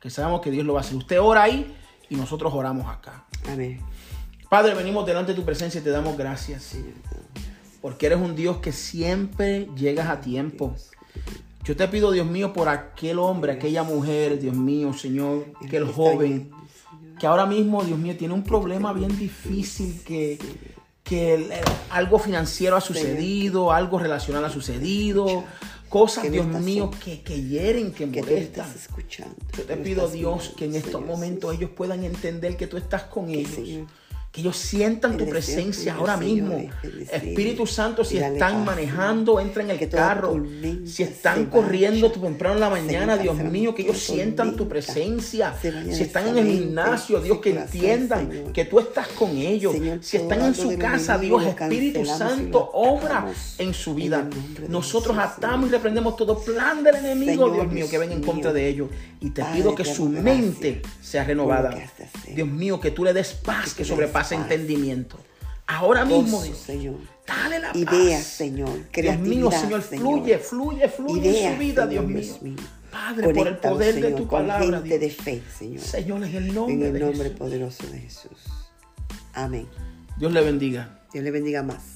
Que 0.00 0.10
sabemos 0.10 0.40
que 0.40 0.50
Dios 0.50 0.64
lo 0.64 0.74
va 0.74 0.80
a 0.80 0.82
hacer. 0.82 0.96
Usted 0.96 1.20
ora 1.20 1.42
ahí 1.42 1.74
y 2.08 2.16
nosotros 2.16 2.52
oramos 2.54 2.86
acá. 2.88 3.24
Amén. 3.48 3.80
Padre, 4.48 4.74
venimos 4.74 5.04
delante 5.04 5.32
de 5.32 5.36
tu 5.36 5.44
presencia 5.44 5.80
y 5.80 5.84
te 5.84 5.90
damos 5.90 6.16
gracias. 6.16 6.76
Porque 7.80 8.06
eres 8.06 8.18
un 8.18 8.36
Dios 8.36 8.58
que 8.58 8.72
siempre 8.72 9.68
llegas 9.76 10.08
a 10.08 10.20
tiempo. 10.20 10.74
Yo 11.64 11.74
te 11.74 11.88
pido, 11.88 12.12
Dios 12.12 12.26
mío, 12.26 12.52
por 12.52 12.68
aquel 12.68 13.18
hombre, 13.18 13.52
aquella 13.52 13.82
mujer, 13.82 14.38
Dios 14.38 14.54
mío, 14.54 14.92
Señor, 14.92 15.46
aquel 15.64 15.84
joven, 15.84 16.52
que 17.18 17.26
ahora 17.26 17.44
mismo, 17.44 17.82
Dios 17.82 17.98
mío, 17.98 18.16
tiene 18.16 18.34
un 18.34 18.44
problema 18.44 18.92
bien 18.92 19.18
difícil 19.18 20.00
que 20.04 20.38
que 21.08 21.48
algo 21.90 22.18
financiero 22.18 22.76
ha 22.76 22.80
sucedido, 22.80 23.72
algo 23.72 23.98
relacional 23.98 24.44
ha 24.44 24.50
sucedido, 24.50 25.44
cosas, 25.88 26.30
Dios 26.30 26.46
mío, 26.46 26.90
que, 27.02 27.22
que 27.22 27.40
hieren, 27.42 27.92
que 27.92 28.06
molestan. 28.06 28.66
Yo 29.56 29.64
te 29.64 29.76
pido, 29.76 30.08
Dios, 30.08 30.52
que 30.56 30.64
en 30.64 30.74
estos 30.74 31.04
momentos 31.04 31.54
ellos 31.54 31.70
puedan 31.70 32.04
entender 32.04 32.56
que 32.56 32.66
tú 32.66 32.76
estás 32.76 33.04
con 33.04 33.30
ellos 33.30 33.86
que 34.36 34.42
ellos 34.42 34.58
sientan 34.58 35.16
tu 35.16 35.26
presencia 35.26 35.94
ahora 35.94 36.18
mismo. 36.18 36.68
Espíritu 37.10 37.66
Santo, 37.66 38.04
si 38.04 38.18
están 38.18 38.66
manejando, 38.66 39.40
entran 39.40 39.70
en 39.70 39.78
el 39.80 39.88
carro. 39.88 40.44
Si 40.84 41.02
están 41.02 41.46
corriendo 41.46 42.12
temprano 42.12 42.56
en 42.56 42.60
la 42.60 42.68
mañana, 42.68 43.16
Dios 43.16 43.36
mío, 43.36 43.74
que 43.74 43.80
ellos 43.80 43.98
sientan 43.98 44.54
tu 44.54 44.68
presencia. 44.68 45.54
Si 45.62 46.02
están 46.02 46.28
en 46.28 46.36
el 46.36 46.46
gimnasio, 46.48 47.20
Dios, 47.20 47.38
que 47.38 47.58
entiendan 47.58 48.52
que 48.52 48.66
tú 48.66 48.78
estás 48.78 49.08
con 49.08 49.30
ellos. 49.38 49.74
Si 50.02 50.18
están 50.18 50.42
en 50.42 50.54
su 50.54 50.76
casa, 50.76 51.16
Dios, 51.16 51.42
Espíritu 51.46 52.04
Santo, 52.04 52.70
obra 52.74 53.32
en 53.56 53.72
su 53.72 53.94
vida. 53.94 54.28
Nosotros 54.68 55.16
atamos 55.16 55.70
y 55.70 55.72
reprendemos 55.72 56.14
todo 56.14 56.38
plan 56.38 56.84
del 56.84 56.96
enemigo, 56.96 57.50
Dios 57.50 57.72
mío, 57.72 57.86
que 57.90 57.96
venga 57.96 58.12
en 58.12 58.22
contra 58.22 58.52
de 58.52 58.68
ellos. 58.68 58.90
Y 59.18 59.30
te 59.30 59.42
pido 59.54 59.74
que 59.74 59.86
su 59.86 60.10
mente 60.10 60.82
sea 61.00 61.24
renovada. 61.24 61.74
Dios 62.34 62.48
mío, 62.48 62.78
que 62.78 62.90
tú 62.90 63.02
le 63.02 63.14
des 63.14 63.32
paz 63.32 63.72
que 63.72 63.82
sobrepasa 63.82 64.25
entendimiento. 64.32 65.18
Ahora 65.66 66.04
mismo, 66.04 66.40
Señor. 66.42 66.96
Dale 67.26 67.58
la 67.58 67.76
Ideas, 67.76 68.24
Señor. 68.24 68.70
Dios 68.92 69.18
mío, 69.18 69.50
Señor, 69.50 69.82
fluye, 69.82 70.38
fluye, 70.38 70.88
fluye 70.88 71.46
en 71.46 71.54
su 71.54 71.58
vida, 71.58 71.86
Dios 71.86 72.06
mío. 72.06 72.56
Padre, 72.90 73.34
por 73.34 73.48
el 73.48 73.56
poder 73.58 74.00
de 74.00 74.12
tu 74.12 74.28
palabra. 74.28 74.78
Gente 74.78 74.98
de 74.98 75.10
fe, 75.10 75.42
Señor. 75.58 75.80
Señor, 75.80 76.24
en 76.24 76.34
el 76.34 76.54
nombre, 76.54 76.88
en 76.88 76.96
el 76.96 77.02
nombre 77.02 77.30
poderoso 77.30 77.86
de 77.88 77.98
Jesús. 77.98 78.38
Amén. 79.34 79.66
Dios 80.18 80.32
le 80.32 80.40
bendiga. 80.40 81.00
Dios 81.12 81.24
le 81.24 81.30
bendiga 81.30 81.62
más. 81.62 81.95